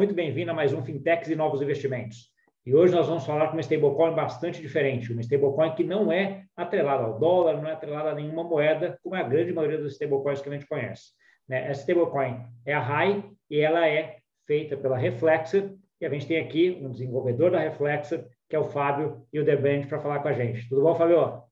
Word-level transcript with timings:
muito 0.00 0.14
bem-vindo 0.14 0.50
a 0.50 0.54
mais 0.54 0.72
um 0.72 0.82
Fintechs 0.82 1.28
e 1.28 1.36
Novos 1.36 1.60
Investimentos. 1.60 2.32
E 2.64 2.74
hoje 2.74 2.90
nós 2.90 3.06
vamos 3.06 3.26
falar 3.26 3.48
com 3.48 3.52
uma 3.52 3.60
stablecoin 3.60 4.14
bastante 4.14 4.58
diferente, 4.58 5.12
uma 5.12 5.20
stablecoin 5.20 5.74
que 5.74 5.84
não 5.84 6.10
é 6.10 6.46
atrelada 6.56 7.04
ao 7.04 7.18
dólar, 7.18 7.60
não 7.60 7.68
é 7.68 7.72
atrelada 7.72 8.08
a 8.08 8.14
nenhuma 8.14 8.42
moeda, 8.42 8.98
como 9.02 9.14
é 9.14 9.20
a 9.20 9.28
grande 9.28 9.52
maioria 9.52 9.76
das 9.76 9.92
stablecoins 9.92 10.40
que 10.40 10.48
a 10.48 10.52
gente 10.52 10.66
conhece. 10.66 11.10
Né? 11.46 11.68
Essa 11.68 11.82
stablecoin 11.82 12.46
é 12.64 12.72
a 12.72 12.80
RAI 12.80 13.30
e 13.50 13.60
ela 13.60 13.86
é 13.86 14.16
feita 14.46 14.74
pela 14.74 14.96
Reflexer, 14.96 15.74
e 16.00 16.06
a 16.06 16.08
gente 16.08 16.26
tem 16.26 16.38
aqui 16.38 16.80
um 16.80 16.90
desenvolvedor 16.90 17.50
da 17.50 17.58
Reflexer, 17.58 18.26
que 18.48 18.56
é 18.56 18.58
o 18.58 18.64
Fábio 18.64 19.26
e 19.30 19.38
o 19.38 19.42
Hildebrand, 19.42 19.86
para 19.86 20.00
falar 20.00 20.20
com 20.20 20.28
a 20.28 20.32
gente. 20.32 20.66
Tudo 20.66 20.80
bom, 20.80 20.94
Fábio? 20.94 21.42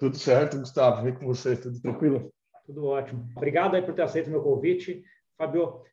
Tudo 0.00 0.16
certo, 0.16 0.58
Gustavo. 0.58 1.04
Vem 1.04 1.14
com 1.14 1.24
você, 1.24 1.56
tudo 1.56 1.80
tranquilo? 1.80 2.28
Tudo 2.66 2.86
ótimo. 2.86 3.28
Obrigado 3.36 3.76
aí 3.76 3.82
por 3.82 3.94
ter 3.94 4.02
aceito 4.02 4.26
o 4.26 4.30
meu 4.30 4.42
convite. 4.42 5.04
Fábio, 5.38 5.84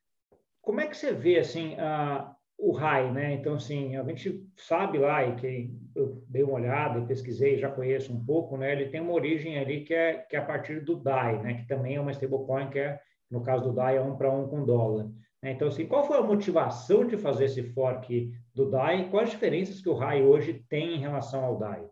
como 0.63 0.79
é 0.79 0.87
que 0.87 0.97
você 0.97 1.13
vê 1.13 1.37
assim 1.37 1.75
a, 1.77 2.33
o 2.57 2.71
RAI, 2.71 3.11
né? 3.11 3.33
Então, 3.33 3.55
assim, 3.55 3.97
a 3.97 4.03
gente 4.03 4.49
sabe 4.55 4.97
lá, 4.97 5.25
e 5.25 5.35
que 5.35 5.69
eu 5.93 6.23
dei 6.27 6.41
uma 6.41 6.53
olhada 6.53 6.99
e 6.99 7.05
pesquisei, 7.05 7.57
já 7.57 7.69
conheço 7.69 8.13
um 8.13 8.25
pouco, 8.25 8.57
né? 8.57 8.71
Ele 8.71 8.89
tem 8.89 9.01
uma 9.01 9.11
origem 9.11 9.59
ali 9.59 9.83
que 9.83 9.93
é, 9.93 10.19
que 10.19 10.37
é 10.37 10.39
a 10.39 10.45
partir 10.45 10.79
do 10.79 10.95
DAI, 10.95 11.43
né? 11.43 11.53
Que 11.55 11.67
também 11.67 11.97
é 11.97 12.01
uma 12.01 12.11
stablecoin 12.11 12.69
que 12.69 12.79
é, 12.79 12.97
no 13.29 13.43
caso 13.43 13.65
do 13.65 13.73
DAI, 13.73 13.97
é 13.97 14.01
um 14.01 14.15
para 14.15 14.31
um 14.31 14.47
com 14.47 14.63
dólar. 14.63 15.09
Né? 15.41 15.51
Então, 15.51 15.67
assim, 15.67 15.85
qual 15.85 16.07
foi 16.07 16.17
a 16.17 16.23
motivação 16.23 17.05
de 17.05 17.17
fazer 17.17 17.45
esse 17.45 17.61
fork 17.73 18.31
do 18.55 18.71
DAI? 18.71 19.09
Quais 19.09 19.27
as 19.27 19.33
diferenças 19.33 19.81
que 19.81 19.89
o 19.89 19.95
RAI 19.95 20.23
hoje 20.23 20.65
tem 20.69 20.95
em 20.95 20.99
relação 20.99 21.43
ao 21.43 21.59
DAI? 21.59 21.85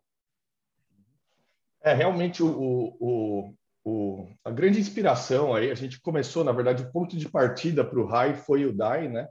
É, 1.84 1.94
realmente, 1.94 2.42
o, 2.42 2.96
o, 2.98 3.54
o, 3.84 4.28
a 4.46 4.52
grande 4.52 4.80
inspiração 4.80 5.54
aí, 5.54 5.72
a 5.72 5.76
gente 5.76 6.00
começou, 6.00 6.44
na 6.44 6.52
verdade, 6.52 6.84
o 6.84 6.92
ponto 6.92 7.18
de 7.18 7.28
partida 7.28 7.84
para 7.84 8.00
o 8.00 8.06
RAI 8.06 8.36
foi 8.36 8.66
o 8.66 8.74
DAI, 8.74 9.10
né? 9.10 9.28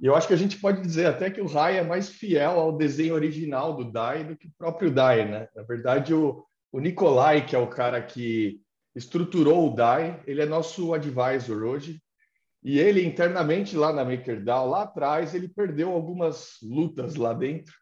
E 0.00 0.06
eu 0.06 0.14
acho 0.14 0.26
que 0.28 0.34
a 0.34 0.36
gente 0.36 0.58
pode 0.58 0.80
dizer 0.80 1.06
até 1.06 1.30
que 1.30 1.40
o 1.40 1.46
Rai 1.46 1.78
é 1.78 1.82
mais 1.82 2.08
fiel 2.08 2.52
ao 2.52 2.76
desenho 2.76 3.14
original 3.14 3.74
do 3.74 3.90
Dai 3.90 4.24
do 4.24 4.36
que 4.36 4.46
o 4.46 4.52
próprio 4.56 4.90
Dai, 4.90 5.28
né? 5.28 5.48
Na 5.54 5.62
verdade, 5.62 6.14
o, 6.14 6.44
o 6.72 6.80
Nikolai, 6.80 7.44
que 7.44 7.54
é 7.54 7.58
o 7.58 7.68
cara 7.68 8.00
que 8.02 8.60
estruturou 8.94 9.70
o 9.70 9.74
Dai, 9.74 10.22
ele 10.26 10.42
é 10.42 10.46
nosso 10.46 10.94
advisor 10.94 11.62
hoje. 11.62 12.00
E 12.62 12.78
ele 12.78 13.04
internamente 13.04 13.76
lá 13.76 13.92
na 13.92 14.04
MakerDAO, 14.04 14.68
lá 14.68 14.82
atrás, 14.82 15.34
ele 15.34 15.48
perdeu 15.48 15.90
algumas 15.92 16.56
lutas 16.62 17.14
lá 17.16 17.32
dentro 17.32 17.72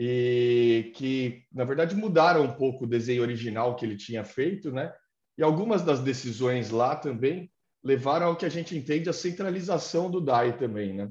e 0.00 0.92
que, 0.94 1.42
na 1.52 1.64
verdade, 1.64 1.96
mudaram 1.96 2.44
um 2.44 2.52
pouco 2.52 2.84
o 2.84 2.88
desenho 2.88 3.20
original 3.20 3.74
que 3.74 3.84
ele 3.84 3.96
tinha 3.96 4.22
feito, 4.22 4.70
né? 4.70 4.94
E 5.36 5.42
algumas 5.42 5.82
das 5.82 5.98
decisões 5.98 6.70
lá 6.70 6.94
também 6.94 7.50
levaram 7.82 8.28
ao 8.28 8.36
que 8.36 8.46
a 8.46 8.48
gente 8.48 8.78
entende 8.78 9.10
a 9.10 9.12
centralização 9.12 10.08
do 10.08 10.20
DAI 10.20 10.56
também, 10.56 10.92
né? 10.92 11.10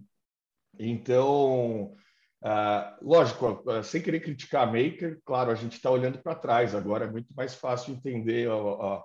Então, 0.79 1.95
uh, 2.41 2.97
lógico, 3.05 3.61
uh, 3.69 3.83
sem 3.83 4.02
querer 4.02 4.21
criticar 4.21 4.63
a 4.63 4.71
Maker, 4.71 5.19
claro, 5.25 5.51
a 5.51 5.55
gente 5.55 5.73
está 5.73 5.91
olhando 5.91 6.19
para 6.19 6.35
trás 6.35 6.73
agora, 6.73 7.05
é 7.05 7.11
muito 7.11 7.33
mais 7.35 7.55
fácil 7.55 7.94
entender 7.94 8.49
a, 8.49 8.53
a, 8.53 9.03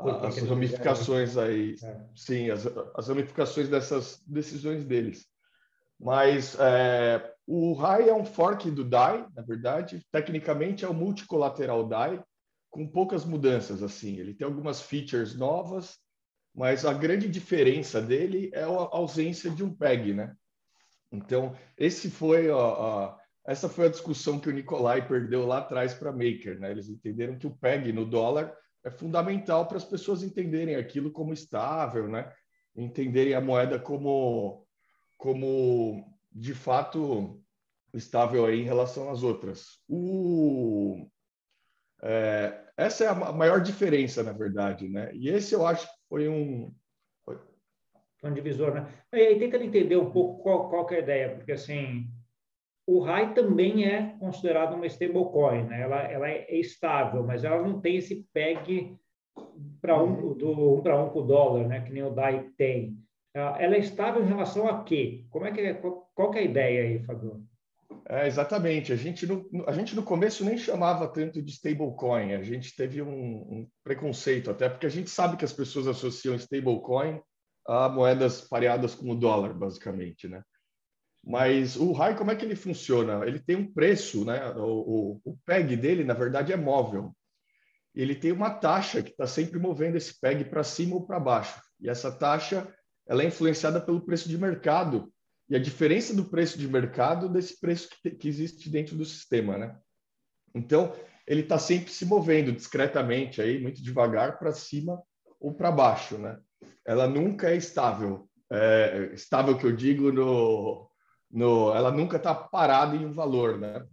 a, 0.00 0.26
as 0.26 0.38
ramificações 0.38 1.36
aí, 1.36 1.76
é. 1.80 2.00
sim, 2.16 2.50
as, 2.50 2.66
as, 2.96 3.06
ramificações 3.06 3.68
dessas 3.68 4.20
decisões 4.26 4.84
deles. 4.84 5.26
Mas 6.00 6.58
é, 6.58 7.29
o 7.52 7.72
RAI 7.72 8.08
é 8.08 8.14
um 8.14 8.24
fork 8.24 8.70
do 8.70 8.84
DAI, 8.84 9.26
na 9.34 9.42
verdade, 9.42 10.06
tecnicamente 10.12 10.84
é 10.84 10.88
o 10.88 10.94
multicolateral 10.94 11.84
DAI, 11.84 12.22
com 12.70 12.86
poucas 12.86 13.24
mudanças, 13.24 13.82
assim. 13.82 14.20
Ele 14.20 14.32
tem 14.32 14.46
algumas 14.46 14.80
features 14.80 15.34
novas, 15.34 15.98
mas 16.54 16.84
a 16.84 16.92
grande 16.92 17.28
diferença 17.28 18.00
dele 18.00 18.52
é 18.54 18.62
a 18.62 18.68
ausência 18.68 19.50
de 19.50 19.64
um 19.64 19.74
PEG, 19.74 20.14
né? 20.14 20.32
Então, 21.10 21.56
esse 21.76 22.08
foi 22.08 22.48
a, 22.52 22.54
a, 22.54 23.18
essa 23.44 23.68
foi 23.68 23.86
a 23.86 23.90
discussão 23.90 24.38
que 24.38 24.48
o 24.48 24.52
Nicolai 24.52 25.08
perdeu 25.08 25.44
lá 25.44 25.58
atrás 25.58 25.92
para 25.92 26.12
Maker, 26.12 26.60
né? 26.60 26.70
Eles 26.70 26.88
entenderam 26.88 27.36
que 27.36 27.48
o 27.48 27.56
PEG 27.56 27.92
no 27.92 28.06
dólar 28.06 28.56
é 28.84 28.92
fundamental 28.92 29.66
para 29.66 29.76
as 29.76 29.84
pessoas 29.84 30.22
entenderem 30.22 30.76
aquilo 30.76 31.10
como 31.10 31.32
estável, 31.32 32.06
né? 32.06 32.32
Entenderem 32.76 33.34
a 33.34 33.40
moeda 33.40 33.76
como 33.76 34.64
como 35.16 36.19
de 36.32 36.54
fato 36.54 37.42
estável 37.92 38.46
aí 38.46 38.60
em 38.60 38.64
relação 38.64 39.10
às 39.10 39.22
outras. 39.22 39.80
O, 39.88 41.06
é, 42.02 42.60
essa 42.76 43.04
é 43.04 43.08
a 43.08 43.14
maior 43.14 43.60
diferença, 43.60 44.22
na 44.22 44.32
verdade, 44.32 44.88
né? 44.88 45.10
E 45.14 45.28
esse 45.28 45.54
eu 45.54 45.66
acho 45.66 45.88
foi 46.08 46.28
um. 46.28 46.74
Foi 47.24 48.30
um 48.30 48.34
divisor, 48.34 48.74
né? 48.74 48.86
E 49.12 49.16
aí, 49.16 49.38
tentando 49.38 49.64
entender 49.64 49.96
um 49.96 50.10
pouco 50.10 50.42
qual, 50.42 50.68
qual 50.68 50.90
é 50.90 50.96
a 50.96 51.00
ideia, 51.00 51.34
porque 51.34 51.52
assim, 51.52 52.06
o 52.86 53.00
RAI 53.00 53.34
também 53.34 53.86
é 53.86 54.16
considerado 54.18 54.74
uma 54.74 54.86
stablecoin, 54.86 55.64
né? 55.64 55.82
Ela, 55.82 56.02
ela 56.02 56.28
é 56.28 56.54
estável, 56.58 57.22
mas 57.24 57.44
ela 57.44 57.62
não 57.62 57.80
tem 57.80 57.96
esse 57.96 58.26
PEG 58.32 58.96
para 59.80 60.02
um, 60.02 60.34
do 60.34 60.76
um 60.76 60.82
para 60.82 61.02
um 61.02 61.08
com 61.10 61.20
o 61.20 61.26
dólar, 61.26 61.66
né? 61.66 61.80
Que 61.80 61.92
nem 61.92 62.02
o 62.02 62.10
DAI 62.10 62.50
tem. 62.56 62.98
Ela 63.32 63.76
é 63.76 63.78
estável 63.78 64.22
em 64.22 64.26
relação 64.26 64.68
a 64.68 64.82
quê? 64.82 65.24
Como 65.30 65.46
é 65.46 65.52
que 65.52 65.60
é, 65.60 65.80
qual, 66.20 66.30
qual 66.30 66.34
é 66.34 66.38
a 66.38 66.42
ideia 66.42 66.82
aí, 66.82 67.04
Fabio? 67.04 67.42
É, 68.08 68.26
exatamente. 68.26 68.92
A 68.92 68.96
gente, 68.96 69.26
no, 69.26 69.48
a 69.66 69.72
gente 69.72 69.94
no 69.96 70.02
começo 70.02 70.44
nem 70.44 70.58
chamava 70.58 71.08
tanto 71.08 71.40
de 71.40 71.50
stablecoin. 71.50 72.34
A 72.34 72.42
gente 72.42 72.74
teve 72.76 73.00
um, 73.00 73.08
um, 73.08 73.68
preconceito, 73.82 74.50
até 74.50 74.68
porque 74.68 74.86
a 74.86 74.90
gente 74.90 75.08
sabe 75.08 75.36
que 75.36 75.44
as 75.44 75.52
pessoas 75.52 75.86
associam 75.86 76.34
stablecoin 76.34 77.20
a 77.66 77.88
moedas 77.88 78.40
pareadas 78.40 78.94
com 78.94 79.10
o 79.10 79.14
dólar, 79.14 79.54
basicamente, 79.54 80.28
né? 80.28 80.42
Mas 81.22 81.76
o 81.76 81.92
RAI, 81.92 82.16
como 82.16 82.30
é 82.30 82.36
que 82.36 82.44
ele 82.44 82.56
funciona? 82.56 83.26
Ele 83.26 83.38
tem 83.38 83.56
um 83.56 83.72
preço, 83.72 84.24
né? 84.24 84.50
O, 84.56 85.20
o, 85.24 85.32
o 85.32 85.38
PEG 85.44 85.76
dele, 85.76 86.02
na 86.02 86.14
verdade, 86.14 86.52
é 86.52 86.56
móvel. 86.56 87.14
Ele 87.94 88.14
tem 88.14 88.32
uma 88.32 88.50
taxa 88.50 89.02
que 89.02 89.10
está 89.10 89.26
sempre 89.26 89.58
movendo 89.58 89.96
esse 89.96 90.18
PEG 90.18 90.44
para 90.44 90.64
cima 90.64 90.94
ou 90.94 91.06
para 91.06 91.20
baixo. 91.20 91.60
E 91.80 91.88
essa 91.90 92.10
taxa 92.10 92.72
ela 93.06 93.22
é 93.22 93.26
influenciada 93.26 93.80
pelo 93.80 94.00
preço 94.00 94.28
de 94.28 94.38
mercado 94.38 95.12
e 95.50 95.56
a 95.56 95.58
diferença 95.58 96.14
do 96.14 96.24
preço 96.24 96.56
de 96.56 96.68
mercado 96.68 97.28
desse 97.28 97.58
preço 97.58 97.88
que, 97.90 98.10
que 98.12 98.28
existe 98.28 98.70
dentro 98.70 98.96
do 98.96 99.04
sistema, 99.04 99.58
né? 99.58 99.76
Então, 100.54 100.94
ele 101.26 101.40
está 101.40 101.58
sempre 101.58 101.90
se 101.90 102.06
movendo 102.06 102.52
discretamente 102.52 103.42
aí, 103.42 103.60
muito 103.60 103.82
devagar 103.82 104.38
para 104.38 104.52
cima 104.52 105.02
ou 105.40 105.52
para 105.52 105.72
baixo, 105.72 106.16
né? 106.18 106.38
Ela 106.86 107.08
nunca 107.08 107.50
é 107.50 107.56
estável. 107.56 108.28
É, 108.48 109.10
estável 109.12 109.58
que 109.58 109.64
eu 109.64 109.74
digo 109.74 110.12
no, 110.12 110.88
no 111.30 111.74
ela 111.74 111.90
nunca 111.90 112.16
está 112.16 112.32
parada 112.32 112.94
em 112.94 113.04
um 113.04 113.12
valor, 113.12 113.58
né? 113.58 113.84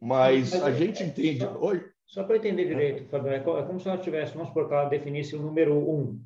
Mas, 0.00 0.52
Mas 0.52 0.62
a 0.62 0.70
é, 0.70 0.74
gente 0.74 1.02
entende. 1.02 1.40
Só, 1.40 1.58
Oi? 1.58 1.84
só 2.06 2.24
para 2.24 2.36
entender 2.36 2.66
direito, 2.66 3.08
Fabio, 3.10 3.32
é 3.32 3.40
como 3.40 3.78
se 3.78 3.86
nós 3.86 4.02
tivéssemos, 4.02 4.48
por 4.50 4.72
ela 4.72 4.88
definisse 4.88 5.36
o 5.36 5.42
número 5.42 5.76
um, 5.76 6.18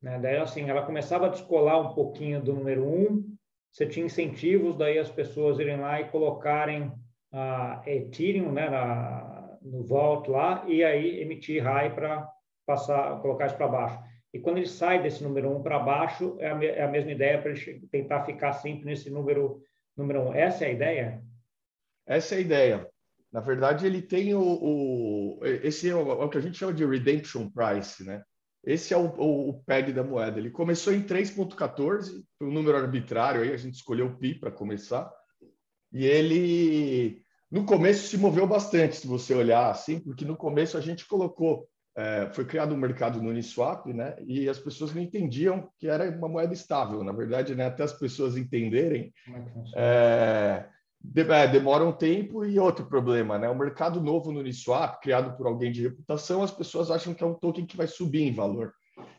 né? 0.00 0.20
Daí, 0.20 0.36
assim, 0.36 0.70
ela 0.70 0.86
começava 0.86 1.26
a 1.26 1.30
descolar 1.30 1.80
um 1.80 1.94
pouquinho 1.94 2.40
do 2.40 2.52
número 2.52 2.84
um 2.84 3.37
você 3.70 3.86
tinha 3.86 4.06
incentivos 4.06 4.76
daí 4.76 4.98
as 4.98 5.10
pessoas 5.10 5.58
irem 5.58 5.78
lá 5.78 6.00
e 6.00 6.08
colocarem 6.08 6.92
a 7.32 7.82
Ethereum 7.86 8.52
né, 8.52 8.68
na, 8.68 9.58
no 9.62 9.84
Vault 9.84 10.30
lá 10.30 10.64
e 10.66 10.82
aí 10.82 11.20
emitir 11.20 11.62
RAI 11.62 11.94
para 11.94 12.28
passar, 12.66 13.20
colocar 13.20 13.46
isso 13.46 13.56
para 13.56 13.68
baixo. 13.68 13.98
E 14.32 14.38
quando 14.38 14.58
ele 14.58 14.66
sai 14.66 15.02
desse 15.02 15.22
número 15.22 15.50
1 15.50 15.56
um 15.56 15.62
para 15.62 15.78
baixo, 15.78 16.36
é 16.38 16.50
a, 16.50 16.64
é 16.64 16.82
a, 16.82 16.88
mesma 16.88 17.12
ideia 17.12 17.40
para 17.40 17.50
ele 17.50 17.86
tentar 17.90 18.24
ficar 18.24 18.52
sempre 18.52 18.84
nesse 18.84 19.10
número 19.10 19.62
número 19.96 20.20
1. 20.20 20.28
Um. 20.28 20.34
Essa 20.34 20.64
é 20.64 20.68
a 20.68 20.72
ideia? 20.72 21.22
Essa 22.06 22.34
é 22.34 22.38
a 22.38 22.40
ideia. 22.40 22.88
Na 23.32 23.40
verdade, 23.40 23.86
ele 23.86 24.00
tem 24.02 24.34
o, 24.34 24.40
o 24.40 25.40
esse 25.44 25.88
é 25.88 25.94
o, 25.94 26.10
é 26.10 26.24
o, 26.24 26.28
que 26.28 26.38
a 26.38 26.40
gente 26.40 26.56
chama 26.56 26.72
de 26.72 26.86
redemption 26.86 27.50
price, 27.50 28.04
né? 28.04 28.22
Esse 28.68 28.92
é 28.92 28.98
o, 28.98 29.06
o, 29.16 29.48
o 29.48 29.54
PEG 29.64 29.94
da 29.94 30.04
moeda. 30.04 30.38
Ele 30.38 30.50
começou 30.50 30.92
em 30.92 31.02
3.14, 31.02 32.22
foi 32.38 32.46
um 32.46 32.52
número 32.52 32.76
arbitrário 32.76 33.40
aí, 33.40 33.50
a 33.50 33.56
gente 33.56 33.76
escolheu 33.76 34.08
o 34.08 34.16
pi 34.18 34.34
para 34.34 34.50
começar. 34.50 35.10
E 35.90 36.04
ele, 36.04 37.22
no 37.50 37.64
começo, 37.64 38.06
se 38.08 38.18
moveu 38.18 38.46
bastante, 38.46 38.96
se 38.96 39.06
você 39.06 39.34
olhar 39.34 39.70
assim, 39.70 39.98
porque 39.98 40.22
no 40.22 40.36
começo 40.36 40.76
a 40.76 40.82
gente 40.82 41.08
colocou, 41.08 41.66
é, 41.96 42.28
foi 42.34 42.44
criado 42.44 42.74
um 42.74 42.78
mercado 42.78 43.22
no 43.22 43.30
Uniswap, 43.30 43.86
né? 43.86 44.14
E 44.26 44.46
as 44.50 44.58
pessoas 44.58 44.94
não 44.94 45.00
entendiam 45.00 45.70
que 45.78 45.88
era 45.88 46.10
uma 46.10 46.28
moeda 46.28 46.52
estável. 46.52 47.02
Na 47.02 47.12
verdade, 47.12 47.54
né, 47.54 47.68
até 47.68 47.84
as 47.84 47.94
pessoas 47.94 48.36
entenderem, 48.36 49.10
é, 49.74 49.82
é, 49.82 50.68
demora 51.00 51.84
um 51.84 51.92
tempo 51.92 52.44
e 52.44 52.58
outro 52.58 52.86
problema, 52.86 53.38
né? 53.38 53.48
O 53.48 53.58
mercado 53.58 54.00
novo 54.00 54.32
no 54.32 54.40
Uniswap, 54.40 55.00
criado 55.00 55.36
por 55.36 55.46
alguém 55.46 55.70
de 55.70 55.82
reputação, 55.82 56.42
as 56.42 56.50
pessoas 56.50 56.90
acham 56.90 57.14
que 57.14 57.22
é 57.22 57.26
um 57.26 57.34
token 57.34 57.66
que 57.66 57.76
vai 57.76 57.86
subir 57.86 58.22
em 58.22 58.34
valor. 58.34 58.72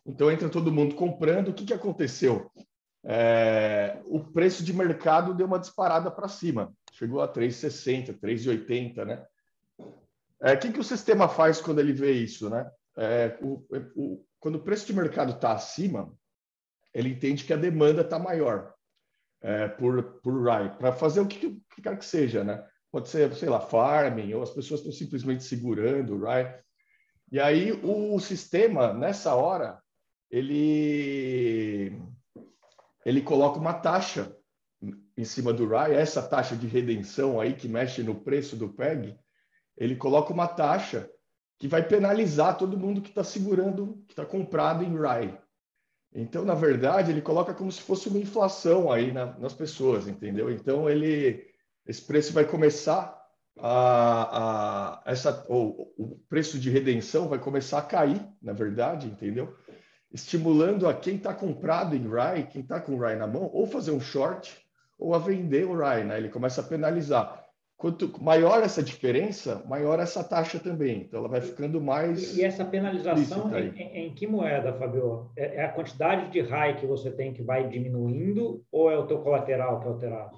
Então 0.06 0.32
entra 0.32 0.50
todo 0.50 0.72
mundo 0.72 0.96
comprando. 0.96 1.50
O 1.50 1.54
que, 1.54 1.66
que 1.66 1.74
aconteceu? 1.74 2.52
É, 3.06 4.02
o 4.06 4.20
preço 4.20 4.64
de 4.64 4.74
mercado 4.74 5.34
deu 5.34 5.48
uma 5.48 5.60
disparada 5.60 6.12
para 6.12 6.28
cima, 6.28 6.74
chegou 6.92 7.22
a 7.22 7.32
3,60, 7.32 8.20
3,80, 8.20 9.06
né? 9.06 9.26
É, 10.42 10.54
o 10.54 10.60
que, 10.60 10.72
que 10.72 10.80
o 10.80 10.84
sistema 10.84 11.28
faz 11.28 11.62
quando 11.62 11.80
ele 11.80 11.94
vê 11.94 12.12
isso, 12.12 12.50
né? 12.50 12.70
É, 12.98 13.38
o, 13.42 13.66
o, 13.96 14.26
quando 14.40 14.56
o 14.56 14.64
preço 14.64 14.86
de 14.86 14.94
mercado 14.94 15.34
está 15.34 15.54
acima, 15.54 16.14
ele 16.94 17.10
entende 17.10 17.46
que 17.46 17.54
a 17.54 17.58
demanda 17.58 18.02
está 18.02 18.20
maior. 18.20 18.74
É, 19.42 19.68
por, 19.68 20.04
por 20.22 20.44
RAI, 20.44 20.78
para 20.78 20.92
fazer 20.92 21.22
o 21.22 21.28
que, 21.28 21.62
que 21.74 21.82
quer 21.82 21.98
que 21.98 22.06
seja, 22.06 22.44
né? 22.44 22.66
Pode 22.92 23.10
ser, 23.10 23.34
sei 23.36 23.50
lá, 23.50 23.60
farming, 23.60 24.34
ou 24.34 24.42
as 24.42 24.50
pessoas 24.50 24.80
estão 24.80 24.92
simplesmente 24.92 25.44
segurando 25.44 26.16
o 26.16 26.24
RAI. 26.24 26.60
E 27.32 27.40
aí 27.40 27.72
o 27.84 28.20
sistema, 28.20 28.94
nessa 28.94 29.36
hora, 29.36 29.80
ele, 30.30 32.02
ele 33.06 33.22
coloca 33.22 33.60
uma 33.60 33.74
taxa 33.74 34.36
em 35.18 35.26
cima 35.26 35.52
do 35.52 35.68
RAI, 35.68 35.96
essa 35.96 36.22
taxa 36.22 36.56
de 36.56 36.66
redenção 36.66 37.40
aí 37.40 37.54
que 37.54 37.68
mexe 37.68 38.02
no 38.02 38.16
preço 38.16 38.56
do 38.56 38.70
PEG, 38.70 39.18
ele 39.78 39.96
coloca 39.96 40.34
uma 40.34 40.48
taxa 40.48 41.10
que 41.58 41.68
vai 41.68 41.86
penalizar 41.86 42.58
todo 42.58 42.78
mundo 42.78 43.02
que 43.02 43.10
está 43.10 43.24
segurando, 43.24 44.02
que 44.08 44.14
está 44.14 44.26
comprado 44.26 44.84
em 44.84 44.98
RAI. 44.98 45.38
Então, 46.14 46.44
na 46.44 46.56
verdade, 46.56 47.12
ele 47.12 47.22
coloca 47.22 47.54
como 47.54 47.72
se 47.72 47.82
fosse 47.82 48.10
uma 48.10 48.18
inflação 48.18 48.92
aí 48.92 49.12
na, 49.12 49.38
nas 49.38 49.54
pessoas, 49.54 50.08
entendeu? 50.08 50.50
Então, 50.52 50.90
ele, 50.90 51.46
esse 51.86 52.02
preço 52.02 52.34
vai 52.34 52.46
começar 52.46 53.16
a, 53.60 55.02
a 55.06 55.12
essa, 55.12 55.46
ou, 55.48 55.94
o 55.98 56.20
preço 56.28 56.58
de 56.58 56.70
redenção 56.70 57.28
vai 57.28 57.40
começar 57.40 57.80
a 57.80 57.84
cair, 57.84 58.26
na 58.42 58.54
verdade, 58.54 59.08
entendeu? 59.08 59.56
Estimulando 60.12 60.88
a 60.88 60.94
quem 60.94 61.16
está 61.16 61.34
comprado 61.34 61.96
em 61.96 62.08
RAI, 62.10 62.48
quem 62.48 62.62
está 62.62 62.80
com 62.80 62.96
o 62.96 63.00
RAI 63.00 63.16
na 63.16 63.28
mão, 63.28 63.50
ou 63.54 63.68
fazer 63.68 63.92
um 63.92 64.00
short, 64.00 64.58
ou 64.98 65.14
a 65.14 65.20
vender 65.20 65.66
o 65.66 65.78
RAI, 65.78 66.04
né? 66.04 66.18
Ele 66.18 66.30
começa 66.30 66.62
a 66.62 66.64
penalizar. 66.64 67.46
Quanto 67.80 68.22
maior 68.22 68.62
essa 68.62 68.84
diferença, 68.84 69.64
maior 69.66 70.02
essa 70.02 70.22
taxa 70.22 70.60
também. 70.60 71.04
Então, 71.04 71.22
ela 71.22 71.30
vai 71.30 71.40
ficando 71.40 71.80
mais. 71.80 72.36
E 72.36 72.44
essa 72.44 72.66
penalização 72.66 73.58
em, 73.58 74.08
em, 74.08 74.14
que 74.14 74.28
moeda, 74.28 74.74
Fabio? 74.74 75.32
É, 75.38 75.56
é, 75.56 75.64
a 75.64 75.72
quantidade 75.72 76.30
de 76.30 76.42
RAI 76.42 76.76
que 76.76 76.86
você 76.86 77.10
tem 77.10 77.34
que 77.34 77.42
vai 77.42 77.70
diminuindo 77.70 78.66
ou 78.70 78.92
é 78.92 78.98
o 78.98 79.08
teu 79.08 79.22
colateral 79.22 79.80
que 79.80 79.86
é 79.86 79.92
alterado? 79.92 80.38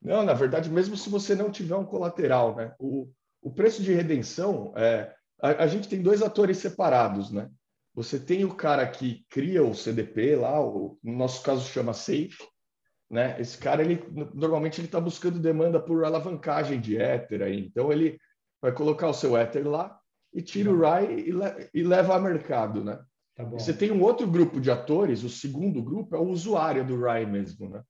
Não, 0.00 0.22
na 0.22 0.32
verdade, 0.32 0.70
mesmo 0.70 0.96
se 0.96 1.10
você 1.10 1.34
não 1.34 1.50
tiver 1.50 1.74
um 1.74 1.84
colateral, 1.84 2.54
né? 2.54 2.72
O, 2.78 3.10
o 3.42 3.50
preço 3.50 3.82
de 3.82 3.92
redenção, 3.92 4.72
é, 4.76 5.12
a, 5.42 5.64
a 5.64 5.66
gente 5.66 5.88
tem 5.88 6.00
dois 6.00 6.22
atores 6.22 6.58
separados, 6.58 7.32
né? 7.32 7.50
Você 7.96 8.16
tem 8.16 8.44
o 8.44 8.54
cara 8.54 8.86
que 8.86 9.26
cria 9.28 9.64
o 9.64 9.74
CDP 9.74 10.36
lá, 10.36 10.64
o, 10.64 10.96
no 11.02 11.16
nosso 11.16 11.42
caso 11.42 11.68
chama 11.68 11.92
Safe, 11.92 12.38
né? 13.10 13.36
Esse 13.40 13.56
cara, 13.56 13.82
ele 13.82 14.02
normalmente 14.34 14.80
ele 14.80 14.88
está 14.88 15.00
buscando 15.00 15.38
demanda 15.38 15.80
por 15.80 16.04
alavancagem 16.04 16.80
de 16.80 16.96
Ether, 16.96 17.42
aí. 17.42 17.66
então 17.66 17.90
ele 17.90 18.18
vai 18.60 18.72
colocar 18.72 19.08
o 19.08 19.14
seu 19.14 19.36
Ether 19.36 19.66
lá 19.66 19.98
e 20.32 20.42
tira 20.42 20.70
o 20.70 20.78
RAI 20.78 21.12
e, 21.12 21.32
le 21.32 21.70
e 21.72 21.82
leva 21.82 22.14
a 22.14 22.20
mercado, 22.20 22.84
né? 22.84 22.98
Tá 23.34 23.44
você 23.44 23.72
tem 23.72 23.90
um 23.90 24.02
outro 24.02 24.26
grupo 24.26 24.60
de 24.60 24.70
atores, 24.70 25.22
o 25.22 25.28
segundo 25.28 25.82
grupo 25.82 26.14
é 26.14 26.18
o 26.18 26.28
usuário 26.28 26.84
do 26.84 27.00
RAI 27.00 27.24
mesmo, 27.24 27.70
né? 27.70 27.82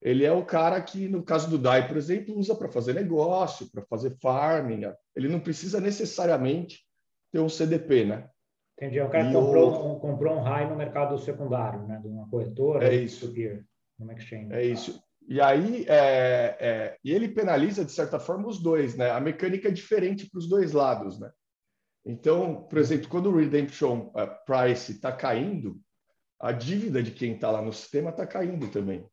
Ele 0.00 0.24
é 0.24 0.32
o 0.32 0.44
cara 0.44 0.80
que, 0.82 1.08
no 1.08 1.22
caso 1.22 1.48
do 1.48 1.56
DAI, 1.56 1.88
por 1.88 1.96
exemplo, 1.96 2.38
usa 2.38 2.54
para 2.54 2.68
fazer 2.68 2.92
negócio, 2.92 3.70
para 3.70 3.82
fazer 3.86 4.14
farming. 4.20 4.80
Né? 4.80 4.94
Ele 5.16 5.28
não 5.28 5.40
precisa 5.40 5.80
necessariamente 5.80 6.84
ter 7.32 7.40
um 7.40 7.48
CDP, 7.48 8.04
né? 8.04 8.28
Entendi. 8.76 9.00
O 9.00 9.08
cara 9.08 9.32
comprou, 9.32 9.72
o... 9.72 9.96
um, 9.96 9.98
comprou 9.98 10.36
um 10.36 10.42
RAI 10.42 10.68
no 10.68 10.76
mercado 10.76 11.18
secundário, 11.18 11.86
né? 11.86 11.98
De 12.02 12.08
uma 12.08 12.28
corretora. 12.28 12.86
É 12.86 12.94
isso. 12.94 13.26
Subir 13.26 13.66
no 13.98 14.12
exchange. 14.12 14.52
É 14.52 14.64
isso. 14.64 15.02
E 15.26 15.40
aí, 15.40 15.86
é, 15.88 16.56
é, 16.60 16.98
e 17.02 17.12
ele 17.12 17.28
penaliza, 17.28 17.84
de 17.84 17.92
certa 17.92 18.18
forma, 18.18 18.48
os 18.48 18.62
dois, 18.62 18.94
né? 18.94 19.10
A 19.10 19.20
mecânica 19.20 19.68
é 19.68 19.72
diferente 19.72 20.28
para 20.28 20.38
os 20.38 20.48
dois 20.48 20.72
lados, 20.72 21.18
né? 21.18 21.30
Então, 22.04 22.64
por 22.64 22.78
exemplo, 22.78 23.08
quando 23.08 23.30
o 23.30 23.36
redemption 23.36 24.08
uh, 24.08 24.44
price 24.44 24.92
está 24.92 25.10
caindo, 25.10 25.80
a 26.38 26.52
dívida 26.52 27.02
de 27.02 27.10
quem 27.10 27.34
está 27.34 27.50
lá 27.50 27.62
no 27.62 27.72
sistema 27.72 28.10
está 28.10 28.26
caindo 28.26 28.68
também. 28.68 29.06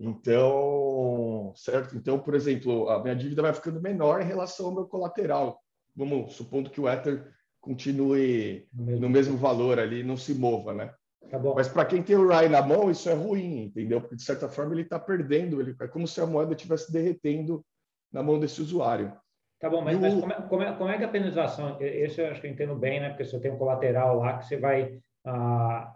Então, 0.00 1.52
certo? 1.54 1.94
Então, 1.96 2.18
por 2.18 2.34
exemplo, 2.34 2.88
a 2.88 3.02
minha 3.02 3.14
dívida 3.14 3.42
vai 3.42 3.52
ficando 3.52 3.80
menor 3.80 4.22
em 4.22 4.26
relação 4.26 4.66
ao 4.66 4.74
meu 4.74 4.86
colateral. 4.86 5.60
Vamos 5.94 6.32
supondo 6.32 6.70
que 6.70 6.80
o 6.80 6.88
Ether 6.88 7.30
continue 7.60 8.66
no 8.72 9.10
mesmo 9.10 9.36
valor 9.36 9.78
ali, 9.78 10.02
não 10.02 10.16
se 10.16 10.32
mova, 10.34 10.72
né? 10.72 10.94
Tá 11.30 11.38
Mas 11.38 11.68
para 11.68 11.84
quem 11.84 12.02
tem 12.02 12.16
o 12.16 12.28
RAI 12.28 12.48
na 12.48 12.62
mão, 12.62 12.90
isso 12.90 13.08
é 13.08 13.14
ruim, 13.14 13.64
entendeu? 13.64 14.00
Porque 14.00 14.16
de 14.16 14.22
certa 14.22 14.48
forma 14.48 14.72
ele 14.74 14.82
está 14.82 14.98
perdendo, 14.98 15.60
ele, 15.60 15.74
é 15.80 15.88
como 15.88 16.06
se 16.06 16.20
a 16.20 16.26
moeda 16.26 16.52
estivesse 16.52 16.92
derretendo 16.92 17.64
na 18.12 18.22
mão 18.22 18.38
desse 18.38 18.60
usuário. 18.60 19.12
Tá 19.58 19.70
bom, 19.70 19.82
mas, 19.82 19.98
mas 19.98 20.14
como, 20.14 20.32
é, 20.32 20.42
como, 20.42 20.62
é, 20.62 20.72
como, 20.72 20.90
é, 20.90 20.98
que 20.98 21.04
a 21.04 21.08
penalização, 21.08 21.78
esse 21.80 22.20
eu 22.20 22.30
acho 22.30 22.40
que 22.40 22.46
eu 22.46 22.50
entendo 22.50 22.76
bem, 22.76 23.00
né? 23.00 23.08
Porque 23.08 23.24
você 23.24 23.40
tem 23.40 23.50
um 23.50 23.58
colateral 23.58 24.18
lá 24.18 24.38
que 24.38 24.46
você 24.46 24.56
vai 24.56 25.00
ah, 25.24 25.94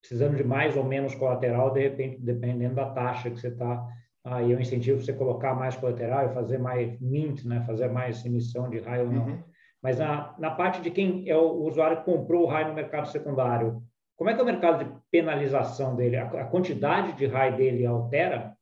precisando 0.00 0.36
de 0.36 0.44
mais 0.44 0.76
ou 0.76 0.84
menos 0.84 1.14
colateral, 1.14 1.72
de 1.72 1.80
repente, 1.80 2.20
dependendo 2.20 2.76
da 2.76 2.90
taxa 2.90 3.30
que 3.30 3.40
você 3.40 3.48
está, 3.48 3.86
aí 4.24 4.50
eu 4.52 4.60
incentivo 4.60 5.02
você 5.02 5.12
colocar 5.12 5.54
mais 5.54 5.76
colateral 5.76 6.26
e 6.26 6.34
fazer 6.34 6.58
mais 6.58 6.98
mint, 7.00 7.44
né? 7.44 7.62
Fazer 7.66 7.88
mais 7.88 8.24
emissão 8.24 8.70
de 8.70 8.78
raio 8.78 9.06
ou 9.06 9.12
não. 9.12 9.26
Uhum. 9.26 9.42
Mas 9.82 9.98
na, 9.98 10.34
na 10.38 10.50
parte 10.52 10.80
de 10.80 10.90
quem 10.90 11.28
é 11.28 11.36
o 11.36 11.64
usuário 11.64 11.98
que 11.98 12.04
comprou 12.04 12.44
o 12.44 12.46
raio 12.46 12.68
no 12.68 12.74
mercado 12.74 13.08
secundário, 13.08 13.82
como 14.18 14.30
é 14.30 14.34
que 14.34 14.40
é 14.40 14.42
o 14.42 14.46
mercado 14.46 14.84
de 14.84 15.00
penalização 15.12 15.94
dele? 15.94 16.16
A, 16.16 16.44
quantidade 16.44 17.16
de 17.16 17.24
RAI 17.26 17.56
dele 17.56 17.86
altera? 17.86 18.58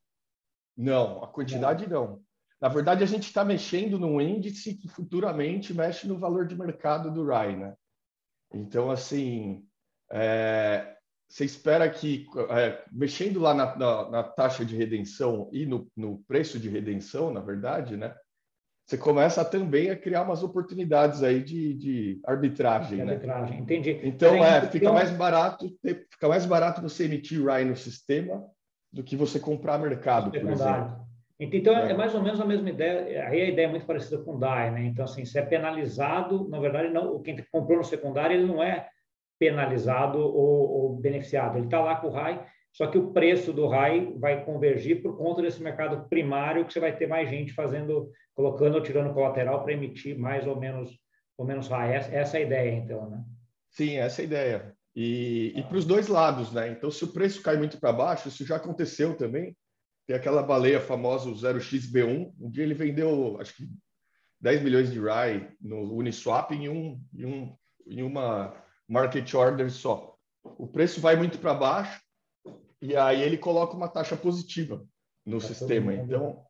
Não, 0.76 1.24
a 1.24 1.28
quantidade 1.28 1.88
não. 1.88 2.06
não. 2.06 2.26
Na 2.60 2.68
verdade, 2.68 3.02
a 3.02 3.06
gente 3.06 3.22
está 3.22 3.42
mexendo 3.42 3.98
num 3.98 4.20
índice 4.20 4.74
que 4.74 4.86
futuramente 4.86 5.72
mexe 5.72 6.06
no 6.06 6.18
valor 6.18 6.46
de 6.46 6.54
mercado 6.54 7.10
do 7.10 7.26
RAI, 7.26 7.56
né? 7.56 7.74
Então, 8.52 8.90
assim, 8.90 9.66
é, 10.12 10.94
você 11.26 11.46
espera 11.46 11.88
que, 11.88 12.26
é, 12.50 12.84
mexendo 12.92 13.40
lá 13.40 13.54
na, 13.54 13.76
na, 13.76 14.10
na, 14.10 14.22
taxa 14.22 14.62
de 14.62 14.76
redenção 14.76 15.48
e 15.50 15.64
no, 15.64 15.90
no 15.96 16.18
preço 16.24 16.58
de 16.58 16.68
redenção, 16.68 17.32
na 17.32 17.40
verdade, 17.40 17.96
né? 17.96 18.14
Você 18.86 18.96
começa 18.96 19.44
também 19.44 19.90
a 19.90 19.96
criar 19.96 20.22
umas 20.22 20.44
oportunidades 20.44 21.20
aí 21.24 21.42
de, 21.42 21.74
de 21.74 22.20
arbitragem, 22.24 22.98
de 22.98 23.04
né? 23.04 23.14
Arbitragem, 23.14 23.58
entendi. 23.58 24.00
Então, 24.04 24.44
é, 24.44 24.60
fica 24.62 24.92
mais 24.92 25.10
barato, 25.10 25.68
fica 26.08 26.28
mais 26.28 26.46
barato 26.46 26.80
você 26.80 27.04
emitir 27.04 27.44
RAI 27.44 27.64
no 27.64 27.74
sistema 27.74 28.44
do 28.92 29.02
que 29.02 29.16
você 29.16 29.40
comprar 29.40 29.76
mercado, 29.78 30.30
por 30.30 30.50
exemplo. 30.50 31.04
Então, 31.38 31.76
é. 31.76 31.90
é. 31.90 31.94
mais 31.94 32.14
ou 32.14 32.22
menos 32.22 32.40
a 32.40 32.44
mesma 32.44 32.70
ideia. 32.70 33.26
Aí 33.26 33.42
a 33.42 33.48
ideia 33.48 33.66
é 33.66 33.70
muito 33.70 33.86
parecida 33.86 34.18
com 34.18 34.36
o 34.36 34.38
DAI, 34.38 34.70
né? 34.70 34.84
Então, 34.84 35.04
assim, 35.04 35.24
se 35.24 35.36
é 35.36 35.42
penalizado, 35.42 36.48
na 36.48 36.60
verdade, 36.60 36.88
não, 36.88 37.20
quem 37.20 37.36
comprou 37.50 37.78
no 37.78 37.84
secundário, 37.84 38.36
ele 38.36 38.46
não 38.46 38.62
é 38.62 38.88
penalizado 39.36 40.20
ou, 40.20 40.70
ou 40.70 40.96
beneficiado. 40.96 41.58
Ele 41.58 41.66
está 41.66 41.80
lá 41.80 41.96
com 41.96 42.06
o 42.06 42.10
RAI, 42.10 42.46
só 42.76 42.86
que 42.86 42.98
o 42.98 43.10
preço 43.10 43.54
do 43.54 43.66
RAI 43.66 44.12
vai 44.18 44.44
convergir 44.44 45.00
por 45.00 45.16
conta 45.16 45.40
desse 45.40 45.62
mercado 45.62 46.06
primário, 46.10 46.66
que 46.66 46.74
você 46.74 46.78
vai 46.78 46.94
ter 46.94 47.06
mais 47.06 47.26
gente 47.30 47.54
fazendo, 47.54 48.12
colocando 48.34 48.74
ou 48.74 48.82
tirando 48.82 49.14
colateral 49.14 49.64
para 49.64 49.72
emitir 49.72 50.18
mais 50.18 50.46
ou 50.46 50.60
menos, 50.60 50.90
ou 51.38 51.46
menos 51.46 51.68
RAI. 51.68 51.94
Essa, 51.94 52.36
é 52.36 52.42
a 52.42 52.44
ideia, 52.44 52.72
então, 52.74 53.08
né? 53.08 53.24
Sim, 53.70 53.96
essa 53.96 54.20
é 54.20 54.24
a 54.24 54.26
ideia. 54.26 54.76
E, 54.94 55.54
e 55.56 55.62
para 55.62 55.78
os 55.78 55.86
dois 55.86 56.06
lados, 56.06 56.52
né? 56.52 56.68
Então, 56.68 56.90
se 56.90 57.02
o 57.02 57.14
preço 57.14 57.40
cai 57.40 57.56
muito 57.56 57.80
para 57.80 57.94
baixo, 57.94 58.28
isso 58.28 58.44
já 58.44 58.56
aconteceu 58.56 59.16
também. 59.16 59.56
Tem 60.06 60.14
aquela 60.14 60.42
baleia 60.42 60.78
famosa, 60.78 61.30
o 61.30 61.34
0xB1. 61.34 62.30
Um 62.38 62.50
dia 62.50 62.62
ele 62.62 62.74
vendeu, 62.74 63.40
acho 63.40 63.56
que 63.56 63.66
10 64.38 64.62
milhões 64.62 64.92
de 64.92 65.00
RAI 65.00 65.50
no 65.62 65.94
Uniswap 65.94 66.50
em, 66.52 66.68
um, 66.68 67.00
em, 67.14 67.24
um, 67.24 67.56
em 67.86 68.02
uma 68.02 68.54
market 68.86 69.32
order 69.32 69.70
só. 69.70 70.14
O 70.44 70.66
preço 70.66 71.00
vai 71.00 71.16
muito 71.16 71.38
para 71.38 71.54
baixo, 71.54 72.04
e 72.80 72.96
aí 72.96 73.22
ele 73.22 73.38
coloca 73.38 73.76
uma 73.76 73.88
taxa 73.88 74.16
positiva 74.16 74.84
no 75.24 75.40
tá 75.40 75.46
sistema. 75.46 75.94
Então, 75.94 76.44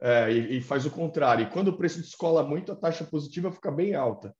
é, 0.00 0.32
e, 0.32 0.58
e, 0.58 0.60
faz 0.60 0.86
o 0.86 0.90
contrário. 0.90 1.44
E 1.44 1.50
quando 1.50 1.68
o 1.68 1.76
preço 1.76 2.00
descola 2.00 2.42
muito, 2.42 2.72
a 2.72 2.76
taxa 2.76 3.04
positiva 3.04 3.50
fica 3.50 3.70
bem 3.70 3.94
alta. 3.94 4.34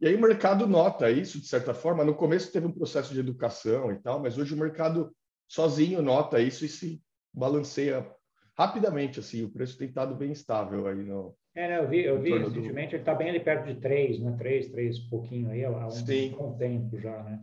E 0.00 0.06
aí 0.06 0.14
o 0.14 0.20
mercado 0.20 0.66
nota 0.66 1.10
isso, 1.10 1.40
de 1.40 1.46
certa 1.46 1.74
forma. 1.74 2.04
No 2.04 2.14
começo 2.14 2.52
teve 2.52 2.66
um 2.66 2.72
processo 2.72 3.12
de 3.12 3.20
educação 3.20 3.92
e 3.92 3.96
tal, 4.00 4.20
mas 4.20 4.38
hoje 4.38 4.54
o 4.54 4.58
mercado 4.58 5.14
sozinho 5.46 6.00
nota 6.00 6.40
isso 6.40 6.64
e 6.64 6.68
se 6.68 7.02
balanceia 7.32 8.08
rapidamente. 8.56 9.20
Assim, 9.20 9.42
o 9.42 9.50
preço 9.50 9.76
tem 9.76 9.88
estado 9.88 10.14
bem 10.14 10.32
estável 10.32 10.86
aí 10.86 11.02
no. 11.02 11.36
É, 11.54 11.68
né, 11.68 11.78
eu 11.80 11.88
vi, 11.88 12.04
eu 12.04 12.20
vi 12.20 12.38
recentemente, 12.38 12.90
do... 12.90 12.94
ele 12.94 13.02
está 13.02 13.14
bem 13.14 13.28
ali 13.28 13.40
perto 13.40 13.66
de 13.66 13.80
3, 13.80 14.20
né? 14.20 14.36
3, 14.38 14.68
3, 14.70 14.98
pouquinho 15.00 15.50
aí, 15.50 15.64
há 15.64 15.70
um, 15.70 16.46
um 16.46 16.56
tempo 16.56 16.98
já, 16.98 17.22
né? 17.24 17.40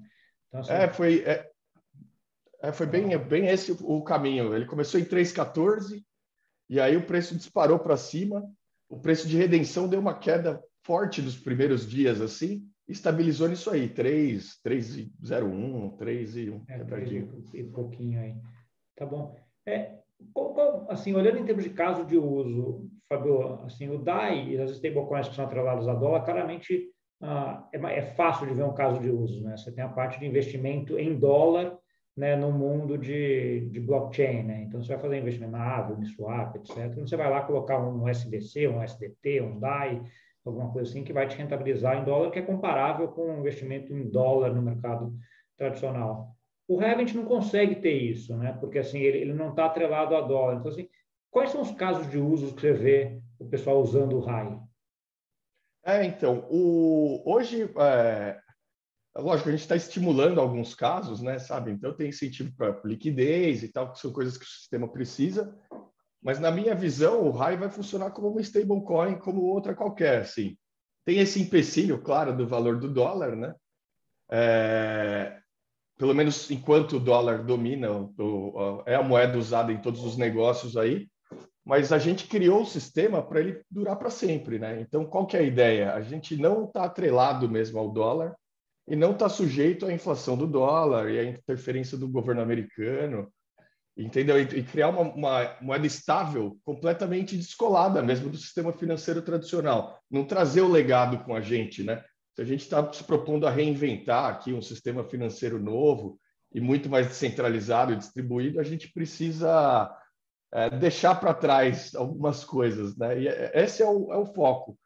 Então, 0.48 0.62
assim, 0.62 0.74
é, 0.74 0.88
foi. 0.88 1.24
É, 1.26 1.52
é, 2.62 2.72
foi 2.72 2.86
bem, 2.86 3.18
bem 3.18 3.48
esse 3.48 3.72
o, 3.72 4.02
caminho. 4.02 4.56
Ele 4.56 4.66
começou 4.66 5.00
em 5.00 5.06
3,14 5.06 6.04
e 6.70 6.80
aí 6.80 6.98
o 6.98 7.06
preço 7.06 7.36
disparou 7.36 7.80
para 7.80 7.98
cima. 7.98 8.44
O 8.90 9.00
preço 9.00 9.28
de 9.28 9.38
redenção 9.38 9.88
deu 9.88 10.00
uma 10.00 10.18
queda 10.18 10.62
forte 10.84 11.22
nos 11.22 11.38
primeiros 11.38 11.88
dias, 11.88 12.22
assim, 12.22 12.66
estabilizou 12.88 13.50
nisso 13.50 13.70
aí, 13.70 13.90
3, 13.90 14.60
3,01, 14.66 15.98
3 15.98 16.38
e 16.38 16.50
um 16.50 16.64
é, 16.70 16.84
3 16.86 17.12
e 17.54 17.64
pouquinho 17.66 18.22
aí. 18.22 18.36
Tá 18.96 19.06
bom. 19.06 19.36
É, 19.66 19.98
qual, 20.34 20.54
qual, 20.54 20.88
assim, 20.90 21.14
olhando 21.14 21.40
em 21.40 21.46
termos 21.46 21.66
de 21.66 21.72
caso 21.72 22.06
de 22.06 22.18
uso, 22.18 22.90
Fabio, 23.10 23.62
assim, 23.66 23.90
o 23.90 23.98
DAI 23.98 24.50
e 24.50 24.58
as 24.62 24.72
stablecoins 24.72 25.28
que 25.28 25.36
são 25.36 25.46
atreladas 25.46 25.88
a 25.88 25.94
dólar, 25.94 26.24
claramente 26.24 26.90
ah, 27.22 27.68
é, 27.74 27.78
é, 27.78 28.02
fácil 28.02 28.48
de 28.48 28.54
ver 28.54 28.64
um 28.64 28.74
caso 28.74 29.00
de 29.00 29.10
uso. 29.10 29.44
Né? 29.44 29.56
Você 29.58 29.72
tem 29.72 29.84
a 29.84 29.90
parte 29.90 30.20
de 30.20 30.26
investimento 30.26 30.98
em 30.98 31.18
dólar 31.18 31.78
né, 32.18 32.36
no 32.36 32.52
mundo 32.52 32.98
de, 32.98 33.70
de 33.70 33.80
blockchain. 33.80 34.42
Né? 34.44 34.64
Então, 34.64 34.82
você 34.82 34.94
vai 34.94 35.00
fazer 35.00 35.20
investimento 35.20 35.52
na 35.52 35.62
Aave, 35.62 35.94
no 35.94 36.06
Swap, 36.06 36.56
etc. 36.56 36.94
Você 36.96 37.16
vai 37.16 37.30
lá 37.30 37.42
colocar 37.42 37.78
um 37.78 38.10
SDC, 38.10 38.68
um 38.68 38.82
SDT, 38.82 39.42
um 39.42 39.60
DAI, 39.60 40.02
alguma 40.44 40.72
coisa 40.72 40.90
assim, 40.90 41.04
que 41.04 41.14
vai 41.14 41.28
te 41.28 41.38
rentabilizar 41.38 41.96
em 41.96 42.04
dólar, 42.04 42.32
que 42.32 42.40
é 42.40 42.42
comparável 42.42 43.10
com 43.10 43.30
um 43.30 43.40
investimento 43.40 43.94
em 43.94 44.10
dólar 44.10 44.54
no 44.54 44.64
mercado 44.64 45.16
tradicional. 45.56 46.36
O 46.68 46.78
Revent 46.78 47.14
não 47.14 47.24
consegue 47.24 47.76
ter 47.76 47.94
isso, 47.94 48.36
né? 48.36 48.58
porque 48.60 48.80
assim, 48.80 49.00
ele, 49.00 49.20
ele 49.20 49.34
não 49.34 49.52
está 49.52 49.66
atrelado 49.66 50.16
a 50.16 50.22
dólar. 50.22 50.56
Então, 50.56 50.72
assim, 50.72 50.90
quais 51.30 51.52
são 51.52 51.62
os 51.62 51.72
casos 51.72 52.10
de 52.10 52.18
uso 52.18 52.56
que 52.56 52.62
você 52.62 52.74
vê 52.74 53.22
o 53.38 53.46
pessoal 53.46 53.80
usando 53.80 54.18
o 54.18 54.22
RAI? 54.22 54.58
É, 55.86 56.04
então, 56.04 56.48
o, 56.50 57.22
hoje, 57.26 57.72
é, 57.78 58.38
lógico, 59.20 59.50
a 59.50 59.52
gente 59.52 59.62
está 59.62 59.76
estimulando 59.76 60.40
alguns 60.40 60.76
casos, 60.76 61.22
né, 61.22 61.40
sabe? 61.40 61.72
Então, 61.72 61.94
tem 61.94 62.10
incentivo 62.10 62.52
para 62.56 62.80
liquidez 62.86 63.64
e 63.64 63.70
tal, 63.70 63.92
que 63.92 64.00
são 64.00 64.12
coisas 64.12 64.38
que 64.38 64.46
o 64.46 64.48
sistema 64.48 64.88
precisa, 64.88 65.56
mas 66.22 66.40
na 66.40 66.52
minha 66.52 66.76
visão, 66.76 67.24
o 67.24 67.32
RAI 67.32 67.58
vai 67.58 67.70
funcionar 67.70 68.12
como 68.12 68.30
uma 68.30 68.42
stablecoin, 68.42 69.18
como 69.18 69.42
outra 69.44 69.76
qualquer, 69.76 70.22
assim. 70.22 70.58
Tem 71.06 71.20
esse 71.20 71.42
empecilho, 71.42 72.02
claro, 72.02 72.36
do 72.36 72.48
valor 72.48 72.80
do 72.80 72.90
dólar, 72.90 73.36
né? 73.36 73.56
É, 74.30 75.40
pelo 75.98 76.14
menos 76.14 76.52
enquanto 76.52 76.98
o 76.98 77.00
dólar 77.00 77.44
domina, 77.44 77.92
o, 77.92 78.84
é 78.86 78.96
a 78.96 79.04
moeda 79.04 79.38
usada 79.38 79.72
em 79.72 79.82
todos 79.82 80.04
os 80.04 80.18
negócios 80.18 80.76
aí, 80.76 81.08
mas 81.66 81.92
a 81.92 81.98
gente 81.98 82.28
criou 82.28 82.62
o 82.62 82.66
sistema 82.66 83.22
para 83.22 83.40
ele 83.40 83.62
durar 83.70 83.98
para 83.98 84.10
sempre, 84.10 84.60
né? 84.60 84.82
Então, 84.82 85.06
qual 85.06 85.26
que 85.26 85.36
é 85.38 85.40
a 85.40 85.44
ideia? 85.44 85.94
A 85.94 86.02
gente 86.02 86.36
não 86.36 86.66
está 86.66 86.84
atrelado 86.84 87.50
mesmo 87.50 87.80
ao 87.80 87.92
dólar 87.92 88.36
e 88.88 88.96
não 88.96 89.12
está 89.12 89.28
sujeito 89.28 89.86
à 89.86 89.92
inflação 89.92 90.38
do 90.38 90.48
dólar 90.48 91.10
e 91.10 91.20
à 91.20 91.24
interferência 91.24 91.98
do 91.98 92.08
governo 92.08 92.42
americano, 92.42 93.32
entendeu? 93.98 94.40
E, 94.40 94.64
criar 94.64 94.90
uma, 94.90 95.02
uma 95.02 95.58
moeda 95.62 95.86
estável, 95.86 96.58
completamente 96.64 97.36
descolada 97.36 98.02
mesmo 98.02 98.30
do 98.30 98.38
sistema 98.38 98.72
financeiro 98.72 99.22
tradicional. 99.22 100.00
Não 100.10 100.24
trazer 100.24 100.62
o 100.62 100.72
legado 100.72 101.24
com 101.26 101.36
a 101.36 101.42
gente, 101.42 101.84
né? 101.84 102.04
Se 102.36 102.42
a 102.42 102.46
gente 102.46 102.62
está 102.62 102.94
se 102.94 103.04
propondo 103.04 103.48
a 103.48 103.52
reinventar 103.52 104.26
aqui 104.26 104.54
um 104.54 104.62
sistema 104.62 105.04
financeiro 105.04 105.60
novo 105.60 106.20
e 106.54 106.62
muito 106.62 106.88
mais 106.88 107.08
descentralizado 107.08 107.92
e 107.92 107.98
distribuído, 107.98 108.60
a 108.60 108.64
gente 108.64 108.94
precisa 108.94 109.92
é, 110.54 110.70
deixar 110.70 111.16
para 111.16 111.34
trás 111.34 111.94
algumas 111.94 112.46
coisas, 112.46 112.96
né? 112.96 113.20
E 113.20 113.28
é, 113.28 113.52
esse 113.56 113.82
é 113.82 113.86
o, 113.86 114.14
é 114.14 114.18
o 114.18 114.26
foco. 114.28 114.78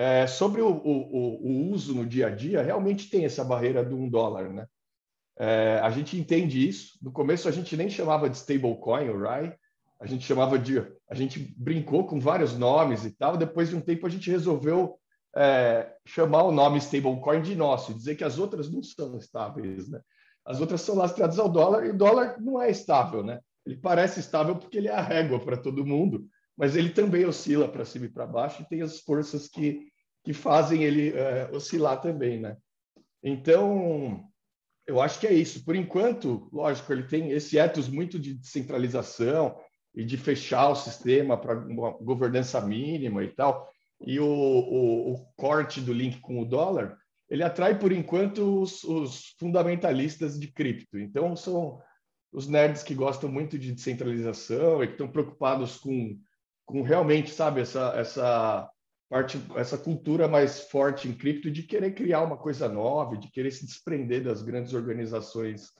É, 0.00 0.28
sobre 0.28 0.62
o, 0.62 0.68
o, 0.70 1.44
o, 1.44 1.72
uso 1.72 1.92
no 1.92 2.06
dia 2.06 2.28
a 2.28 2.30
dia, 2.30 2.62
realmente 2.62 3.10
tem 3.10 3.24
essa 3.24 3.42
barreira 3.42 3.84
do 3.84 3.96
um 3.96 4.08
dólar, 4.08 4.48
né? 4.48 4.64
É, 5.36 5.80
a 5.82 5.90
gente 5.90 6.16
entende 6.16 6.68
isso. 6.68 6.96
No 7.02 7.10
começo 7.10 7.48
a 7.48 7.50
gente 7.50 7.76
nem 7.76 7.90
chamava 7.90 8.30
de 8.30 8.36
stablecoin, 8.36 9.08
o 9.08 9.20
RAI, 9.20 9.56
a 9.98 10.06
gente 10.06 10.24
chamava 10.24 10.56
de, 10.56 10.78
a 11.10 11.16
gente 11.16 11.52
brincou 11.58 12.06
com 12.06 12.20
vários 12.20 12.56
nomes 12.56 13.04
e 13.04 13.10
tal. 13.10 13.36
Depois 13.36 13.70
de 13.70 13.74
um 13.74 13.80
tempo 13.80 14.06
a 14.06 14.08
gente 14.08 14.30
resolveu 14.30 15.00
é, 15.34 15.92
chamar 16.06 16.44
o 16.44 16.52
nome 16.52 16.78
stablecoin 16.78 17.42
de 17.42 17.56
nosso, 17.56 17.92
dizer 17.92 18.14
que 18.14 18.22
as 18.22 18.38
outras 18.38 18.70
não 18.70 18.80
são 18.84 19.18
estáveis, 19.18 19.88
né? 19.88 20.00
As 20.46 20.60
outras 20.60 20.80
são 20.80 20.94
lastreadas 20.94 21.40
ao 21.40 21.48
dólar 21.48 21.84
e 21.84 21.90
o 21.90 21.98
dólar 21.98 22.36
não 22.40 22.62
é 22.62 22.70
estável, 22.70 23.24
né? 23.24 23.40
Ele 23.66 23.76
parece 23.76 24.20
estável 24.20 24.54
porque 24.54 24.78
ele 24.78 24.86
é 24.86 24.94
a 24.94 25.02
régua 25.02 25.40
para 25.40 25.56
todo 25.56 25.84
mundo, 25.84 26.24
mas 26.58 26.74
ele 26.74 26.90
também 26.90 27.24
oscila 27.24 27.68
para 27.68 27.84
cima 27.84 28.06
e 28.06 28.10
para 28.10 28.26
baixo 28.26 28.62
e 28.62 28.68
tem 28.68 28.82
as 28.82 28.98
forças 28.98 29.46
que, 29.46 29.86
que 30.24 30.32
fazem 30.32 30.82
ele 30.82 31.10
é, 31.10 31.48
oscilar 31.52 32.00
também, 32.00 32.40
né? 32.40 32.56
Então, 33.22 34.28
eu 34.84 35.00
acho 35.00 35.20
que 35.20 35.26
é 35.26 35.32
isso. 35.32 35.64
Por 35.64 35.76
enquanto, 35.76 36.48
lógico, 36.52 36.92
ele 36.92 37.04
tem 37.04 37.30
esse 37.30 37.58
ethos 37.58 37.88
muito 37.88 38.18
de 38.18 38.34
descentralização 38.34 39.56
e 39.94 40.04
de 40.04 40.16
fechar 40.16 40.68
o 40.70 40.74
sistema 40.74 41.36
para 41.36 41.56
uma 41.58 41.92
governança 41.92 42.60
mínima 42.60 43.22
e 43.22 43.28
tal. 43.28 43.70
E 44.04 44.18
o, 44.18 44.26
o, 44.26 45.12
o, 45.12 45.26
corte 45.36 45.80
do 45.80 45.92
link 45.92 46.20
com 46.20 46.40
o 46.40 46.44
dólar, 46.44 46.96
ele 47.28 47.42
atrai, 47.44 47.78
por 47.78 47.92
enquanto, 47.92 48.62
os, 48.62 48.82
os 48.82 49.34
fundamentalistas 49.38 50.38
de 50.38 50.48
cripto. 50.48 50.98
Então, 50.98 51.36
são 51.36 51.80
os 52.32 52.48
nerds 52.48 52.82
que 52.82 52.94
gostam 52.94 53.30
muito 53.30 53.58
de 53.58 53.72
descentralização 53.72 54.82
e 54.82 54.86
que 54.86 54.92
estão 54.94 55.08
preocupados 55.08 55.76
com, 55.76 56.18
com 56.68 56.82
realmente, 56.82 57.30
sabe, 57.30 57.62
essa, 57.62 57.94
essa 57.96 58.70
parte, 59.08 59.40
essa 59.56 59.78
cultura 59.78 60.28
mais 60.28 60.64
forte 60.64 61.08
em 61.08 61.14
cripto 61.14 61.50
de 61.50 61.62
querer 61.62 61.94
criar 61.94 62.20
uma 62.20 62.36
coisa 62.36 62.68
nova, 62.68 63.16
de 63.16 63.30
querer 63.30 63.50
se 63.50 63.64
desprender 63.64 64.22
das 64.22 64.42
grandes 64.42 64.74
organizações 64.74 65.72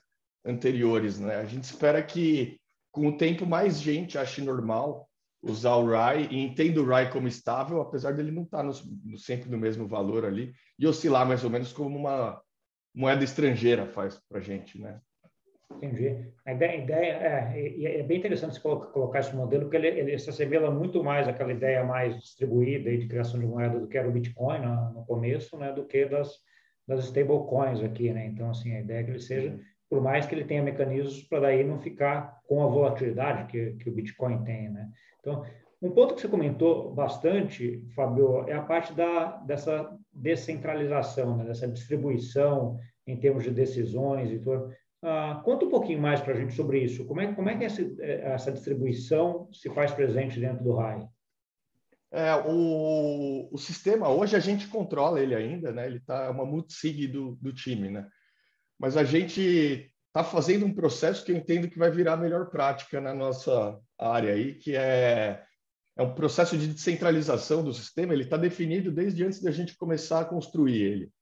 anteriores, 0.42 1.20
né? 1.20 1.36
A 1.36 1.44
gente 1.44 1.64
espera 1.64 2.02
que 2.02 2.58
com 2.90 3.06
o 3.08 3.16
tempo 3.18 3.44
mais 3.44 3.78
gente 3.78 4.16
ache 4.16 4.40
normal 4.40 5.06
usar 5.42 5.76
o 5.76 5.90
RAI 5.90 6.26
e 6.30 6.38
entenda 6.38 6.80
o 6.80 6.86
RAI 6.86 7.10
como 7.10 7.28
estável, 7.28 7.82
apesar 7.82 8.14
dele 8.14 8.32
não 8.32 8.44
estar 8.44 8.62
no, 8.62 8.72
no, 9.04 9.18
sempre 9.18 9.50
no 9.50 9.58
mesmo 9.58 9.86
valor 9.86 10.24
ali 10.24 10.54
e 10.78 10.86
oscilar 10.86 11.28
mais 11.28 11.44
ou 11.44 11.50
menos 11.50 11.70
como 11.70 11.98
uma 11.98 12.40
moeda 12.94 13.22
estrangeira 13.22 13.86
faz 13.86 14.18
para 14.26 14.40
gente, 14.40 14.80
né? 14.80 15.02
Entendi. 15.76 16.32
A 16.44 16.52
ideia, 16.52 16.72
a 16.72 16.76
ideia 16.76 17.12
é, 17.54 18.00
é, 18.00 18.02
bem 18.02 18.18
interessante 18.18 18.54
você 18.54 18.60
colocar 18.60 19.20
esse 19.20 19.36
modelo, 19.36 19.64
porque 19.64 19.76
ele, 19.76 19.88
ele, 19.88 20.18
se 20.18 20.30
assemelha 20.30 20.70
muito 20.70 21.04
mais 21.04 21.28
àquela 21.28 21.52
ideia 21.52 21.84
mais 21.84 22.18
distribuída 22.18 22.96
de 22.96 23.06
criação 23.06 23.38
de 23.38 23.46
moeda 23.46 23.78
do 23.78 23.86
que 23.86 23.98
era 23.98 24.08
o 24.08 24.12
Bitcoin 24.12 24.60
no, 24.60 24.92
no 24.92 25.04
começo, 25.04 25.56
né, 25.58 25.72
do 25.72 25.84
que 25.84 26.06
das, 26.06 26.32
das 26.86 27.04
stablecoins 27.04 27.82
aqui, 27.82 28.10
né? 28.12 28.26
Então, 28.26 28.50
assim, 28.50 28.74
a 28.74 28.80
ideia 28.80 29.00
é 29.00 29.04
que 29.04 29.10
ele 29.10 29.20
seja, 29.20 29.60
por 29.90 30.00
mais 30.00 30.26
que 30.26 30.34
ele 30.34 30.44
tenha 30.44 30.62
mecanismos 30.62 31.22
para 31.24 31.40
daí 31.40 31.62
não 31.62 31.78
ficar 31.78 32.40
com 32.48 32.62
a 32.62 32.66
volatilidade 32.66 33.50
que, 33.50 33.72
que 33.72 33.90
o 33.90 33.92
Bitcoin 33.92 34.42
tem, 34.44 34.70
né? 34.70 34.88
Então, 35.20 35.44
um 35.80 35.90
ponto 35.90 36.14
que 36.14 36.20
você 36.20 36.28
comentou 36.28 36.92
bastante, 36.92 37.84
Fábio, 37.94 38.48
é 38.48 38.54
a 38.54 38.62
parte 38.62 38.92
da, 38.94 39.36
dessa 39.46 39.96
descentralização, 40.12 41.36
né, 41.36 41.44
dessa 41.44 41.68
distribuição 41.68 42.78
em 43.06 43.16
termos 43.16 43.44
de 43.44 43.50
decisões 43.50 44.30
e 44.30 44.38
tudo. 44.38 44.72
Uh, 45.02 45.40
conta 45.42 45.64
um 45.64 45.70
pouquinho 45.70 46.00
mais 46.00 46.20
para 46.20 46.34
a 46.34 46.36
gente 46.36 46.54
sobre 46.54 46.80
isso. 46.80 47.04
Como 47.06 47.20
é, 47.20 47.32
como 47.32 47.48
é 47.48 47.56
que 47.56 47.64
essa, 47.64 47.82
é, 48.00 48.32
essa 48.32 48.50
distribuição 48.50 49.48
se 49.52 49.70
faz 49.70 49.92
presente 49.92 50.40
dentro 50.40 50.64
do 50.64 50.74
RAI? 50.74 51.06
É, 52.10 52.34
o, 52.34 53.48
o 53.52 53.58
sistema, 53.58 54.08
hoje 54.08 54.34
a 54.34 54.40
gente 54.40 54.66
controla 54.66 55.20
ele 55.20 55.34
ainda, 55.34 55.70
né? 55.70 55.86
ele 55.86 55.98
está 55.98 56.24
é 56.24 56.28
uma 56.30 56.46
multisig 56.46 57.06
do, 57.06 57.36
do 57.36 57.52
time, 57.52 57.90
né? 57.90 58.08
mas 58.78 58.96
a 58.96 59.04
gente 59.04 59.92
está 60.06 60.24
fazendo 60.24 60.64
um 60.64 60.74
processo 60.74 61.24
que 61.24 61.32
eu 61.32 61.36
entendo 61.36 61.68
que 61.68 61.78
vai 61.78 61.90
virar 61.90 62.14
a 62.14 62.16
melhor 62.16 62.48
prática 62.50 62.98
na 62.98 63.12
nossa 63.12 63.78
área 63.98 64.32
aí, 64.32 64.54
que 64.54 64.74
é, 64.74 65.44
é 65.96 66.02
um 66.02 66.14
processo 66.14 66.56
de 66.56 66.66
descentralização 66.66 67.62
do 67.62 67.74
sistema, 67.74 68.14
ele 68.14 68.22
está 68.22 68.38
definido 68.38 68.90
desde 68.90 69.24
antes 69.24 69.42
da 69.42 69.50
gente 69.50 69.76
começar 69.76 70.20
a 70.20 70.24
construir 70.24 70.80
ele. 70.80 71.12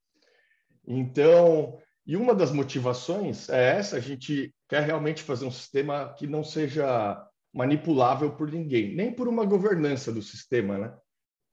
Então, 0.87 1.79
e 2.07 2.17
uma 2.17 2.35
das 2.35 2.53
motivações 2.53 3.49
é 3.49 3.77
essa: 3.77 3.97
a 3.97 4.01
gente 4.01 4.55
quer 4.69 4.83
realmente 4.83 5.23
fazer 5.23 5.45
um 5.45 5.51
sistema 5.51 6.15
que 6.17 6.27
não 6.27 6.45
seja 6.45 7.27
manipulável 7.53 8.37
por 8.37 8.51
ninguém, 8.51 8.95
nem 8.95 9.13
por 9.13 9.27
uma 9.27 9.45
governança 9.45 10.13
do 10.13 10.23
sistema, 10.23 10.79
né? 10.79 10.97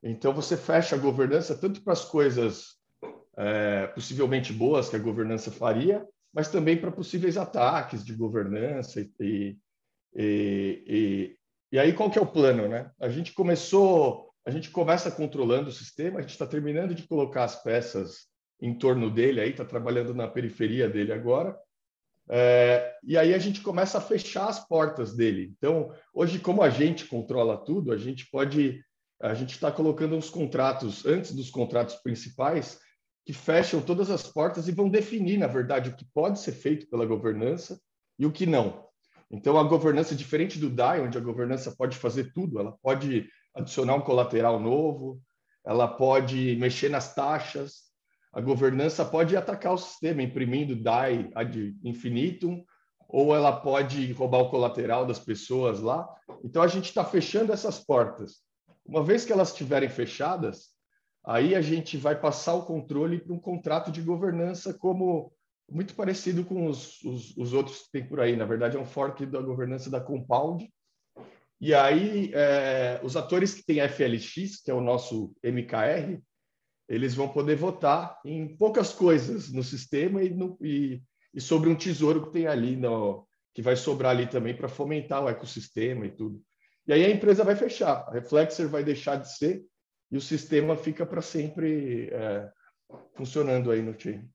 Então 0.04 0.34
você 0.34 0.56
fecha 0.56 0.96
a 0.96 1.00
governança 1.00 1.58
tanto 1.58 1.82
para 1.82 1.94
as 1.94 2.06
coisas 2.06 2.76
é, 3.38 3.88
possivelmente 3.88 4.52
boas 4.54 4.90
que 4.90 4.96
a 4.96 5.00
governança 5.00 5.50
faria, 5.50 6.06
mas 6.34 6.50
também 6.50 6.78
para 6.78 6.92
possíveis 6.92 7.38
ataques 7.38 8.04
de 8.04 8.14
governança 8.14 9.00
e, 9.00 9.10
e, 9.20 9.58
e, 10.16 11.38
e, 11.72 11.80
aí 11.80 11.94
qual 11.94 12.12
que 12.12 12.20
é 12.20 12.22
o 12.22 12.32
plano, 12.32 12.68
né? 12.68 12.92
A 13.00 13.10
gente 13.10 13.34
começou, 13.34 14.30
a 14.46 14.52
gente 14.52 14.70
começa 14.70 15.10
controlando 15.10 15.70
o 15.70 15.74
sistema, 15.74 16.20
a 16.20 16.22
gente 16.22 16.32
está 16.32 16.46
terminando 16.46 16.94
de 16.94 17.08
colocar 17.08 17.46
as 17.46 17.64
peças 17.64 18.28
em 18.64 18.74
torno 18.74 19.12
dele, 19.12 19.42
aí 19.42 19.50
está 19.50 19.66
trabalhando 19.66 20.14
na 20.14 20.26
periferia 20.26 20.88
dele 20.88 21.12
agora. 21.12 21.60
É, 22.30 22.96
e 23.04 23.18
aí 23.18 23.34
a 23.34 23.38
gente 23.38 23.60
começa 23.60 23.98
a 23.98 24.02
fechar 24.02 24.48
as 24.48 24.66
portas 24.66 25.14
dele. 25.14 25.54
Então, 25.58 25.94
hoje, 26.14 26.40
como 26.40 26.64
a 26.64 26.70
gente 26.70 27.06
controla 27.06 27.58
tudo, 27.58 27.92
a 27.92 27.98
gente 27.98 28.26
pode, 28.32 28.82
a 29.22 29.34
gente 29.34 29.52
está 29.52 29.70
colocando 29.70 30.16
uns 30.16 30.30
contratos 30.30 31.06
antes 31.06 31.34
dos 31.36 31.50
contratos 31.50 31.96
principais 31.96 32.80
que 33.26 33.34
fecham 33.34 33.82
todas 33.82 34.10
as 34.10 34.26
portas 34.26 34.70
e 34.70 34.72
vão 34.72 34.88
definir, 34.88 35.38
na 35.38 35.48
verdade, 35.48 35.90
o 35.90 35.96
que 35.98 36.06
pode 36.14 36.40
ser 36.40 36.54
feito 36.54 36.90
pela 36.90 37.06
governança 37.06 37.78
e 38.18 38.26
o 38.26 38.32
que 38.32 38.46
não. 38.46 38.88
Então, 39.30 39.60
a 39.60 39.64
governança, 39.64 40.16
diferente 40.16 40.58
do 40.58 40.70
DAI, 40.70 41.02
onde 41.02 41.18
a 41.18 41.22
governança 41.22 41.76
pode 41.78 41.98
fazer 41.98 42.32
tudo, 42.32 42.60
ela 42.60 42.78
pode 42.82 43.28
adicionar 43.54 43.96
um 43.96 44.02
colateral 44.02 44.58
novo, 44.58 45.22
ela 45.66 45.88
pode 45.88 46.56
mexer 46.56 46.88
nas 46.88 47.14
taxas, 47.14 47.93
a 48.34 48.42
governança 48.42 49.06
pode 49.06 49.38
atacar 49.38 49.74
o 49.74 49.78
sistema, 49.78 50.24
imprimindo 50.24 50.76
DAI 50.76 51.30
ad 51.36 51.76
infinitum, 51.84 52.66
ou 53.08 53.36
ela 53.36 53.52
pode 53.52 54.12
roubar 54.14 54.40
o 54.40 54.50
colateral 54.50 55.06
das 55.06 55.20
pessoas 55.20 55.80
lá. 55.80 56.10
Então, 56.44 56.64
a 56.64 56.68
gente 56.68 56.86
está 56.86 57.06
fechando 57.06 57.54
essas 57.54 57.78
portas. 57.78 58.38
Uma 58.84 59.04
vez 59.04 59.24
que 59.24 59.32
elas 59.32 59.50
estiverem 59.50 59.88
fechadas, 59.88 60.70
aí 61.24 61.54
a 61.54 61.62
gente 61.62 61.96
vai 61.96 62.20
passar 62.20 62.56
o 62.56 62.66
controle 62.66 63.20
para 63.20 63.34
um 63.34 63.40
contrato 63.40 63.92
de 63.92 64.02
governança 64.02 64.74
como, 64.74 65.32
muito 65.70 65.94
parecido 65.94 66.44
com 66.44 66.66
os, 66.66 67.04
os, 67.04 67.38
os, 67.38 67.54
outros 67.54 67.84
que 67.84 67.92
tem 67.92 68.08
por 68.08 68.20
aí. 68.20 68.36
Na 68.36 68.46
verdade, 68.46 68.78
é 68.78 68.80
um 68.80 68.86
fork 68.86 69.28
da 69.28 69.42
governança 69.42 69.92
da 69.92 70.02
Compound. 70.02 70.68
E 71.62 71.72
aí, 71.74 72.32
é, 72.34 73.00
os 73.04 73.16
atores 73.16 73.54
que 73.54 73.64
têm 73.64 73.88
FLX, 73.88 74.60
que 74.64 74.72
é 74.72 74.74
o 74.74 74.82
nosso 74.82 75.36
MKR, 75.44 76.20
eles 76.88 77.16
vão 77.16 77.30
poder 77.30 77.56
votar 77.56 78.20
em 78.26 78.56
poucas 78.58 78.94
coisas 78.94 79.52
no 79.52 79.64
sistema 79.64 80.24
e, 80.24 80.30
no, 80.30 80.58
e, 80.62 81.02
e 81.34 81.42
sobre 81.42 81.70
um 81.70 81.76
tesouro 81.76 82.26
que 82.26 82.34
tem 82.34 82.48
ali, 82.48 82.76
no, 82.76 83.28
que 83.54 83.62
vai 83.62 83.76
sobrar 83.76 84.12
ali 84.12 84.28
também 84.28 84.56
para 84.56 84.68
fomentar 84.68 85.24
o 85.24 85.30
ecossistema 85.30 86.06
e 86.06 86.12
tudo. 86.12 86.42
E 86.88 86.94
aí 86.94 87.06
a 87.06 87.10
empresa 87.10 87.44
vai 87.44 87.56
fechar, 87.56 88.06
a 88.08 88.12
Reflexer 88.12 88.68
vai 88.68 88.84
deixar 88.84 89.16
de 89.16 89.32
ser 89.32 89.64
e 90.12 90.18
o 90.18 90.22
sistema 90.22 90.76
fica 90.76 91.06
para 91.06 91.22
sempre 91.22 92.10
é, 92.12 92.50
funcionando 93.16 93.72
aí 93.72 93.82
no 93.82 94.00
chain. 94.00 94.28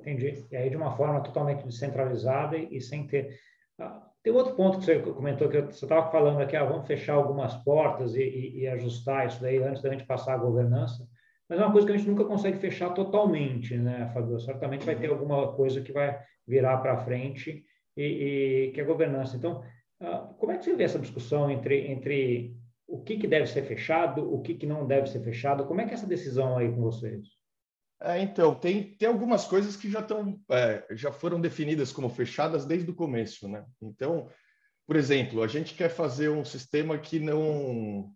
Entendi. 0.00 0.46
E 0.50 0.56
aí 0.56 0.70
de 0.70 0.76
uma 0.76 0.96
forma 0.96 1.22
totalmente 1.22 1.64
descentralizada 1.64 2.56
e, 2.56 2.80
sem 2.80 3.06
ter... 3.06 3.38
Ah, 3.78 4.06
tem 4.22 4.32
outro 4.32 4.54
ponto 4.54 4.78
que 4.78 4.84
você 4.84 5.00
comentou, 5.00 5.48
que 5.48 5.60
você 5.60 5.84
estava 5.84 6.10
falando 6.10 6.40
aqui, 6.40 6.56
ah, 6.56 6.64
vamos 6.64 6.86
fechar 6.86 7.14
algumas 7.14 7.54
portas 7.56 8.14
e, 8.14 8.22
e, 8.22 8.60
e, 8.60 8.68
ajustar 8.68 9.26
isso 9.26 9.40
daí 9.42 9.62
antes 9.62 9.82
da 9.82 9.90
gente 9.90 10.06
passar 10.06 10.34
a 10.34 10.38
governança, 10.38 11.06
mas 11.48 11.58
é 11.58 11.62
uma 11.62 11.72
coisa 11.72 11.86
que 11.86 11.92
a 11.92 11.96
gente 11.96 12.08
nunca 12.08 12.24
consegue 12.24 12.58
fechar 12.58 12.90
totalmente, 12.90 13.76
né, 13.76 14.10
Fabio? 14.12 14.40
Certamente 14.40 14.86
vai 14.86 14.96
ter 14.96 15.10
alguma 15.10 15.52
coisa 15.52 15.80
que 15.80 15.92
vai 15.92 16.18
virar 16.46 16.78
para 16.78 17.04
frente 17.04 17.64
e, 17.96 18.70
que 18.74 18.80
é 18.80 18.84
governança. 18.84 19.36
Então, 19.36 19.62
ah, 20.00 20.30
como 20.38 20.52
é 20.52 20.58
que 20.58 20.64
você 20.64 20.74
vê 20.74 20.84
essa 20.84 20.98
discussão 20.98 21.50
entre, 21.50 21.86
entre 21.90 22.56
o 22.86 23.02
que, 23.02 23.16
que 23.16 23.26
deve 23.26 23.46
ser 23.46 23.62
fechado, 23.62 24.32
o 24.32 24.40
que, 24.40 24.54
que 24.54 24.66
não 24.66 24.86
deve 24.86 25.08
ser 25.08 25.20
fechado? 25.20 25.66
Como 25.66 25.80
é 25.80 25.84
que 25.84 25.90
é 25.90 25.94
essa 25.94 26.06
decisão 26.06 26.58
aí 26.58 26.70
com 26.70 26.80
vocês? 26.80 27.28
É, 28.00 28.20
então, 28.20 28.54
tem, 28.54 28.94
tem 28.96 29.08
algumas 29.08 29.46
coisas 29.46 29.76
que 29.76 29.90
já, 29.90 30.00
estão, 30.00 30.38
é, 30.50 30.84
já 30.90 31.10
foram 31.10 31.40
definidas 31.40 31.92
como 31.92 32.08
fechadas 32.08 32.66
desde 32.66 32.90
o 32.90 32.94
começo. 32.94 33.48
Né? 33.48 33.64
Então, 33.80 34.28
por 34.86 34.96
exemplo, 34.96 35.42
a 35.42 35.46
gente 35.46 35.74
quer 35.74 35.88
fazer 35.88 36.28
um 36.28 36.44
sistema 36.44 36.98
que 36.98 37.18
não. 37.18 38.12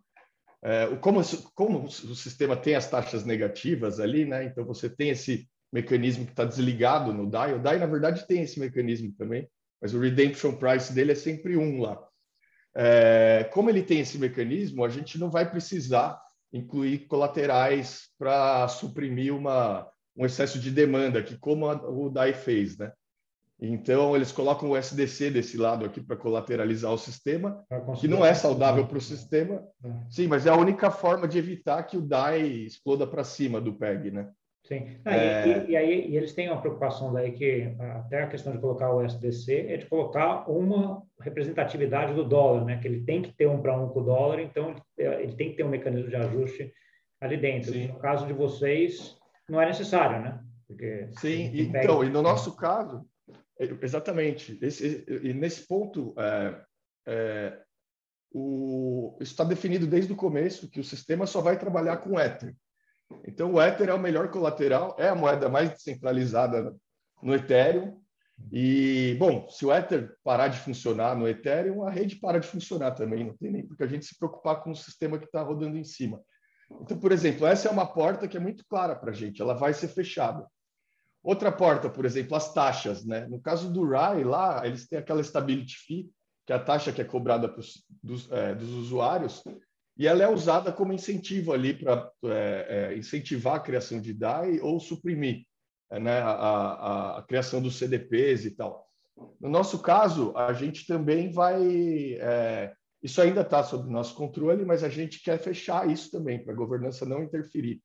É, 0.62 0.96
como, 0.96 1.20
como 1.54 1.84
o 1.84 2.14
sistema 2.14 2.56
tem 2.56 2.74
as 2.74 2.90
taxas 2.90 3.24
negativas 3.24 4.00
ali, 4.00 4.24
né? 4.24 4.44
então 4.44 4.64
você 4.64 4.90
tem 4.90 5.10
esse 5.10 5.48
mecanismo 5.72 6.24
que 6.24 6.32
está 6.32 6.44
desligado 6.44 7.12
no 7.12 7.30
DAI. 7.30 7.54
O 7.54 7.62
DAI, 7.62 7.78
na 7.78 7.86
verdade, 7.86 8.26
tem 8.26 8.42
esse 8.42 8.58
mecanismo 8.58 9.12
também, 9.16 9.48
mas 9.80 9.94
o 9.94 10.00
redemption 10.00 10.56
price 10.56 10.92
dele 10.92 11.12
é 11.12 11.14
sempre 11.14 11.56
um 11.56 11.80
lá. 11.80 11.98
É, 12.74 13.48
como 13.52 13.70
ele 13.70 13.82
tem 13.82 14.00
esse 14.00 14.18
mecanismo, 14.18 14.84
a 14.84 14.88
gente 14.88 15.18
não 15.18 15.30
vai 15.30 15.48
precisar 15.48 16.20
incluir 16.52 17.06
colaterais 17.06 18.08
para 18.18 18.66
suprimir 18.68 19.34
uma, 19.34 19.88
um 20.16 20.24
excesso 20.24 20.58
de 20.58 20.70
demanda, 20.70 21.22
que 21.22 21.36
como 21.36 21.68
a, 21.68 21.74
o 21.88 22.08
DAI 22.08 22.32
fez, 22.32 22.78
né? 22.78 22.92
Então, 23.60 24.14
eles 24.14 24.30
colocam 24.30 24.70
o 24.70 24.76
SDC 24.76 25.30
desse 25.30 25.56
lado 25.56 25.84
aqui 25.84 26.00
para 26.00 26.16
colateralizar 26.16 26.92
o 26.92 26.98
sistema, 26.98 27.64
que 28.00 28.06
não 28.06 28.24
é 28.24 28.32
saudável 28.32 28.86
para 28.86 28.98
o 28.98 29.00
sistema. 29.00 29.64
É. 29.84 29.88
Sim, 30.08 30.28
mas 30.28 30.46
é 30.46 30.50
a 30.50 30.56
única 30.56 30.90
forma 30.90 31.26
de 31.26 31.38
evitar 31.38 31.82
que 31.82 31.96
o 31.96 32.00
DAI 32.00 32.42
exploda 32.42 33.04
para 33.04 33.24
cima 33.24 33.60
do 33.60 33.72
PEG, 33.72 34.12
né? 34.12 34.30
Sim. 34.64 35.00
Ah, 35.04 35.16
é... 35.16 35.64
e, 35.66 35.70
e, 35.70 35.76
aí 35.76 36.10
e 36.10 36.16
eles 36.16 36.34
têm 36.34 36.48
uma 36.48 36.60
preocupação 36.60 37.12
daí 37.12 37.32
que 37.32 37.74
até 37.96 38.22
a 38.22 38.28
questão 38.28 38.52
de 38.52 38.58
colocar 38.58 38.92
o 38.92 39.02
SDC 39.02 39.66
é 39.68 39.76
de 39.78 39.86
colocar 39.86 40.48
uma 40.48 41.02
representatividade 41.20 42.12
do 42.12 42.22
dólar, 42.22 42.64
né? 42.64 42.78
Que 42.78 42.86
ele 42.86 43.00
tem 43.00 43.22
que 43.22 43.32
ter 43.32 43.48
um 43.48 43.60
para 43.60 43.76
um 43.76 43.88
com 43.88 44.00
o 44.00 44.04
dólar, 44.04 44.40
então 44.40 44.74
ele 44.96 45.32
tem 45.32 45.50
que 45.50 45.56
ter 45.56 45.64
um 45.64 45.70
mecanismo 45.70 46.10
de 46.10 46.16
ajuste 46.16 46.72
ali 47.20 47.36
dentro. 47.36 47.72
Sim. 47.72 47.88
No 47.88 47.98
caso 47.98 48.26
de 48.26 48.32
vocês, 48.32 49.16
não 49.48 49.60
é 49.60 49.66
necessário, 49.66 50.20
né? 50.20 50.38
Porque 50.66 51.08
Sim. 51.12 51.50
Então, 51.54 52.04
e 52.04 52.10
no 52.10 52.20
nosso 52.20 52.54
caso, 52.54 53.06
exatamente. 53.82 54.58
Esse, 54.62 55.04
e 55.08 55.32
nesse 55.34 55.66
ponto, 55.66 56.14
é, 56.18 56.64
é, 57.06 57.62
o, 58.32 59.16
está 59.20 59.44
definido 59.44 59.86
desde 59.86 60.12
o 60.12 60.16
começo 60.16 60.70
que 60.70 60.80
o 60.80 60.84
sistema 60.84 61.26
só 61.26 61.40
vai 61.40 61.58
trabalhar 61.58 61.98
com 61.98 62.18
Ether. 62.18 62.54
Então, 63.26 63.54
o 63.54 63.62
Ether 63.62 63.88
é 63.88 63.94
o 63.94 63.98
melhor 63.98 64.30
colateral, 64.30 64.94
é 64.98 65.08
a 65.08 65.14
moeda 65.14 65.48
mais 65.48 65.70
descentralizada 65.70 66.74
no 67.22 67.34
Ethereum. 67.34 68.00
E, 68.52 69.16
bom, 69.18 69.48
se 69.48 69.66
o 69.66 69.74
Ether 69.74 70.14
parar 70.22 70.48
de 70.48 70.58
funcionar 70.58 71.16
no 71.16 71.26
Ethereum, 71.26 71.82
a 71.82 71.90
rede 71.90 72.16
para 72.16 72.38
de 72.38 72.46
funcionar 72.46 72.92
também, 72.92 73.24
não 73.24 73.36
tem 73.36 73.50
nem 73.50 73.66
porque 73.66 73.82
a 73.82 73.86
gente 73.86 74.04
se 74.04 74.16
preocupar 74.16 74.62
com 74.62 74.70
o 74.70 74.76
sistema 74.76 75.18
que 75.18 75.24
está 75.24 75.42
rodando 75.42 75.76
em 75.76 75.84
cima. 75.84 76.20
Então, 76.82 76.98
por 76.98 77.10
exemplo, 77.10 77.46
essa 77.46 77.68
é 77.68 77.70
uma 77.70 77.86
porta 77.86 78.28
que 78.28 78.36
é 78.36 78.40
muito 78.40 78.64
clara 78.66 78.94
para 78.94 79.10
a 79.10 79.14
gente, 79.14 79.40
ela 79.42 79.54
vai 79.54 79.72
ser 79.72 79.88
fechada. 79.88 80.46
Outra 81.22 81.50
porta, 81.50 81.90
por 81.90 82.04
exemplo, 82.04 82.36
as 82.36 82.52
taxas. 82.52 83.04
Né? 83.04 83.26
No 83.26 83.40
caso 83.40 83.72
do 83.72 83.88
RAI, 83.88 84.24
lá, 84.24 84.66
eles 84.66 84.88
têm 84.88 84.98
aquela 84.98 85.22
stability 85.22 85.76
fee, 85.76 86.10
que 86.46 86.52
é 86.52 86.56
a 86.56 86.62
taxa 86.62 86.92
que 86.92 87.00
é 87.00 87.04
cobrada 87.04 87.48
pros, 87.48 87.84
dos, 88.02 88.30
é, 88.32 88.54
dos 88.54 88.70
usuários, 88.70 89.42
e 89.98 90.06
ela 90.06 90.22
é 90.22 90.28
usada 90.28 90.72
como 90.72 90.92
incentivo 90.92 91.52
ali 91.52 91.74
para 91.74 92.10
é, 92.24 92.90
é, 92.92 92.96
incentivar 92.96 93.56
a 93.56 93.60
criação 93.60 94.00
de 94.00 94.14
DAI 94.14 94.60
ou 94.60 94.78
suprimir 94.78 95.44
né, 95.90 96.18
a, 96.20 96.30
a, 96.30 97.18
a, 97.18 97.22
criação 97.22 97.60
dos 97.60 97.76
CDPs 97.76 98.44
e 98.44 98.52
tal. 98.52 98.86
No 99.40 99.48
nosso 99.48 99.80
caso, 99.80 100.32
a 100.36 100.52
gente 100.52 100.86
também 100.86 101.32
vai. 101.32 102.14
É, 102.20 102.72
isso 103.02 103.20
ainda 103.20 103.40
está 103.40 103.62
sob 103.64 103.90
nosso 103.90 104.14
controle, 104.14 104.64
mas 104.64 104.84
a 104.84 104.88
gente 104.88 105.22
quer 105.22 105.38
fechar 105.38 105.88
isso 105.88 106.10
também, 106.10 106.42
para 106.42 106.52
a 106.52 106.56
governança 106.56 107.04
não 107.04 107.22
interferir. 107.22 107.82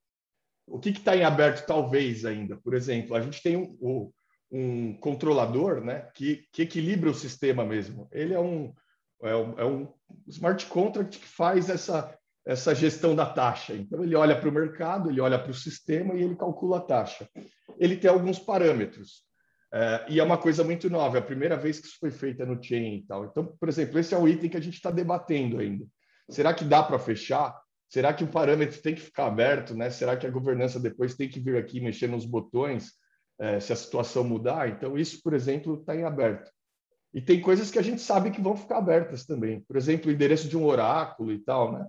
O 0.66 0.80
que 0.80 0.90
está 0.90 1.16
em 1.16 1.24
aberto, 1.24 1.66
talvez 1.66 2.26
ainda? 2.26 2.58
Por 2.58 2.74
exemplo, 2.74 3.16
a 3.16 3.22
gente 3.22 3.42
tem 3.42 3.58
um, 3.58 4.12
um 4.52 4.94
controlador 4.98 5.82
né, 5.82 6.08
que, 6.14 6.46
que 6.52 6.62
equilibra 6.62 7.10
o 7.10 7.16
sistema 7.16 7.66
mesmo. 7.66 8.08
Ele 8.12 8.34
é 8.34 8.40
um, 8.40 8.74
é 9.22 9.36
um, 9.36 9.60
é 9.60 9.66
um 9.66 9.94
smart 10.28 10.66
contract 10.68 11.20
que 11.20 11.28
faz 11.28 11.70
essa, 11.70 12.18
essa 12.46 12.74
gestão 12.74 13.16
da 13.16 13.26
taxa. 13.26 13.74
Então, 13.74 14.04
ele 14.04 14.16
olha 14.16 14.40
para 14.40 14.50
o 14.50 14.54
mercado, 14.54 15.10
ele 15.10 15.22
olha 15.22 15.40
para 15.40 15.52
o 15.52 15.56
sistema 15.56 16.14
e 16.14 16.24
ele 16.24 16.36
calcula 16.36 16.78
a 16.78 16.82
taxa. 16.82 17.28
Ele 17.78 17.98
tem 17.98 18.10
alguns 18.10 18.40
parâmetros. 18.40 19.24
É, 19.74 20.06
e 20.08 20.20
é 20.20 20.24
uma 20.24 20.38
coisa 20.38 20.64
muito 20.64 20.88
nova, 20.88 21.18
é 21.18 21.20
a 21.20 21.24
primeira 21.24 21.58
vez 21.58 21.80
que 21.80 21.88
isso 21.88 21.98
foi 22.00 22.12
feito 22.12 22.46
no 22.46 22.62
chain 22.62 22.98
e 22.98 23.06
tal. 23.08 23.26
Então, 23.26 23.46
por 23.60 23.68
exemplo, 23.68 23.98
esse 23.98 24.14
é 24.14 24.18
o 24.18 24.28
item 24.28 24.50
que 24.50 24.58
a 24.58 24.62
gente 24.62 24.76
está 24.76 24.92
debatendo 24.92 25.58
ainda. 25.58 25.86
Será 26.30 26.54
que 26.54 26.64
dá 26.64 26.84
para 26.84 27.00
fechar? 27.00 27.60
Será 27.94 28.12
que 28.12 28.24
o 28.24 28.28
parâmetro 28.28 28.82
tem 28.82 28.96
que 28.96 29.02
ficar 29.02 29.28
aberto? 29.28 29.76
Né? 29.76 29.92
Será 29.92 30.18
que 30.18 30.26
a 30.26 30.32
governança 30.32 30.80
depois 30.80 31.14
tem 31.14 31.30
que 31.30 31.40
vir 31.40 31.56
aqui 31.58 31.80
mexer 31.80 32.08
nos 32.08 32.26
botões 32.26 32.94
é, 33.40 33.60
se 33.60 33.72
a 33.72 33.76
situação 33.76 34.24
mudar? 34.24 34.68
Então, 34.68 34.98
isso, 34.98 35.22
por 35.22 35.32
exemplo, 35.32 35.76
está 35.76 35.96
em 35.96 36.04
aberto. 36.04 36.50
E 37.14 37.22
tem 37.22 37.40
coisas 37.40 37.70
que 37.70 37.78
a 37.78 37.84
gente 37.84 38.02
sabe 38.02 38.32
que 38.32 38.42
vão 38.42 38.58
ficar 38.58 38.80
abertas 38.80 39.28
também. 39.28 39.62
Por 39.68 39.78
exemplo, 39.78 40.10
o 40.10 40.12
endereço 40.12 40.48
de 40.48 40.58
um 40.58 40.66
oráculo 40.66 41.32
e 41.32 41.38
tal, 41.38 41.72
né? 41.72 41.88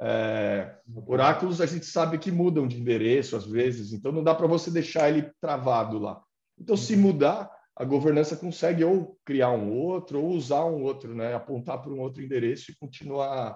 É, 0.00 0.74
oráculos 1.06 1.60
a 1.60 1.66
gente 1.66 1.84
sabe 1.84 2.16
que 2.16 2.30
mudam 2.30 2.66
de 2.66 2.80
endereço 2.80 3.36
às 3.36 3.44
vezes, 3.44 3.92
então 3.92 4.10
não 4.10 4.24
dá 4.24 4.34
para 4.34 4.46
você 4.46 4.70
deixar 4.70 5.10
ele 5.10 5.30
travado 5.38 5.98
lá. 5.98 6.18
Então, 6.58 6.78
se 6.78 6.94
uhum. 6.94 7.02
mudar, 7.02 7.50
a 7.76 7.84
governança 7.84 8.38
consegue 8.38 8.82
ou 8.84 9.18
criar 9.22 9.50
um 9.50 9.70
outro 9.70 10.18
ou 10.18 10.30
usar 10.30 10.64
um 10.64 10.82
outro, 10.82 11.14
né? 11.14 11.34
apontar 11.34 11.82
para 11.82 11.92
um 11.92 12.00
outro 12.00 12.22
endereço 12.22 12.70
e 12.70 12.76
continuar 12.76 13.54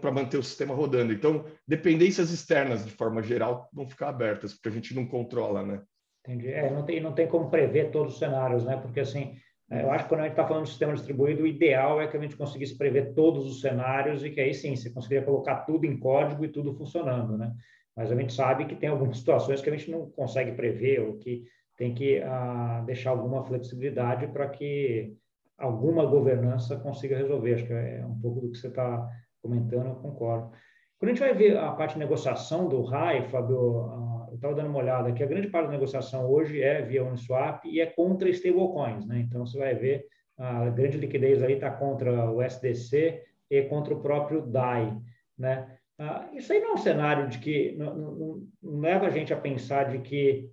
para 0.00 0.10
manter 0.10 0.38
o 0.38 0.42
sistema 0.42 0.74
rodando. 0.74 1.12
Então, 1.12 1.44
dependências 1.66 2.30
externas, 2.30 2.84
de 2.84 2.90
forma 2.92 3.22
geral, 3.22 3.68
vão 3.72 3.86
ficar 3.86 4.08
abertas, 4.08 4.54
porque 4.54 4.68
a 4.68 4.72
gente 4.72 4.94
não 4.94 5.06
controla, 5.06 5.62
né? 5.62 5.82
Entendi. 6.24 6.48
É, 6.48 6.70
não, 6.70 6.84
tem, 6.84 7.00
não 7.00 7.12
tem 7.12 7.26
como 7.28 7.50
prever 7.50 7.90
todos 7.90 8.14
os 8.14 8.18
cenários, 8.18 8.64
né? 8.64 8.76
Porque, 8.76 9.00
assim, 9.00 9.36
é, 9.70 9.82
eu 9.82 9.90
acho 9.90 10.04
que 10.04 10.08
quando 10.08 10.20
a 10.20 10.24
gente 10.24 10.32
está 10.32 10.46
falando 10.46 10.64
de 10.64 10.70
sistema 10.70 10.94
distribuído, 10.94 11.42
o 11.42 11.46
ideal 11.46 12.00
é 12.00 12.06
que 12.06 12.16
a 12.16 12.20
gente 12.20 12.36
conseguisse 12.36 12.76
prever 12.76 13.14
todos 13.14 13.46
os 13.46 13.60
cenários 13.60 14.24
e 14.24 14.30
que 14.30 14.40
aí 14.40 14.54
sim, 14.54 14.74
você 14.74 14.90
conseguiria 14.90 15.24
colocar 15.24 15.56
tudo 15.66 15.84
em 15.84 15.98
código 15.98 16.44
e 16.44 16.48
tudo 16.48 16.74
funcionando, 16.74 17.36
né? 17.36 17.52
Mas 17.96 18.12
a 18.12 18.16
gente 18.16 18.32
sabe 18.32 18.66
que 18.66 18.76
tem 18.76 18.88
algumas 18.88 19.18
situações 19.18 19.60
que 19.60 19.70
a 19.70 19.76
gente 19.76 19.90
não 19.90 20.10
consegue 20.10 20.52
prever 20.52 21.00
ou 21.00 21.18
que 21.18 21.44
tem 21.76 21.94
que 21.94 22.20
ah, 22.22 22.82
deixar 22.86 23.10
alguma 23.10 23.44
flexibilidade 23.44 24.28
para 24.28 24.48
que 24.48 25.14
alguma 25.58 26.06
governança 26.06 26.76
consiga 26.76 27.18
resolver. 27.18 27.54
Acho 27.54 27.66
que 27.66 27.72
é 27.72 28.04
um 28.06 28.18
pouco 28.20 28.40
do 28.40 28.50
que 28.50 28.58
você 28.58 28.68
está 28.68 29.08
comentando, 29.46 29.86
eu 29.86 29.94
concordo. 29.96 30.50
Quando 30.98 31.10
a 31.10 31.14
gente 31.14 31.20
vai 31.20 31.34
ver 31.34 31.56
a 31.58 31.72
parte 31.72 31.94
de 31.94 31.98
negociação 31.98 32.68
do 32.68 32.82
RAI, 32.82 33.28
Fábio, 33.28 33.80
ah, 33.80 34.26
eu 34.30 34.36
estava 34.36 34.54
dando 34.54 34.70
uma 34.70 34.78
olhada 34.78 35.08
aqui, 35.08 35.22
a 35.22 35.26
grande 35.26 35.48
parte 35.48 35.66
da 35.66 35.72
negociação 35.72 36.28
hoje 36.30 36.62
é 36.62 36.82
via 36.82 37.04
Uniswap 37.04 37.64
e 37.66 37.80
é 37.80 37.86
contra 37.86 38.28
stablecoins, 38.30 39.06
né? 39.06 39.20
Então, 39.20 39.46
você 39.46 39.58
vai 39.58 39.74
ver 39.74 40.06
a 40.38 40.68
grande 40.68 40.98
liquidez 40.98 41.42
aí 41.42 41.54
está 41.54 41.70
contra 41.70 42.30
o 42.30 42.42
SDC 42.42 43.22
e 43.50 43.62
contra 43.62 43.94
o 43.94 44.00
próprio 44.00 44.42
DAI, 44.42 44.96
né? 45.38 45.78
Ah, 45.98 46.28
isso 46.34 46.52
aí 46.52 46.60
não 46.60 46.70
é 46.70 46.74
um 46.74 46.78
cenário 46.78 47.28
de 47.28 47.38
que 47.38 47.74
não, 47.78 47.96
não, 47.96 48.42
não 48.62 48.80
leva 48.80 49.06
a 49.06 49.10
gente 49.10 49.32
a 49.32 49.36
pensar 49.36 49.84
de 49.84 49.98
que 50.00 50.50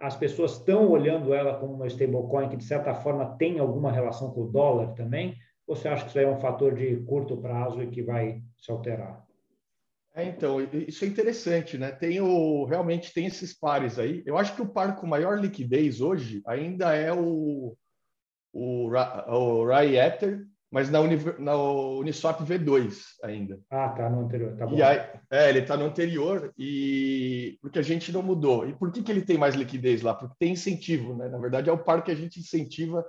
as 0.00 0.16
pessoas 0.16 0.52
estão 0.52 0.88
olhando 0.88 1.34
ela 1.34 1.58
como 1.58 1.74
uma 1.74 1.86
stablecoin 1.86 2.48
que, 2.48 2.56
de 2.56 2.64
certa 2.64 2.94
forma, 2.94 3.36
tem 3.36 3.58
alguma 3.58 3.90
relação 3.90 4.30
com 4.30 4.42
o 4.42 4.50
dólar 4.50 4.94
também? 4.94 5.36
Ou 5.66 5.74
você 5.74 5.88
acha 5.88 6.04
que 6.04 6.10
isso 6.10 6.18
aí 6.18 6.24
é 6.24 6.30
um 6.30 6.40
fator 6.40 6.74
de 6.74 6.96
curto 7.04 7.36
prazo 7.36 7.82
e 7.82 7.90
que 7.90 8.02
vai 8.02 8.42
se 8.58 8.70
alterar? 8.70 9.24
É, 10.14 10.24
então, 10.24 10.60
isso 10.72 11.04
é 11.04 11.08
interessante, 11.08 11.76
né? 11.76 11.90
Tem 11.90 12.20
o, 12.20 12.64
realmente 12.64 13.12
tem 13.12 13.26
esses 13.26 13.52
pares 13.52 13.98
aí. 13.98 14.22
Eu 14.24 14.38
acho 14.38 14.54
que 14.54 14.62
o 14.62 14.68
par 14.68 14.94
com 14.94 15.06
maior 15.06 15.40
liquidez 15.40 16.00
hoje 16.00 16.40
ainda 16.46 16.94
é 16.94 17.12
o, 17.12 17.76
o, 18.52 18.90
o 18.90 19.66
Ryeter, 19.66 20.46
mas 20.70 20.88
na, 20.88 21.00
Uni, 21.00 21.16
na 21.40 21.56
Uniswap 21.56 22.40
V2 22.42 22.96
ainda. 23.24 23.60
Ah, 23.68 23.88
tá 23.88 24.08
no 24.08 24.20
anterior, 24.20 24.56
tá 24.56 24.66
bom. 24.66 24.74
Aí, 24.74 25.00
é, 25.30 25.48
ele 25.48 25.60
está 25.60 25.76
no 25.76 25.84
anterior 25.84 26.52
e 26.56 27.58
porque 27.60 27.80
a 27.80 27.82
gente 27.82 28.12
não 28.12 28.22
mudou. 28.22 28.68
E 28.68 28.72
por 28.72 28.92
que, 28.92 29.02
que 29.02 29.10
ele 29.10 29.22
tem 29.22 29.36
mais 29.36 29.56
liquidez 29.56 30.02
lá? 30.02 30.14
Porque 30.14 30.36
tem 30.38 30.52
incentivo, 30.52 31.16
né? 31.16 31.28
Na 31.28 31.38
verdade, 31.38 31.68
é 31.68 31.72
o 31.72 31.82
par 31.82 32.04
que 32.04 32.12
a 32.12 32.14
gente 32.14 32.38
incentiva 32.38 33.04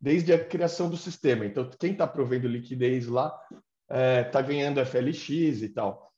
desde 0.00 0.32
a 0.32 0.44
criação 0.44 0.88
do 0.88 0.96
sistema. 0.96 1.44
Então, 1.44 1.68
quem 1.78 1.92
está 1.92 2.06
provendo 2.06 2.46
liquidez 2.46 3.06
lá 3.06 3.36
está 3.50 3.96
é, 3.96 4.24
tá 4.24 4.42
ganhando 4.42 4.84
FLX 4.84 5.62
e 5.62 5.68
tal. 5.70 6.08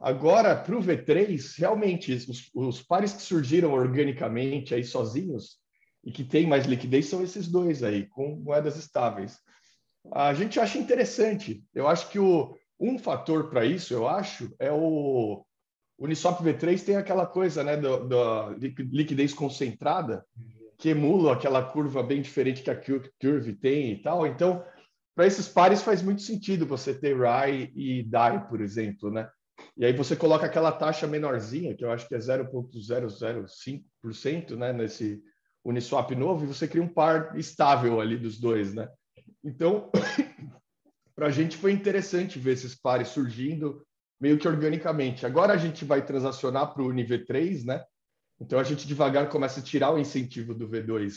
Agora, 0.00 0.56
para 0.56 0.76
o 0.76 0.82
V3, 0.82 1.58
realmente, 1.58 2.12
os, 2.12 2.50
os, 2.54 2.82
pares 2.82 3.12
que 3.12 3.22
surgiram 3.22 3.72
organicamente 3.72 4.74
aí 4.74 4.84
sozinhos 4.84 5.58
e 6.04 6.12
que 6.12 6.24
têm 6.24 6.46
mais 6.46 6.66
liquidez 6.66 7.06
são 7.06 7.22
esses 7.22 7.48
dois 7.48 7.82
aí, 7.82 8.06
com 8.06 8.36
moedas 8.36 8.76
estáveis. 8.76 9.38
A 10.12 10.34
gente 10.34 10.60
acha 10.60 10.78
interessante. 10.78 11.64
Eu 11.74 11.88
acho 11.88 12.10
que 12.10 12.18
o, 12.18 12.54
um 12.78 12.98
fator 12.98 13.48
para 13.48 13.64
isso, 13.64 13.94
eu 13.94 14.06
acho, 14.06 14.54
é 14.58 14.70
o 14.70 15.44
Uniswap 15.98 16.40
V3 16.42 16.84
tem 16.84 16.96
aquela 16.96 17.26
coisa 17.26 17.62
né, 17.62 17.76
da 17.76 18.50
liquidez 18.58 19.32
concentrada, 19.32 20.24
que 20.84 20.90
emula 20.90 21.32
aquela 21.32 21.64
curva 21.64 22.02
bem 22.02 22.20
diferente 22.20 22.62
que 22.62 22.70
a 22.70 22.78
Curve 22.78 23.54
tem 23.54 23.92
e 23.92 24.02
tal. 24.02 24.26
Então, 24.26 24.62
para 25.16 25.26
esses 25.26 25.48
pares 25.48 25.80
faz 25.80 26.02
muito 26.02 26.20
sentido 26.20 26.66
você 26.66 26.92
ter 26.92 27.18
RAI 27.18 27.72
e 27.74 28.02
DAI, 28.02 28.46
por 28.46 28.60
exemplo, 28.60 29.10
né? 29.10 29.26
E 29.78 29.86
aí 29.86 29.94
você 29.94 30.14
coloca 30.14 30.44
aquela 30.44 30.70
taxa 30.70 31.06
menorzinha, 31.06 31.74
que 31.74 31.82
eu 31.82 31.90
acho 31.90 32.06
que 32.06 32.14
é 32.14 32.18
0,005%, 32.18 34.56
né, 34.58 34.74
nesse 34.74 35.22
Uniswap 35.64 36.14
novo, 36.14 36.44
e 36.44 36.48
você 36.48 36.68
cria 36.68 36.82
um 36.82 36.92
par 36.92 37.34
estável 37.38 37.98
ali 37.98 38.18
dos 38.18 38.38
dois, 38.38 38.74
né? 38.74 38.86
Então, 39.42 39.90
para 41.16 41.28
a 41.28 41.30
gente 41.30 41.56
foi 41.56 41.72
interessante 41.72 42.38
ver 42.38 42.52
esses 42.52 42.74
pares 42.74 43.08
surgindo 43.08 43.82
meio 44.20 44.36
que 44.36 44.46
organicamente. 44.46 45.24
Agora 45.24 45.54
a 45.54 45.56
gente 45.56 45.82
vai 45.82 46.04
transacionar 46.04 46.74
para 46.74 46.82
o 46.82 46.92
UniV3, 46.92 47.64
né? 47.64 47.82
Então 48.40 48.58
a 48.58 48.64
gente 48.64 48.86
devagar 48.86 49.28
começa 49.28 49.60
a 49.60 49.62
tirar 49.62 49.92
o 49.92 49.98
incentivo 49.98 50.54
do 50.54 50.68
V2, 50.68 51.14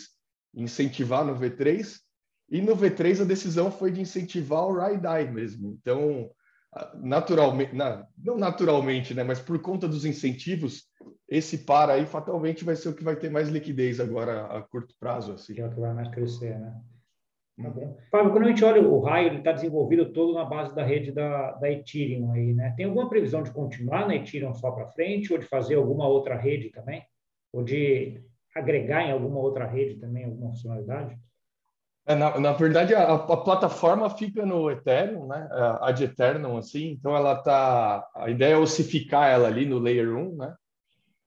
incentivar 0.54 1.26
no 1.26 1.36
V3, 1.36 2.00
e 2.50 2.62
no 2.62 2.76
V3 2.76 3.22
a 3.22 3.26
decisão 3.26 3.70
foi 3.72 3.92
de 3.92 4.02
incentivar 4.02 4.64
o 4.64 4.78
Ride 4.80 5.32
mesmo. 5.32 5.78
Então, 5.82 6.30
naturalmente, 6.96 7.74
não 8.18 8.38
naturalmente, 8.38 9.14
né, 9.14 9.24
mas 9.24 9.40
por 9.40 9.60
conta 9.60 9.88
dos 9.88 10.06
incentivos, 10.06 10.86
esse 11.28 11.60
par 11.60 11.90
aí 11.90 12.06
fatalmente 12.06 12.64
vai 12.64 12.76
ser 12.76 12.90
o 12.90 12.94
que 12.94 13.04
vai 13.04 13.16
ter 13.16 13.30
mais 13.30 13.50
liquidez 13.50 14.00
agora 14.00 14.46
a 14.46 14.62
curto 14.62 14.96
prazo. 15.00 15.34
Assim. 15.34 15.60
É 15.60 15.68
o 15.68 15.70
que 15.70 15.80
vai 15.80 15.94
mais 15.94 16.10
crescer, 16.10 16.58
né? 16.58 16.80
Tá 17.62 17.70
bom. 17.72 17.98
Fábio, 18.12 18.32
quando 18.32 18.46
a 18.46 18.50
gente 18.50 18.64
olha 18.64 18.82
o 18.82 19.00
raio, 19.00 19.28
ele 19.28 19.38
está 19.40 19.52
desenvolvido 19.52 20.14
todo 20.14 20.34
na 20.34 20.46
base 20.46 20.76
da 20.76 20.84
rede 20.84 21.12
da, 21.12 21.54
da 21.54 21.72
Ethereum 21.72 22.32
aí, 22.32 22.54
né? 22.54 22.74
Tem 22.78 22.86
alguma 22.86 23.10
previsão 23.10 23.42
de 23.42 23.52
continuar 23.52 24.08
na 24.08 24.16
Ethereum 24.16 24.54
só 24.54 24.70
para 24.72 24.90
frente 24.90 25.34
ou 25.34 25.40
de 25.40 25.46
fazer 25.46 25.76
alguma 25.76 26.08
outra 26.08 26.36
rede 26.36 26.70
também? 26.70 27.04
Ou 27.52 27.64
de 27.64 28.22
agregar 28.56 29.04
em 29.04 29.12
alguma 29.12 29.40
outra 29.40 29.66
rede 29.66 30.00
também 30.00 30.26
alguma 30.26 30.52
funcionalidade? 30.52 31.18
É, 32.06 32.14
na, 32.14 32.40
na, 32.40 32.54
verdade, 32.54 32.94
a, 32.94 33.16
a, 33.16 33.38
plataforma 33.38 34.08
fica 34.10 34.46
no 34.46 34.70
Ethereum, 34.70 35.28
né? 35.28 35.50
A 35.82 35.92
de 35.92 36.04
Ethereum, 36.04 36.58
assim. 36.58 36.92
Então, 36.92 37.16
ela 37.16 37.36
tá. 37.36 38.08
A 38.16 38.30
ideia 38.30 38.54
é 38.54 38.58
ossificar 38.58 39.30
ela 39.30 39.48
ali 39.48 39.66
no 39.66 39.80
Layer 39.80 40.16
1, 40.16 40.38
né? 40.38 40.56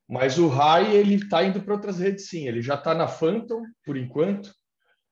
Mas 0.09 0.39
o 0.39 0.49
RAI, 0.49 0.95
ele 0.95 1.17
está 1.17 1.45
indo 1.45 1.61
para 1.61 1.75
outras 1.75 1.99
redes, 1.99 2.29
sim. 2.29 2.47
Ele 2.47 2.63
já 2.63 2.75
está 2.75 2.95
na 2.95 3.09
Phantom, 3.09 3.63
por 3.85 3.97
enquanto. 3.97 4.53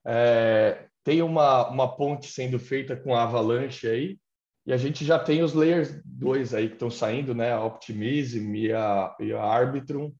É, 0.06 0.87
tem 1.04 1.22
uma, 1.22 1.68
uma 1.68 1.96
ponte 1.96 2.26
sendo 2.26 2.58
feita 2.58 2.96
com 2.96 3.14
a 3.14 3.22
Avalanche 3.22 3.88
aí. 3.88 4.18
E 4.66 4.72
a 4.72 4.76
gente 4.76 5.04
já 5.04 5.18
tem 5.18 5.42
os 5.42 5.54
Layers 5.54 6.00
2 6.04 6.52
aí 6.54 6.68
que 6.68 6.74
estão 6.74 6.90
saindo, 6.90 7.34
né? 7.34 7.52
A 7.52 7.64
Optimism 7.64 8.54
e 8.54 8.72
a, 8.72 9.16
e 9.18 9.32
a 9.32 9.42
Arbitrum 9.42 10.12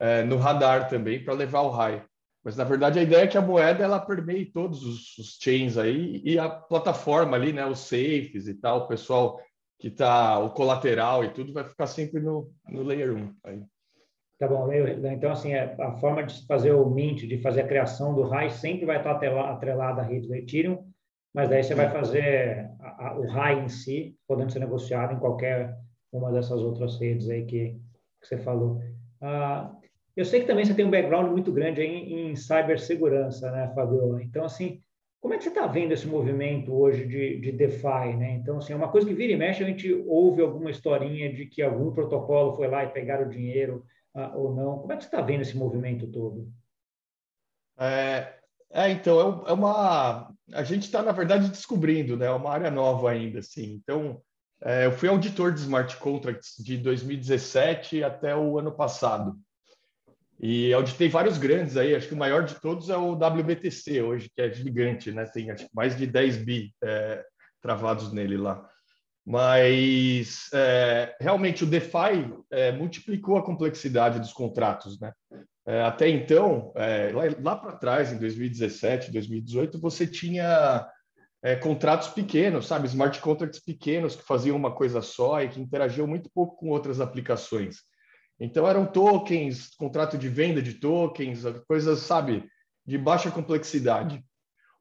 é, 0.00 0.22
no 0.24 0.36
radar 0.36 0.88
também 0.88 1.22
para 1.22 1.34
levar 1.34 1.60
o 1.60 1.70
RAI. 1.70 2.04
Mas 2.44 2.56
na 2.56 2.64
verdade 2.64 2.98
a 2.98 3.02
ideia 3.02 3.22
é 3.22 3.26
que 3.26 3.38
a 3.38 3.42
moeda 3.42 3.84
ela 3.84 4.00
permeie 4.00 4.46
todos 4.46 4.82
os, 4.84 5.16
os 5.18 5.38
chains 5.40 5.78
aí 5.78 6.20
e 6.24 6.38
a 6.38 6.48
plataforma 6.48 7.36
ali, 7.36 7.52
né, 7.52 7.64
os 7.64 7.80
safes 7.80 8.48
e 8.48 8.54
tal, 8.54 8.78
o 8.78 8.88
pessoal 8.88 9.40
que 9.78 9.88
está 9.88 10.38
o 10.38 10.50
colateral 10.50 11.24
e 11.24 11.32
tudo 11.32 11.52
vai 11.52 11.68
ficar 11.68 11.86
sempre 11.86 12.20
no, 12.20 12.52
no 12.68 12.82
layer 12.82 13.14
1 13.14 13.34
aí. 13.44 13.62
Tá 14.42 14.48
bom, 14.48 14.68
então 14.72 15.30
assim, 15.30 15.54
é, 15.54 15.72
a 15.78 15.92
forma 15.92 16.24
de 16.24 16.44
fazer 16.46 16.72
o 16.72 16.90
mint, 16.90 17.28
de 17.28 17.38
fazer 17.38 17.60
a 17.60 17.68
criação 17.68 18.12
do 18.12 18.22
RAI 18.22 18.50
sempre 18.50 18.84
vai 18.84 18.96
estar 18.96 19.12
atrelada 19.12 20.02
à 20.02 20.04
rede 20.04 20.26
do 20.26 20.34
Ethereum, 20.34 20.84
mas 21.32 21.48
daí 21.48 21.62
você 21.62 21.76
vai 21.76 21.88
fazer 21.92 22.68
a, 22.80 23.06
a, 23.06 23.18
o 23.20 23.26
RAI 23.28 23.60
em 23.60 23.68
si, 23.68 24.16
podendo 24.26 24.50
ser 24.50 24.58
negociado 24.58 25.14
em 25.14 25.20
qualquer 25.20 25.78
uma 26.12 26.32
dessas 26.32 26.60
outras 26.60 26.98
redes 26.98 27.30
aí 27.30 27.44
que, 27.44 27.78
que 28.20 28.26
você 28.26 28.36
falou. 28.36 28.80
Ah, 29.20 29.70
eu 30.16 30.24
sei 30.24 30.40
que 30.40 30.48
também 30.48 30.64
você 30.64 30.74
tem 30.74 30.84
um 30.84 30.90
background 30.90 31.30
muito 31.30 31.52
grande 31.52 31.80
em, 31.80 32.32
em 32.32 32.34
cibersegurança, 32.34 33.48
né, 33.52 33.70
Fabio? 33.76 34.18
Então, 34.18 34.44
assim, 34.44 34.80
como 35.20 35.34
é 35.34 35.36
que 35.36 35.44
você 35.44 35.50
está 35.50 35.68
vendo 35.68 35.92
esse 35.92 36.08
movimento 36.08 36.74
hoje 36.74 37.06
de, 37.06 37.38
de 37.38 37.52
DeFi, 37.52 38.16
né? 38.18 38.32
Então, 38.42 38.58
assim, 38.58 38.72
é 38.72 38.76
uma 38.76 38.90
coisa 38.90 39.06
que 39.06 39.14
vira 39.14 39.34
e 39.34 39.36
mexe, 39.36 39.62
a 39.62 39.66
gente 39.68 39.92
ouve 40.08 40.42
alguma 40.42 40.68
historinha 40.68 41.32
de 41.32 41.46
que 41.46 41.62
algum 41.62 41.92
protocolo 41.92 42.56
foi 42.56 42.66
lá 42.66 42.82
e 42.82 42.90
pegaram 42.90 43.26
o 43.26 43.30
dinheiro 43.30 43.84
ah, 44.14 44.32
ou 44.36 44.54
não. 44.54 44.78
Como 44.78 44.92
é 44.92 44.96
que 44.96 45.02
você 45.02 45.08
está 45.08 45.20
vendo 45.20 45.42
esse 45.42 45.56
movimento 45.56 46.06
todo? 46.06 46.52
É, 47.78 48.34
é 48.70 48.90
então, 48.90 49.44
é, 49.46 49.50
é 49.50 49.52
uma... 49.52 50.32
A 50.52 50.62
gente 50.64 50.84
está, 50.84 51.02
na 51.02 51.12
verdade, 51.12 51.48
descobrindo, 51.48 52.16
né? 52.16 52.26
É 52.26 52.30
uma 52.30 52.50
área 52.50 52.70
nova 52.70 53.10
ainda, 53.10 53.38
assim. 53.38 53.80
Então, 53.82 54.20
é, 54.60 54.86
eu 54.86 54.92
fui 54.92 55.08
auditor 55.08 55.52
de 55.52 55.60
smart 55.60 55.96
contracts 55.96 56.54
de 56.58 56.76
2017 56.76 58.04
até 58.04 58.36
o 58.36 58.58
ano 58.58 58.72
passado. 58.72 59.36
E 60.40 60.72
auditei 60.72 61.08
vários 61.08 61.38
grandes 61.38 61.76
aí, 61.76 61.94
acho 61.94 62.08
que 62.08 62.14
o 62.14 62.18
maior 62.18 62.44
de 62.44 62.60
todos 62.60 62.90
é 62.90 62.96
o 62.96 63.12
WBTC 63.12 64.02
hoje, 64.02 64.28
que 64.34 64.42
é 64.42 64.52
gigante, 64.52 65.12
né? 65.12 65.24
Tem 65.26 65.50
acho, 65.50 65.68
mais 65.72 65.96
de 65.96 66.04
10 66.04 66.38
bi 66.38 66.74
é, 66.82 67.24
travados 67.60 68.12
nele 68.12 68.36
lá. 68.36 68.68
Mas 69.24 70.48
é, 70.52 71.16
realmente 71.20 71.62
o 71.62 71.66
DeFi 71.66 72.32
é, 72.50 72.72
multiplicou 72.72 73.36
a 73.36 73.44
complexidade 73.44 74.18
dos 74.18 74.32
contratos, 74.32 74.98
né? 75.00 75.12
É, 75.64 75.82
até 75.82 76.08
então, 76.08 76.72
é, 76.74 77.12
lá, 77.12 77.22
lá 77.40 77.56
para 77.56 77.76
trás, 77.76 78.12
em 78.12 78.18
2017, 78.18 79.12
2018, 79.12 79.80
você 79.80 80.06
tinha 80.08 80.88
é, 81.40 81.54
contratos 81.54 82.08
pequenos, 82.08 82.66
sabe? 82.66 82.88
Smart 82.88 83.20
contracts 83.20 83.60
pequenos 83.60 84.16
que 84.16 84.24
faziam 84.24 84.56
uma 84.56 84.74
coisa 84.74 85.00
só 85.00 85.40
e 85.40 85.48
que 85.48 85.60
interagiam 85.60 86.06
muito 86.06 86.28
pouco 86.34 86.56
com 86.56 86.68
outras 86.68 87.00
aplicações. 87.00 87.76
Então 88.40 88.66
eram 88.66 88.84
tokens, 88.86 89.74
contrato 89.76 90.18
de 90.18 90.28
venda 90.28 90.60
de 90.60 90.74
tokens, 90.74 91.42
coisas, 91.68 92.00
sabe, 92.00 92.44
de 92.84 92.98
baixa 92.98 93.30
complexidade. 93.30 94.24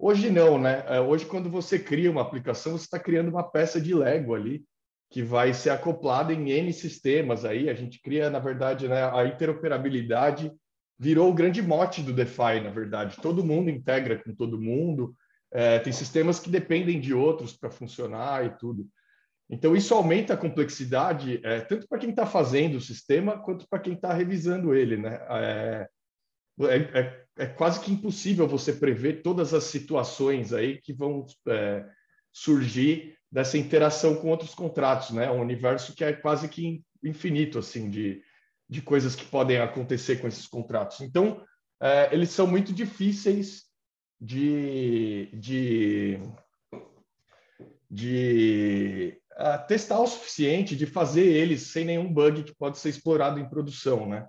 Hoje 0.03 0.31
não, 0.31 0.57
né? 0.57 0.83
É, 0.87 0.99
hoje, 0.99 1.27
quando 1.27 1.47
você 1.47 1.77
cria 1.77 2.09
uma 2.09 2.23
aplicação, 2.23 2.71
você 2.71 2.85
está 2.85 2.97
criando 2.97 3.29
uma 3.29 3.43
peça 3.43 3.79
de 3.79 3.93
Lego 3.93 4.33
ali, 4.33 4.65
que 5.11 5.21
vai 5.21 5.53
ser 5.53 5.69
acoplada 5.69 6.33
em 6.33 6.49
N 6.49 6.73
sistemas 6.73 7.45
aí. 7.45 7.69
A 7.69 7.75
gente 7.75 8.01
cria, 8.01 8.27
na 8.27 8.39
verdade, 8.39 8.87
né, 8.87 9.03
a 9.13 9.23
interoperabilidade 9.25 10.51
virou 10.97 11.29
o 11.29 11.33
grande 11.35 11.61
mote 11.61 12.01
do 12.01 12.11
DeFi, 12.11 12.61
na 12.63 12.71
verdade. 12.71 13.17
Todo 13.21 13.45
mundo 13.45 13.69
integra 13.69 14.17
com 14.17 14.33
todo 14.33 14.59
mundo. 14.59 15.15
É, 15.53 15.77
tem 15.77 15.93
sistemas 15.93 16.39
que 16.39 16.49
dependem 16.49 16.99
de 16.99 17.13
outros 17.13 17.55
para 17.55 17.69
funcionar 17.69 18.43
e 18.43 18.57
tudo. 18.57 18.87
Então, 19.51 19.75
isso 19.75 19.93
aumenta 19.93 20.33
a 20.33 20.37
complexidade, 20.37 21.39
é, 21.43 21.59
tanto 21.59 21.87
para 21.87 21.99
quem 21.99 22.09
está 22.09 22.25
fazendo 22.25 22.77
o 22.77 22.81
sistema, 22.81 23.37
quanto 23.37 23.67
para 23.69 23.77
quem 23.77 23.93
está 23.93 24.11
revisando 24.11 24.73
ele. 24.73 24.97
Né? 24.97 25.19
É, 25.29 25.89
é, 26.63 27.23
é, 27.41 27.47
quase 27.47 27.79
que 27.79 27.91
impossível 27.91 28.47
você 28.47 28.71
prever 28.71 29.23
todas 29.23 29.51
as 29.51 29.63
situações 29.63 30.53
aí 30.53 30.79
que 30.79 30.93
vão 30.93 31.25
é, 31.47 31.83
surgir 32.31 33.17
dessa 33.31 33.57
interação 33.57 34.15
com 34.15 34.29
outros 34.29 34.53
contratos. 34.53 35.09
Né? 35.09 35.29
Um 35.31 35.41
universo 35.41 35.95
que 35.95 36.03
é 36.03 36.13
quase 36.13 36.47
que 36.47 36.83
infinito 37.03 37.57
assim 37.57 37.89
de, 37.89 38.21
de 38.69 38.79
coisas 38.83 39.15
que 39.15 39.25
podem 39.25 39.57
acontecer 39.57 40.17
com 40.17 40.27
esses 40.27 40.45
contratos. 40.45 41.01
Então, 41.01 41.43
é, 41.81 42.13
eles 42.13 42.29
são 42.29 42.45
muito 42.45 42.71
difíceis 42.71 43.63
de, 44.19 45.27
de, 45.33 46.19
de 47.89 49.19
uh, 49.31 49.67
testar 49.67 49.99
o 49.99 50.05
suficiente, 50.05 50.75
de 50.75 50.85
fazer 50.85 51.25
eles 51.25 51.63
sem 51.71 51.85
nenhum 51.85 52.13
bug 52.13 52.43
que 52.43 52.53
pode 52.53 52.77
ser 52.77 52.89
explorado 52.89 53.39
em 53.39 53.49
produção, 53.49 54.07
né? 54.07 54.27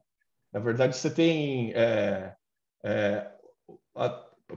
Na 0.51 0.61
verdade, 0.61 0.97
você 0.97 1.11
tem... 1.11 1.75
É, 1.75 2.35
é, 2.83 3.31
a, 3.95 4.09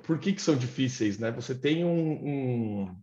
por 0.03 0.19
que, 0.19 0.33
que 0.33 0.41
são 0.41 0.55
difíceis, 0.55 1.19
né? 1.19 1.31
Você 1.31 1.55
tem 1.55 1.85
um, 1.85 2.11
um... 2.11 2.95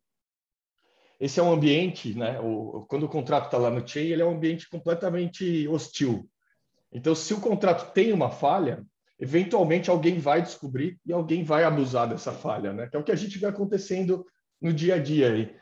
esse 1.20 1.40
é 1.40 1.42
um 1.42 1.52
ambiente, 1.52 2.14
né? 2.14 2.40
O, 2.40 2.84
quando 2.88 3.04
o 3.04 3.08
contrato 3.08 3.46
está 3.46 3.58
lá 3.58 3.70
no 3.70 3.86
chain, 3.86 4.06
ele 4.06 4.22
é 4.22 4.26
um 4.26 4.34
ambiente 4.34 4.68
completamente 4.68 5.66
hostil. 5.68 6.28
Então, 6.92 7.14
se 7.14 7.32
o 7.32 7.40
contrato 7.40 7.92
tem 7.92 8.12
uma 8.12 8.30
falha, 8.30 8.84
eventualmente 9.18 9.88
alguém 9.88 10.18
vai 10.18 10.42
descobrir 10.42 10.98
e 11.06 11.12
alguém 11.12 11.42
vai 11.42 11.64
abusar 11.64 12.08
dessa 12.08 12.32
falha, 12.32 12.72
né? 12.72 12.88
Que 12.88 12.96
é 12.96 13.00
o 13.00 13.04
que 13.04 13.12
a 13.12 13.16
gente 13.16 13.38
vê 13.38 13.46
acontecendo 13.46 14.26
no 14.60 14.72
dia 14.72 14.96
a 14.96 14.98
dia 14.98 15.32
aí. 15.32 15.56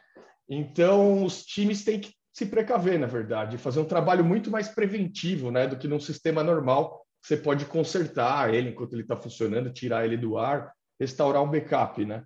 Então, 0.48 1.24
os 1.24 1.44
times 1.44 1.84
têm 1.84 2.00
que 2.00 2.12
se 2.32 2.46
precaver, 2.46 2.98
na 2.98 3.06
verdade, 3.06 3.58
fazer 3.58 3.80
um 3.80 3.84
trabalho 3.84 4.24
muito 4.24 4.50
mais 4.50 4.68
preventivo, 4.68 5.50
né, 5.50 5.66
do 5.66 5.76
que 5.76 5.86
num 5.86 6.00
sistema 6.00 6.42
normal. 6.42 7.04
Você 7.22 7.36
pode 7.36 7.64
consertar 7.66 8.52
ele 8.52 8.70
enquanto 8.70 8.94
ele 8.94 9.02
está 9.02 9.16
funcionando, 9.16 9.72
tirar 9.72 10.04
ele 10.04 10.16
do 10.16 10.38
ar, 10.38 10.72
restaurar 10.98 11.42
um 11.42 11.50
backup, 11.50 12.04
né? 12.04 12.24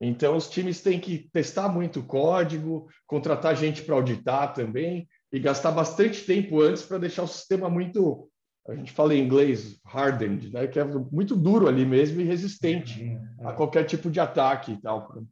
Então, 0.00 0.36
os 0.36 0.48
times 0.48 0.82
têm 0.82 1.00
que 1.00 1.28
testar 1.32 1.68
muito 1.68 2.00
o 2.00 2.04
código, 2.04 2.86
contratar 3.06 3.56
gente 3.56 3.82
para 3.82 3.94
auditar 3.94 4.52
também 4.52 5.08
e 5.32 5.40
gastar 5.40 5.70
bastante 5.70 6.24
tempo 6.24 6.60
antes 6.60 6.82
para 6.82 6.98
deixar 6.98 7.22
o 7.22 7.28
sistema 7.28 7.70
muito, 7.70 8.28
a 8.68 8.74
gente 8.74 8.92
fala 8.92 9.14
em 9.14 9.24
inglês, 9.24 9.80
hardened, 9.84 10.52
né? 10.52 10.66
que 10.66 10.78
é 10.78 10.84
muito 10.84 11.34
duro 11.34 11.66
ali 11.66 11.86
mesmo 11.86 12.20
e 12.20 12.24
resistente 12.24 13.18
a 13.40 13.50
é. 13.50 13.54
qualquer 13.54 13.84
tipo 13.84 14.10
de 14.10 14.20
ataque 14.20 14.72
e 14.72 14.80
tal. 14.80 15.22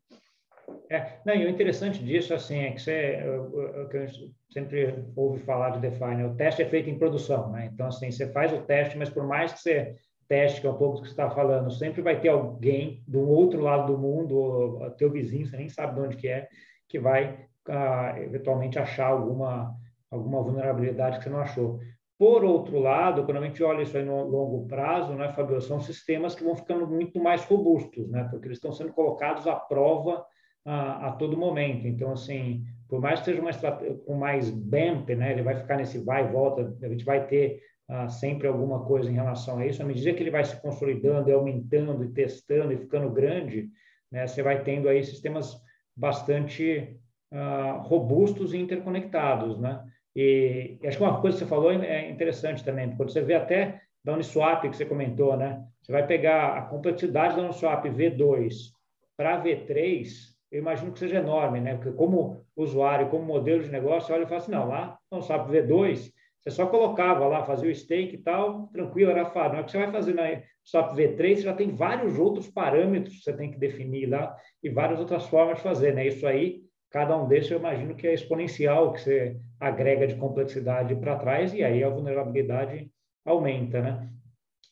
É, 0.94 1.18
não, 1.26 1.34
e 1.34 1.44
o 1.44 1.50
interessante 1.50 2.04
disso 2.04 2.32
assim, 2.32 2.60
é 2.60 2.70
que 2.70 2.80
você, 2.80 3.20
o 3.26 3.88
que 3.88 3.96
eu 3.96 4.06
sempre 4.48 5.04
ouve 5.16 5.40
falar 5.40 5.70
de 5.70 5.80
DeFi, 5.80 6.14
né? 6.14 6.24
o 6.24 6.36
teste 6.36 6.62
é 6.62 6.66
feito 6.66 6.88
em 6.88 6.96
produção. 6.96 7.50
Né? 7.50 7.68
Então, 7.72 7.88
assim, 7.88 8.12
você 8.12 8.28
faz 8.28 8.52
o 8.52 8.62
teste, 8.62 8.96
mas 8.96 9.10
por 9.10 9.26
mais 9.26 9.52
que 9.52 9.58
você 9.58 9.96
teste, 10.28 10.60
que 10.60 10.68
é 10.68 10.70
um 10.70 10.76
pouco 10.76 10.96
do 10.96 11.02
que 11.02 11.08
você 11.08 11.12
está 11.12 11.28
falando, 11.28 11.68
sempre 11.72 12.00
vai 12.00 12.20
ter 12.20 12.28
alguém 12.28 13.02
do 13.08 13.28
outro 13.28 13.60
lado 13.60 13.92
do 13.92 13.98
mundo, 13.98 14.88
teu 14.96 15.10
vizinho, 15.10 15.44
você 15.44 15.56
nem 15.56 15.68
sabe 15.68 15.94
de 15.94 16.00
onde 16.00 16.16
que 16.16 16.28
é, 16.28 16.48
que 16.88 16.98
vai 17.00 17.44
ah, 17.68 18.14
eventualmente 18.18 18.78
achar 18.78 19.08
alguma, 19.08 19.74
alguma 20.08 20.42
vulnerabilidade 20.42 21.18
que 21.18 21.24
você 21.24 21.30
não 21.30 21.40
achou. 21.40 21.80
Por 22.16 22.44
outro 22.44 22.78
lado, 22.78 23.24
quando 23.24 23.38
a 23.38 23.46
gente 23.46 23.62
olha 23.64 23.82
isso 23.82 23.96
aí 23.96 24.04
no 24.04 24.22
longo 24.22 24.68
prazo, 24.68 25.12
né, 25.14 25.28
Fabio, 25.32 25.60
são 25.60 25.80
sistemas 25.80 26.36
que 26.36 26.44
vão 26.44 26.54
ficando 26.54 26.86
muito 26.86 27.20
mais 27.20 27.44
robustos, 27.44 28.08
né, 28.08 28.28
porque 28.30 28.46
eles 28.46 28.58
estão 28.58 28.72
sendo 28.72 28.92
colocados 28.92 29.48
à 29.48 29.56
prova 29.56 30.24
a, 30.64 31.08
a 31.08 31.12
todo 31.12 31.36
momento. 31.36 31.86
Então, 31.86 32.12
assim, 32.12 32.64
por 32.88 33.00
mais 33.00 33.20
que 33.20 33.26
seja 33.26 33.40
uma 33.40 33.50
estratégia 33.50 33.96
com 34.06 34.14
mais 34.14 34.50
BAMP, 34.50 35.14
né, 35.14 35.32
ele 35.32 35.42
vai 35.42 35.56
ficar 35.56 35.76
nesse 35.76 35.98
vai 35.98 36.24
e 36.24 36.32
volta, 36.32 36.76
a 36.82 36.88
gente 36.88 37.04
vai 37.04 37.26
ter 37.26 37.60
ah, 37.88 38.08
sempre 38.08 38.48
alguma 38.48 38.84
coisa 38.84 39.10
em 39.10 39.14
relação 39.14 39.58
a 39.58 39.66
isso. 39.66 39.82
À 39.82 39.86
medida 39.86 40.12
que 40.14 40.22
ele 40.22 40.30
vai 40.30 40.44
se 40.44 40.60
consolidando, 40.60 41.32
aumentando 41.32 42.04
e 42.04 42.12
testando 42.12 42.72
e 42.72 42.78
ficando 42.78 43.10
grande, 43.10 43.68
né, 44.10 44.26
você 44.26 44.42
vai 44.42 44.62
tendo 44.62 44.88
aí 44.88 45.02
sistemas 45.02 45.60
bastante 45.96 46.96
ah, 47.32 47.80
robustos 47.82 48.54
e 48.54 48.58
interconectados, 48.58 49.58
né? 49.58 49.84
E, 50.16 50.78
acho 50.84 50.96
que 50.96 51.02
uma 51.02 51.20
coisa 51.20 51.36
que 51.36 51.44
você 51.44 51.50
falou 51.50 51.72
é 51.72 52.08
interessante 52.08 52.64
também, 52.64 52.94
quando 52.96 53.10
você 53.10 53.20
vê 53.20 53.34
até 53.34 53.80
da 54.04 54.12
Uniswap 54.12 54.68
que 54.68 54.76
você 54.76 54.84
comentou, 54.84 55.36
né? 55.36 55.64
Você 55.82 55.90
vai 55.90 56.06
pegar 56.06 56.56
a 56.56 56.62
complexidade 56.62 57.36
da 57.36 57.42
Uniswap 57.42 57.84
V2 57.86 58.70
para 59.16 59.42
V3, 59.42 60.33
eu 60.54 60.60
imagino 60.60 60.92
que 60.92 61.00
seja 61.00 61.18
enorme, 61.18 61.60
né? 61.60 61.74
Porque 61.74 61.90
como 61.90 62.46
usuário, 62.56 63.08
como 63.08 63.24
modelo 63.24 63.64
de 63.64 63.72
negócio, 63.72 64.14
olha 64.14 64.22
e 64.22 64.26
fala 64.26 64.40
assim, 64.40 64.52
não, 64.52 64.68
lá 64.68 64.96
no 65.10 65.20
SAP 65.20 65.50
V2 65.50 66.12
você 66.40 66.50
só 66.50 66.66
colocava 66.66 67.26
lá, 67.26 67.42
fazia 67.42 67.68
o 67.70 67.74
stake 67.74 68.14
e 68.14 68.18
tal, 68.18 68.68
tranquilo, 68.68 69.10
era 69.10 69.24
fácil. 69.24 69.54
Não 69.54 69.60
é 69.60 69.62
que 69.64 69.72
você 69.72 69.78
vai 69.78 69.90
fazer 69.90 70.14
na 70.14 70.42
SAP 70.62 70.94
V3, 70.94 71.36
você 71.36 71.42
já 71.42 71.54
tem 71.54 71.74
vários 71.74 72.18
outros 72.20 72.48
parâmetros 72.48 73.16
que 73.16 73.24
você 73.24 73.32
tem 73.32 73.50
que 73.50 73.58
definir 73.58 74.06
lá 74.06 74.36
e 74.62 74.70
várias 74.70 75.00
outras 75.00 75.26
formas 75.26 75.56
de 75.56 75.64
fazer, 75.64 75.92
né? 75.92 76.06
Isso 76.06 76.24
aí, 76.24 76.60
cada 76.88 77.16
um 77.16 77.26
desses 77.26 77.50
eu 77.50 77.58
imagino 77.58 77.96
que 77.96 78.06
é 78.06 78.14
exponencial, 78.14 78.92
que 78.92 79.00
você 79.00 79.36
agrega 79.58 80.06
de 80.06 80.14
complexidade 80.14 80.94
para 80.94 81.16
trás 81.16 81.52
e 81.52 81.64
aí 81.64 81.82
a 81.82 81.88
vulnerabilidade 81.88 82.88
aumenta, 83.24 83.80
né? 83.80 84.08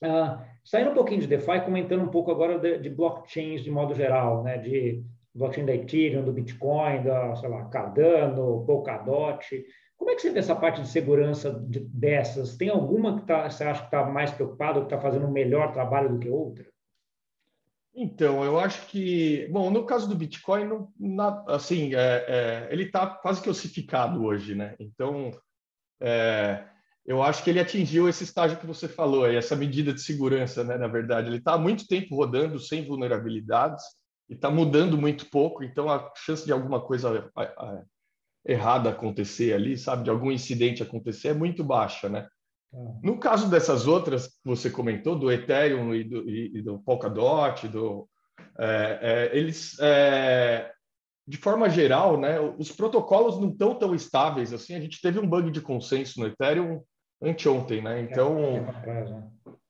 Ah, 0.00 0.46
saindo 0.62 0.90
um 0.90 0.94
pouquinho 0.94 1.22
de 1.22 1.26
DeFi, 1.26 1.64
comentando 1.64 2.04
um 2.04 2.08
pouco 2.08 2.30
agora 2.30 2.56
de, 2.56 2.78
de 2.78 2.90
blockchains 2.90 3.64
de 3.64 3.70
modo 3.70 3.94
geral, 3.94 4.44
né? 4.44 4.58
De 4.58 5.02
blockchain 5.34 5.64
da 5.64 5.74
Ethereum, 5.74 6.24
do 6.24 6.32
Bitcoin, 6.32 7.02
da, 7.02 7.34
sei 7.36 7.48
lá, 7.48 7.64
Cardano, 7.66 8.64
Polkadot. 8.66 9.64
Como 9.96 10.10
é 10.10 10.14
que 10.14 10.22
você 10.22 10.30
vê 10.30 10.40
essa 10.40 10.56
parte 10.56 10.82
de 10.82 10.88
segurança 10.88 11.52
de, 11.68 11.80
dessas? 11.80 12.56
Tem 12.56 12.68
alguma 12.68 13.20
que 13.20 13.26
tá, 13.26 13.48
você 13.48 13.64
acha 13.64 13.80
que 13.80 13.86
está 13.86 14.04
mais 14.04 14.30
preocupado, 14.30 14.80
que 14.80 14.86
está 14.86 15.00
fazendo 15.00 15.26
um 15.26 15.32
melhor 15.32 15.72
trabalho 15.72 16.10
do 16.10 16.18
que 16.18 16.28
outra? 16.28 16.66
Então, 17.94 18.42
eu 18.42 18.58
acho 18.58 18.86
que, 18.86 19.46
bom, 19.50 19.70
no 19.70 19.84
caso 19.84 20.08
do 20.08 20.14
Bitcoin, 20.14 20.64
não, 20.64 20.88
na, 20.98 21.44
assim, 21.48 21.94
é, 21.94 22.24
é, 22.26 22.68
ele 22.70 22.84
está 22.84 23.06
quase 23.06 23.42
que 23.42 23.50
ossificado 23.50 24.24
hoje, 24.24 24.54
né? 24.54 24.74
Então, 24.80 25.30
é, 26.00 26.64
eu 27.04 27.22
acho 27.22 27.44
que 27.44 27.50
ele 27.50 27.60
atingiu 27.60 28.08
esse 28.08 28.24
estágio 28.24 28.58
que 28.58 28.66
você 28.66 28.88
falou, 28.88 29.24
aí, 29.24 29.36
essa 29.36 29.54
medida 29.54 29.92
de 29.92 30.00
segurança, 30.00 30.64
né? 30.64 30.78
Na 30.78 30.88
verdade, 30.88 31.28
ele 31.28 31.36
está 31.36 31.52
há 31.52 31.58
muito 31.58 31.86
tempo 31.86 32.16
rodando 32.16 32.58
sem 32.58 32.84
vulnerabilidades 32.84 33.84
e 34.32 34.34
está 34.34 34.50
mudando 34.50 34.96
muito 34.96 35.26
pouco, 35.28 35.62
então 35.62 35.90
a 35.90 36.10
chance 36.16 36.44
de 36.46 36.52
alguma 36.52 36.80
coisa 36.80 37.30
errada 38.46 38.88
acontecer 38.88 39.52
ali, 39.52 39.76
sabe, 39.76 40.04
de 40.04 40.10
algum 40.10 40.32
incidente 40.32 40.82
acontecer 40.82 41.28
é 41.28 41.34
muito 41.34 41.62
baixa, 41.62 42.08
né? 42.08 42.26
Ah. 42.74 42.78
No 43.02 43.18
caso 43.18 43.50
dessas 43.50 43.86
outras 43.86 44.28
que 44.28 44.40
você 44.42 44.70
comentou, 44.70 45.18
do 45.18 45.30
Ethereum 45.30 45.94
e 45.94 46.02
do, 46.02 46.30
e, 46.30 46.62
do 46.62 46.78
Polkadot, 46.78 47.68
do, 47.68 48.08
é, 48.58 48.98
é, 49.02 49.36
eles, 49.36 49.78
é, 49.80 50.72
de 51.28 51.36
forma 51.36 51.68
geral, 51.68 52.18
né, 52.18 52.40
os 52.40 52.72
protocolos 52.72 53.38
não 53.38 53.50
estão 53.50 53.74
tão 53.74 53.94
estáveis 53.94 54.50
assim. 54.50 54.74
A 54.74 54.80
gente 54.80 54.98
teve 55.02 55.18
um 55.18 55.28
bug 55.28 55.50
de 55.50 55.60
consenso 55.60 56.18
no 56.18 56.26
Ethereum 56.26 56.82
anteontem, 57.22 57.82
né? 57.82 58.00
Então, 58.00 58.66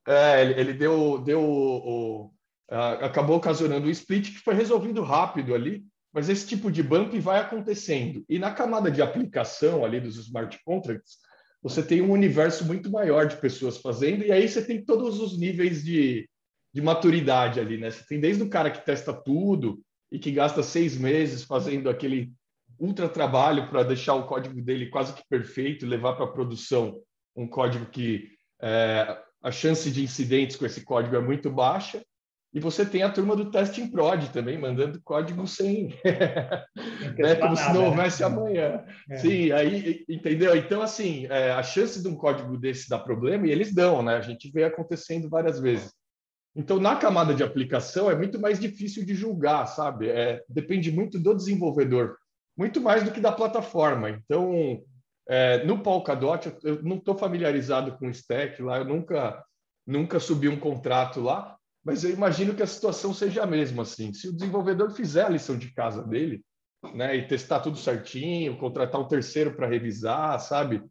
é, 0.07 0.40
ele, 0.40 0.61
ele 0.61 0.72
deu, 0.72 1.18
deu 1.18 1.42
o, 1.42 2.32
o, 2.72 3.04
acabou 3.04 3.37
ocasionando 3.37 3.87
um 3.87 3.90
split 3.90 4.32
que 4.32 4.38
foi 4.38 4.54
resolvido 4.54 5.02
rápido 5.02 5.54
ali 5.54 5.85
mas 6.12 6.28
esse 6.28 6.46
tipo 6.46 6.70
de 6.70 6.82
bump 6.82 7.18
vai 7.18 7.40
acontecendo. 7.40 8.24
E 8.28 8.38
na 8.38 8.52
camada 8.52 8.90
de 8.90 9.00
aplicação 9.00 9.85
ali 9.85 9.98
dos 9.98 10.16
smart 10.18 10.58
contracts, 10.64 11.16
você 11.62 11.82
tem 11.82 12.02
um 12.02 12.11
universo 12.11 12.66
muito 12.66 12.90
maior 12.90 13.26
de 13.26 13.37
pessoas 13.37 13.78
fazendo, 13.78 14.24
e 14.24 14.30
aí 14.30 14.46
você 14.46 14.62
tem 14.62 14.85
todos 14.85 15.18
os 15.20 15.38
níveis 15.38 15.82
de, 15.82 16.28
de 16.74 16.82
maturidade 16.82 17.61
ali, 17.61 17.78
né? 17.78 17.90
Você 17.90 18.04
tem 18.06 18.20
desde 18.20 18.42
o 18.42 18.50
cara 18.50 18.70
que 18.70 18.85
testa 18.85 19.12
tudo 19.12 19.80
e 20.11 20.18
que 20.18 20.32
gasta 20.32 20.62
seis 20.62 20.98
meses 20.98 21.44
fazendo 21.44 21.88
aquele 21.88 22.32
ultra 22.78 23.08
trabalho 23.08 23.70
para 23.70 23.85
deixar 23.85 24.14
o 24.14 24.26
código 24.26 24.61
dele 24.61 24.90
quase 24.90 25.14
que 25.14 25.22
perfeito, 25.30 25.87
levar 25.87 26.14
para 26.14 26.24
a 26.24 26.32
produção 26.32 27.00
um 27.35 27.46
código 27.46 27.87
que 27.87 28.28
é, 28.61 29.18
a 29.40 29.50
chance 29.50 29.90
de 29.90 30.02
incidentes 30.02 30.56
com 30.56 30.66
esse 30.66 30.82
código 30.85 31.16
é 31.16 31.20
muito 31.20 31.48
baixa, 31.48 32.04
e 32.55 32.61
você 32.61 32.85
tem 32.85 33.03
a 33.03 33.11
turma 33.11 33.35
do 33.35 33.51
testing 33.51 33.91
prod 33.91 34.29
também, 34.31 34.59
mandando 34.59 35.01
código 35.03 35.47
sem. 35.47 35.88
né? 37.19 37.35
Como 37.41 37.57
se 37.57 37.73
não 37.73 37.81
né? 37.81 37.88
houvesse 37.88 38.21
né? 38.21 38.27
amanhã. 38.27 38.85
É. 39.11 39.17
Sim, 39.17 39.53
aí, 39.53 40.05
entendeu? 40.07 40.55
Então, 40.55 40.83
assim, 40.83 41.27
é, 41.31 41.51
a 41.53 41.62
chance 41.62 42.03
de 42.03 42.09
um 42.09 42.15
código 42.15 42.59
desse 42.59 42.91
dar 42.91 42.99
problema, 42.99 43.47
e 43.47 43.51
eles 43.51 43.75
dão, 43.75 44.03
né? 44.03 44.17
A 44.17 44.21
gente 44.21 44.51
vê 44.53 44.65
acontecendo 44.65 45.31
várias 45.31 45.59
vezes. 45.59 45.95
Então, 46.55 46.79
na 46.79 46.97
camada 46.97 47.35
de 47.35 47.43
aplicação, 47.43 48.11
é 48.11 48.15
muito 48.15 48.38
mais 48.38 48.61
difícil 48.61 49.07
de 49.07 49.15
julgar, 49.15 49.65
sabe? 49.67 50.11
É, 50.11 50.43
depende 50.47 50.93
muito 50.93 51.19
do 51.19 51.35
desenvolvedor, 51.35 52.19
muito 52.55 52.83
mais 52.83 53.03
do 53.03 53.11
que 53.11 53.21
da 53.21 53.33
plataforma. 53.33 54.11
Então, 54.11 54.79
é, 55.27 55.65
no 55.65 55.79
Polkadot, 55.79 56.55
eu 56.62 56.83
não 56.83 56.97
estou 56.97 57.17
familiarizado 57.17 57.97
com 57.97 58.09
o 58.09 58.11
stack 58.11 58.61
lá, 58.61 58.77
eu 58.77 58.85
nunca, 58.85 59.43
nunca 59.87 60.21
subi 60.21 60.51
um 60.51 60.61
contrato 60.61 61.19
lá, 61.23 61.57
mas 61.85 62.05
eu 62.05 62.11
imagino 62.11 62.55
que 62.55 62.62
a 62.62 62.66
situação 62.66 63.12
seja 63.12 63.42
a 63.42 63.47
mesma, 63.47 63.83
assim. 63.83 64.12
Se 64.12 64.29
o 64.29 64.33
desenvolvedor 64.33 64.92
fizer 64.92 65.25
a 65.25 65.29
lição 65.29 65.57
de 65.57 65.73
casa 65.73 66.03
dele, 66.03 66.45
né, 66.95 67.16
e 67.16 67.27
testar 67.27 67.61
tudo 67.61 67.77
certinho, 67.77 68.59
contratar 68.59 69.01
um 69.01 69.09
terceiro 69.09 69.55
para 69.55 69.68
revisar, 69.68 70.38
sabe? 70.40 70.83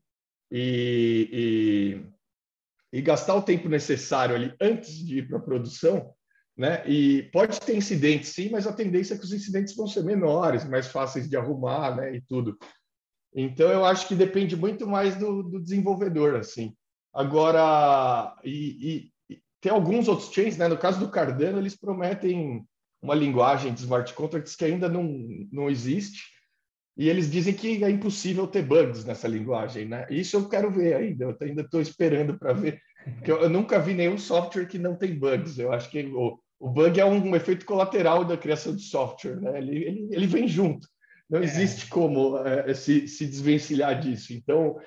E, 0.52 2.02
e, 2.92 2.98
e, 2.98 3.02
gastar 3.02 3.36
o 3.36 3.42
tempo 3.42 3.70
necessário 3.70 4.36
ali 4.36 4.54
antes 4.60 4.94
de 5.06 5.20
ir 5.20 5.28
para 5.28 5.38
a 5.38 5.42
produção, 5.42 6.14
né? 6.58 6.86
E 6.88 7.24
pode 7.32 7.60
ter 7.62 7.76
incidentes, 7.76 8.30
sim, 8.30 8.50
mas 8.50 8.68
a 8.68 8.74
tendência 8.74 9.14
é 9.14 9.18
que 9.18 9.24
os 9.24 9.34
incidentes 9.34 9.76
vão 9.76 9.88
ser 9.88 10.04
menores, 10.04 10.68
mais 10.68 10.88
fáceis 10.88 11.30
de 11.30 11.38
arrumar, 11.38 11.96
né? 11.96 12.16
E 12.16 12.22
tudo. 12.22 12.58
Então, 13.34 13.70
eu 13.72 13.86
acho 13.86 14.08
que 14.10 14.16
depende 14.16 14.58
muito 14.58 14.86
mais 14.86 15.16
do, 15.16 15.42
do 15.42 15.62
desenvolvedor, 15.62 16.36
assim. 16.36 16.76
Agora, 17.14 18.36
e, 18.44 19.12
tem 19.62 19.72
alguns 19.72 20.08
outros 20.08 20.34
chains, 20.34 20.58
né? 20.58 20.68
No 20.68 20.78
caso 20.78 21.00
do 21.00 21.10
Cardano, 21.10 21.60
eles 21.60 21.76
prometem 21.76 22.66
uma 23.02 23.14
linguagem 23.16 23.74
de 23.74 23.82
smart 23.82 24.12
contracts 24.14 24.56
que 24.56 24.66
ainda 24.66 24.90
não, 24.90 25.04
não 25.52 25.70
existe. 25.70 26.24
E 26.98 27.08
eles 27.08 27.32
dizem 27.32 27.54
que 27.54 27.84
é 27.84 27.90
impossível 27.90 28.46
ter 28.48 28.64
bugs 28.64 29.06
nessa 29.06 29.28
linguagem, 29.28 29.86
né? 29.86 30.06
Isso 30.10 30.36
eu 30.36 30.50
quero 30.50 30.70
ver 30.70 30.96
ainda. 30.96 31.26
Eu 31.26 31.38
ainda 31.42 31.62
estou 31.62 31.80
esperando 31.80 32.38
para 32.38 32.54
ver, 32.54 32.82
porque 33.16 33.32
eu, 33.32 33.42
eu, 33.44 33.50
nunca 33.50 33.80
vi 33.80 33.94
nenhum 33.94 34.18
software 34.18 34.66
que 34.66 34.78
não 34.78 34.96
tem 34.96 35.18
bugs. 35.18 35.58
Eu 35.58 35.72
acho 35.72 35.90
que 35.90 36.04
o, 36.08 36.40
o 36.60 36.70
bug 36.70 37.00
é 37.00 37.06
um, 37.06 37.30
um 37.30 37.36
efeito 37.36 37.66
colateral 37.66 38.26
da 38.26 38.38
criação 38.38 38.76
de 38.76 38.84
software, 38.84 39.40
né? 39.40 39.58
Ele, 39.60 39.84
ele, 39.84 40.08
ele 40.12 40.28
vem 40.28 40.48
junto. 40.48 40.88
Não 41.30 41.40
é. 41.40 41.44
existe 41.44 41.88
como 41.88 42.38
é, 42.40 42.74
se, 42.74 43.08
se 43.08 43.26
desvencilhar 43.26 44.00
disso. 44.00 44.34
Então, 44.34 44.78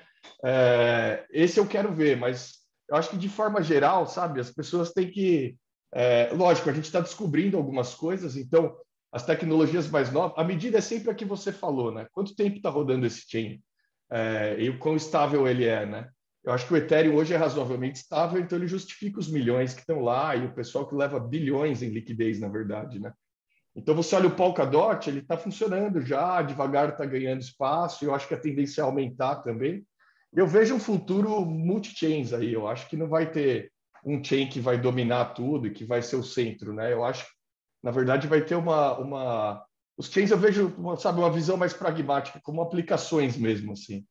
é, 0.43 1.25
esse 1.31 1.59
eu 1.59 1.65
quero 1.65 1.93
ver, 1.93 2.17
mas 2.17 2.64
eu 2.89 2.95
acho 2.95 3.09
que 3.09 3.17
de 3.17 3.29
forma 3.29 3.61
geral, 3.61 4.07
sabe, 4.07 4.39
as 4.39 4.51
pessoas 4.51 4.91
têm 4.91 5.09
que. 5.09 5.55
É, 5.93 6.29
lógico, 6.33 6.69
a 6.69 6.73
gente 6.73 6.85
está 6.85 6.99
descobrindo 6.99 7.57
algumas 7.57 7.93
coisas, 7.93 8.35
então 8.35 8.75
as 9.11 9.25
tecnologias 9.25 9.89
mais 9.89 10.11
novas, 10.11 10.37
a 10.37 10.43
medida 10.43 10.77
é 10.77 10.81
sempre 10.81 11.09
a 11.09 11.15
que 11.15 11.23
você 11.23 11.51
falou, 11.51 11.91
né? 11.91 12.05
Quanto 12.11 12.35
tempo 12.35 12.57
está 12.57 12.69
rodando 12.69 13.05
esse 13.05 13.23
chain? 13.29 13.61
É, 14.11 14.57
e 14.59 14.69
o 14.69 14.77
quão 14.77 14.95
estável 14.95 15.47
ele 15.47 15.65
é, 15.65 15.85
né? 15.85 16.09
Eu 16.43 16.51
acho 16.51 16.67
que 16.67 16.73
o 16.73 16.77
Ethereum 16.77 17.15
hoje 17.15 17.33
é 17.33 17.37
razoavelmente 17.37 17.99
estável, 17.99 18.39
então 18.39 18.57
ele 18.57 18.67
justifica 18.67 19.19
os 19.19 19.31
milhões 19.31 19.73
que 19.73 19.79
estão 19.79 20.01
lá 20.01 20.35
e 20.35 20.45
o 20.45 20.53
pessoal 20.53 20.87
que 20.87 20.93
leva 20.93 21.19
bilhões 21.19 21.81
em 21.81 21.89
liquidez, 21.89 22.39
na 22.39 22.47
verdade, 22.47 22.99
né? 22.99 23.11
Então 23.75 23.95
você 23.95 24.15
olha 24.15 24.27
o 24.27 24.35
Polkadot, 24.35 25.09
ele 25.09 25.19
está 25.19 25.37
funcionando 25.37 26.01
já, 26.01 26.41
devagar 26.41 26.89
está 26.89 27.05
ganhando 27.05 27.41
espaço, 27.41 28.05
eu 28.05 28.13
acho 28.13 28.27
que 28.27 28.33
a 28.33 28.39
tendência 28.39 28.81
é 28.81 28.83
aumentar 28.83 29.37
também. 29.37 29.85
Eu 30.35 30.47
vejo 30.47 30.75
um 30.75 30.79
futuro 30.79 31.45
multi-chains 31.45 32.33
aí, 32.33 32.53
eu 32.53 32.67
acho 32.67 32.89
que 32.89 32.97
não 32.97 33.07
vai 33.07 33.31
ter 33.31 33.71
um 34.05 34.23
chain 34.23 34.47
que 34.47 34.59
vai 34.59 34.79
dominar 34.79 35.33
tudo 35.33 35.65
e 35.65 35.71
que 35.71 35.85
vai 35.85 36.01
ser 36.01 36.17
o 36.17 36.23
centro, 36.23 36.73
né? 36.73 36.91
Eu 36.91 37.03
acho 37.03 37.25
na 37.85 37.91
verdade, 37.91 38.27
vai 38.27 38.43
ter 38.43 38.55
uma, 38.55 38.97
uma... 38.97 39.63
Os 39.95 40.07
chains 40.07 40.31
eu 40.31 40.39
vejo, 40.39 40.75
sabe, 40.97 41.19
uma 41.19 41.31
visão 41.31 41.55
mais 41.55 41.71
pragmática, 41.71 42.41
como 42.41 42.59
aplicações 42.59 43.37
mesmo, 43.37 43.73
assim. 43.73 44.03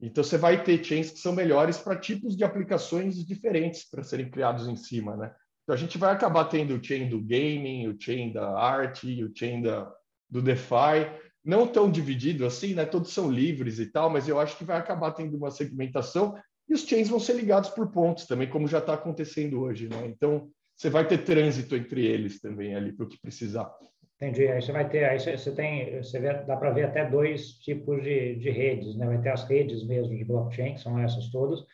Então, 0.00 0.24
você 0.24 0.36
vai 0.36 0.64
ter 0.64 0.82
chains 0.82 1.12
que 1.12 1.20
são 1.20 1.32
melhores 1.32 1.78
para 1.78 1.94
tipos 1.94 2.36
de 2.36 2.42
aplicações 2.42 3.24
diferentes 3.24 3.88
para 3.88 4.02
serem 4.02 4.28
criados 4.28 4.66
em 4.66 4.74
cima, 4.74 5.16
né? 5.16 5.32
Então, 5.62 5.72
a 5.72 5.78
gente 5.78 5.98
vai 5.98 6.12
acabar 6.12 6.46
tendo 6.46 6.74
o 6.74 6.82
chain 6.82 7.08
do 7.08 7.20
gaming, 7.20 7.86
o 7.86 7.96
chain 7.96 8.32
da 8.32 8.58
arte, 8.58 9.22
o 9.22 9.30
chain 9.32 9.62
da, 9.62 9.88
do 10.28 10.42
DeFi, 10.42 11.08
não 11.44 11.66
tão 11.66 11.90
dividido 11.90 12.46
assim, 12.46 12.74
né? 12.74 12.84
Todos 12.84 13.12
são 13.12 13.30
livres 13.30 13.78
e 13.78 13.86
tal, 13.86 14.08
mas 14.08 14.28
eu 14.28 14.38
acho 14.38 14.56
que 14.56 14.64
vai 14.64 14.78
acabar 14.78 15.12
tendo 15.12 15.36
uma 15.36 15.50
segmentação 15.50 16.36
e 16.68 16.74
os 16.74 16.86
chains 16.86 17.08
vão 17.08 17.18
ser 17.18 17.34
ligados 17.34 17.70
por 17.70 17.90
pontos 17.90 18.26
também, 18.26 18.48
como 18.48 18.68
já 18.68 18.78
está 18.78 18.94
acontecendo 18.94 19.60
hoje, 19.60 19.88
né? 19.88 20.06
Então, 20.06 20.48
você 20.76 20.88
vai 20.88 21.06
ter 21.06 21.18
trânsito 21.18 21.76
entre 21.76 22.06
eles 22.06 22.40
também 22.40 22.74
ali 22.74 22.92
para 22.92 23.04
o 23.04 23.08
que 23.08 23.20
precisar. 23.20 23.70
Entendi. 24.16 24.46
Aí 24.46 24.62
você 24.62 24.70
vai 24.70 24.88
ter, 24.88 25.04
aí 25.04 25.18
você 25.18 25.52
tem, 25.52 25.96
você 26.00 26.20
vê, 26.20 26.32
dá 26.44 26.56
para 26.56 26.70
ver 26.70 26.84
até 26.84 27.08
dois 27.08 27.58
tipos 27.58 28.02
de, 28.02 28.36
de 28.36 28.50
redes, 28.50 28.96
né? 28.96 29.06
Vai 29.06 29.20
ter 29.20 29.30
as 29.30 29.44
redes 29.48 29.84
mesmo 29.84 30.16
de 30.16 30.24
blockchain, 30.24 30.74
que 30.74 30.80
são 30.80 30.98
essas 30.98 31.28
todas, 31.30 31.64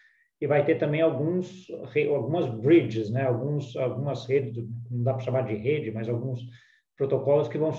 e 0.40 0.46
vai 0.46 0.64
ter 0.64 0.76
também 0.76 1.02
alguns, 1.02 1.66
algumas 2.10 2.46
bridges, 2.46 3.10
né? 3.10 3.24
Alguns, 3.24 3.76
algumas 3.76 4.26
redes, 4.26 4.56
não 4.90 5.02
dá 5.02 5.12
para 5.12 5.24
chamar 5.24 5.42
de 5.42 5.54
rede, 5.54 5.90
mas 5.90 6.08
alguns 6.08 6.40
protocolos 6.98 7.48
que 7.48 7.56
vão 7.56 7.72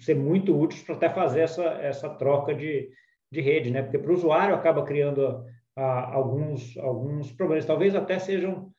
ser 0.00 0.14
muito 0.14 0.58
úteis 0.58 0.82
para 0.82 0.96
até 0.96 1.08
fazer 1.08 1.40
essa, 1.40 1.64
essa 1.80 2.10
troca 2.10 2.54
de, 2.54 2.90
de 3.32 3.40
rede, 3.40 3.70
né? 3.70 3.82
Porque 3.82 3.98
para 3.98 4.10
o 4.10 4.14
usuário 4.14 4.54
acaba 4.54 4.84
criando 4.84 5.42
ah, 5.74 6.12
alguns, 6.12 6.76
alguns 6.76 7.32
problemas, 7.32 7.64
talvez 7.64 7.94
até 7.94 8.18
sejam 8.18 8.70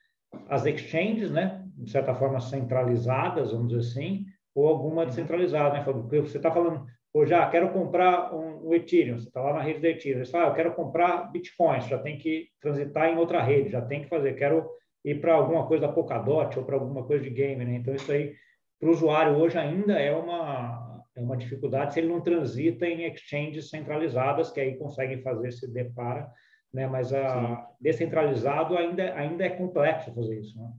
as 0.50 0.66
exchanges, 0.66 1.32
né? 1.32 1.64
de 1.78 1.92
certa 1.92 2.14
forma, 2.16 2.40
centralizadas, 2.40 3.52
vamos 3.52 3.70
dizer 3.70 3.82
assim, 3.82 4.26
ou 4.56 4.68
alguma 4.68 5.04
uhum. 5.04 5.08
descentralizada, 5.08 5.76
né? 5.76 5.84
Porque 5.84 6.20
você 6.20 6.38
está 6.38 6.52
falando, 6.52 6.86
ou 7.14 7.26
já 7.26 7.48
quero 7.50 7.72
comprar 7.72 8.34
um, 8.34 8.70
um 8.70 8.74
Ethereum, 8.74 9.20
você 9.20 9.28
está 9.28 9.42
lá 9.42 9.54
na 9.54 9.62
rede 9.62 9.80
do 9.80 9.86
Ethereum, 9.86 10.26
você 10.26 10.32
fala, 10.32 10.46
ah, 10.46 10.48
eu 10.50 10.56
quero 10.56 10.74
comprar 10.74 11.32
Bitcoin, 11.32 11.82
já 11.82 12.00
tem 12.00 12.18
que 12.18 12.48
transitar 12.60 13.10
em 13.10 13.18
outra 13.18 13.42
rede, 13.42 13.70
já 13.70 13.82
tem 13.82 14.02
que 14.02 14.10
fazer, 14.10 14.34
quero 14.34 14.68
ir 15.06 15.22
para 15.22 15.36
alguma 15.36 15.68
coisa 15.68 15.88
da 15.88 15.94
Polkadot 15.94 16.58
ou 16.58 16.66
para 16.66 16.76
alguma 16.76 17.04
coisa 17.04 17.24
de 17.24 17.30
game, 17.30 17.64
né? 17.64 17.76
Então, 17.76 17.94
isso 17.94 18.12
aí, 18.12 18.34
para 18.80 18.90
o 18.90 18.92
usuário 18.92 19.36
hoje 19.36 19.58
ainda 19.58 19.94
é 19.94 20.16
uma, 20.16 21.04
é 21.16 21.22
uma 21.22 21.38
dificuldade 21.38 21.94
se 21.94 22.00
ele 22.00 22.10
não 22.10 22.22
transita 22.22 22.86
em 22.86 23.12
exchanges 23.12 23.70
centralizadas, 23.70 24.52
que 24.52 24.60
aí 24.60 24.78
conseguem 24.78 25.22
fazer 25.22 25.48
esse 25.48 25.68
depara, 25.68 26.30
né? 26.74 26.88
Mas 26.88 27.14
a, 27.14 27.68
descentralizado 27.82 28.78
ainda, 28.78 29.14
ainda 29.16 29.46
é 29.46 29.50
complexo 29.50 30.14
fazer 30.14 30.40
isso, 30.40 30.58
né? 30.58 30.72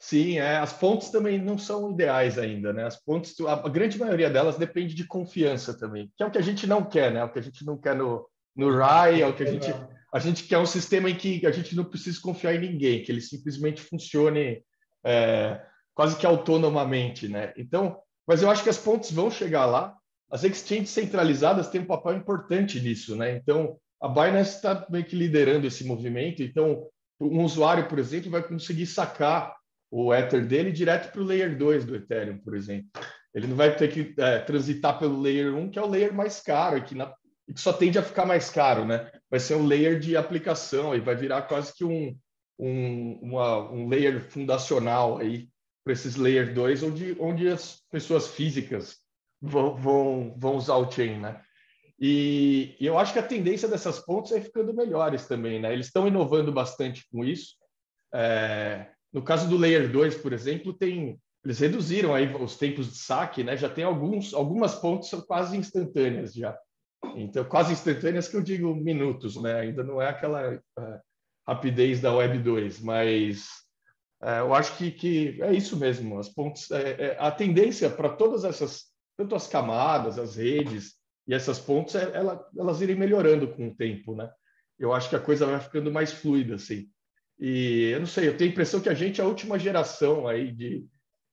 Sim, 0.00 0.38
é, 0.38 0.58
as 0.58 0.72
pontes 0.72 1.10
também 1.10 1.38
não 1.38 1.58
são 1.58 1.90
ideais 1.90 2.38
ainda, 2.38 2.72
né? 2.72 2.84
As 2.84 2.96
pontes, 2.96 3.34
a, 3.40 3.68
grande 3.68 3.98
maioria 3.98 4.30
delas 4.30 4.56
depende 4.56 4.94
de 4.94 5.04
confiança 5.04 5.76
também, 5.76 6.12
que 6.16 6.22
é 6.22 6.26
o 6.26 6.30
que 6.30 6.38
a 6.38 6.42
gente 6.42 6.68
não 6.68 6.84
quer, 6.84 7.12
né? 7.12 7.24
O 7.24 7.32
que 7.32 7.40
a 7.40 7.42
gente 7.42 7.66
não 7.66 7.76
quer 7.76 7.96
no, 7.96 8.24
no 8.54 8.76
RAI, 8.76 9.22
é 9.22 9.26
o 9.26 9.34
que 9.34 9.42
a 9.42 9.46
gente, 9.46 9.74
a 10.14 10.18
gente 10.20 10.44
quer 10.44 10.58
um 10.58 10.66
sistema 10.66 11.10
em 11.10 11.16
que 11.16 11.44
a 11.44 11.50
gente 11.50 11.74
não 11.74 11.84
precisa 11.84 12.20
confiar 12.22 12.54
em 12.54 12.60
ninguém, 12.60 13.02
que 13.02 13.10
ele 13.10 13.20
simplesmente 13.20 13.80
funcione 13.80 14.62
é, 15.04 15.60
quase 15.98 16.16
que 16.16 16.24
autonomamente, 16.24 17.26
né? 17.26 17.52
Então, 17.56 17.98
mas 18.24 18.40
eu 18.40 18.48
acho 18.48 18.62
que 18.62 18.70
as 18.70 18.78
pontes 18.78 19.10
vão 19.10 19.28
chegar 19.28 19.66
lá. 19.66 19.96
As 20.30 20.44
exchanges 20.44 20.90
centralizadas 20.90 21.70
têm 21.70 21.80
um 21.80 21.86
papel 21.86 22.14
importante 22.14 22.78
nisso, 22.78 23.16
né? 23.16 23.34
Então, 23.34 23.76
a 24.00 24.06
Binance 24.06 24.54
está 24.54 24.86
meio 24.88 25.04
que 25.04 25.16
liderando 25.16 25.66
esse 25.66 25.82
movimento. 25.84 26.40
Então, 26.40 26.86
um 27.20 27.42
usuário, 27.42 27.88
por 27.88 27.98
exemplo, 27.98 28.30
vai 28.30 28.46
conseguir 28.46 28.86
sacar 28.86 29.56
o 29.90 30.14
Ether 30.14 30.46
dele 30.46 30.70
direto 30.70 31.10
para 31.10 31.20
o 31.20 31.24
Layer 31.24 31.58
2 31.58 31.84
do 31.84 31.96
Ethereum, 31.96 32.38
por 32.38 32.54
exemplo. 32.54 32.88
Ele 33.34 33.48
não 33.48 33.56
vai 33.56 33.74
ter 33.74 33.90
que 33.90 34.14
é, 34.22 34.38
transitar 34.38 35.00
pelo 35.00 35.20
Layer 35.20 35.52
1, 35.52 35.70
que 35.70 35.80
é 35.80 35.82
o 35.82 35.90
layer 35.90 36.14
mais 36.14 36.40
caro, 36.40 36.80
que, 36.80 36.94
na, 36.94 37.12
que 37.52 37.60
só 37.60 37.72
tende 37.72 37.98
a 37.98 38.04
ficar 38.04 38.24
mais 38.24 38.50
caro, 38.50 38.84
né? 38.84 39.10
Vai 39.28 39.40
ser 39.40 39.56
um 39.56 39.66
layer 39.66 39.98
de 39.98 40.16
aplicação, 40.16 40.94
e 40.94 41.00
vai 41.00 41.16
virar 41.16 41.42
quase 41.42 41.74
que 41.74 41.84
um, 41.84 42.16
um, 42.56 43.18
uma, 43.20 43.68
um 43.72 43.88
layer 43.88 44.20
fundacional 44.30 45.18
aí 45.18 45.48
para 45.88 45.94
esses 45.94 46.16
Layer 46.16 46.52
2, 46.52 46.82
onde, 46.82 47.16
onde 47.18 47.48
as 47.48 47.82
pessoas 47.90 48.28
físicas 48.28 48.98
vão, 49.40 49.74
vão, 49.74 50.34
vão 50.36 50.56
usar 50.56 50.76
o 50.76 50.90
chain, 50.90 51.18
né? 51.18 51.40
E, 51.98 52.76
eu 52.78 52.98
acho 52.98 53.14
que 53.14 53.18
a 53.18 53.26
tendência 53.26 53.66
dessas 53.66 53.98
pontes 53.98 54.32
é 54.32 54.40
ficando 54.40 54.74
melhores 54.74 55.26
também, 55.26 55.58
né? 55.58 55.72
Eles 55.72 55.86
estão 55.86 56.06
inovando 56.06 56.52
bastante 56.52 57.08
com 57.10 57.24
isso. 57.24 57.54
É, 58.12 58.86
no 59.10 59.22
caso 59.22 59.48
do 59.48 59.56
Layer 59.56 59.90
2, 59.90 60.16
por 60.16 60.34
exemplo, 60.34 60.74
tem 60.74 61.18
eles 61.42 61.58
reduziram 61.58 62.14
aí 62.14 62.30
os 62.34 62.58
tempos 62.58 62.92
de 62.92 62.98
saque, 62.98 63.42
né? 63.42 63.56
Já 63.56 63.70
tem 63.70 63.84
alguns 63.84 64.34
algumas 64.34 64.74
pontes 64.74 65.08
são 65.08 65.22
quase 65.22 65.56
instantâneas 65.56 66.34
já. 66.34 66.54
Então, 67.16 67.46
quase 67.46 67.72
instantâneas 67.72 68.28
que 68.28 68.36
eu 68.36 68.42
digo 68.42 68.76
minutos, 68.76 69.40
né? 69.40 69.60
Ainda 69.60 69.82
não 69.82 70.02
é 70.02 70.08
aquela 70.10 70.54
uh, 70.54 71.00
rapidez 71.46 71.98
da 72.02 72.14
Web 72.14 72.40
2, 72.40 72.80
mas 72.80 73.66
uh, 74.22 74.40
eu 74.40 74.54
acho 74.54 74.76
que, 74.76 74.90
que 74.90 75.42
é 75.42 75.52
isso 75.52 75.76
mesmo. 75.76 76.18
As 76.18 76.28
pontes, 76.28 76.70
é, 76.70 76.90
é, 76.90 77.16
a 77.18 77.30
tendência 77.30 77.88
para 77.90 78.10
todas 78.10 78.44
essas, 78.44 78.86
tanto 79.16 79.34
as 79.34 79.46
camadas, 79.46 80.18
as 80.18 80.36
redes 80.36 80.94
e 81.26 81.34
essas 81.34 81.58
pontes, 81.58 81.94
é, 81.94 82.10
ela, 82.14 82.44
elas 82.56 82.80
irem 82.80 82.96
melhorando 82.96 83.48
com 83.48 83.68
o 83.68 83.74
tempo, 83.74 84.14
né? 84.14 84.30
Eu 84.78 84.92
acho 84.92 85.08
que 85.08 85.16
a 85.16 85.20
coisa 85.20 85.46
vai 85.46 85.60
ficando 85.60 85.90
mais 85.90 86.12
fluida, 86.12 86.54
assim. 86.54 86.88
E 87.38 87.90
eu 87.92 88.00
não 88.00 88.06
sei, 88.06 88.28
eu 88.28 88.36
tenho 88.36 88.50
a 88.50 88.52
impressão 88.52 88.80
que 88.80 88.88
a 88.88 88.94
gente 88.94 89.20
é 89.20 89.24
a 89.24 89.26
última 89.26 89.58
geração 89.58 90.26
aí 90.26 90.50
de, 90.50 90.84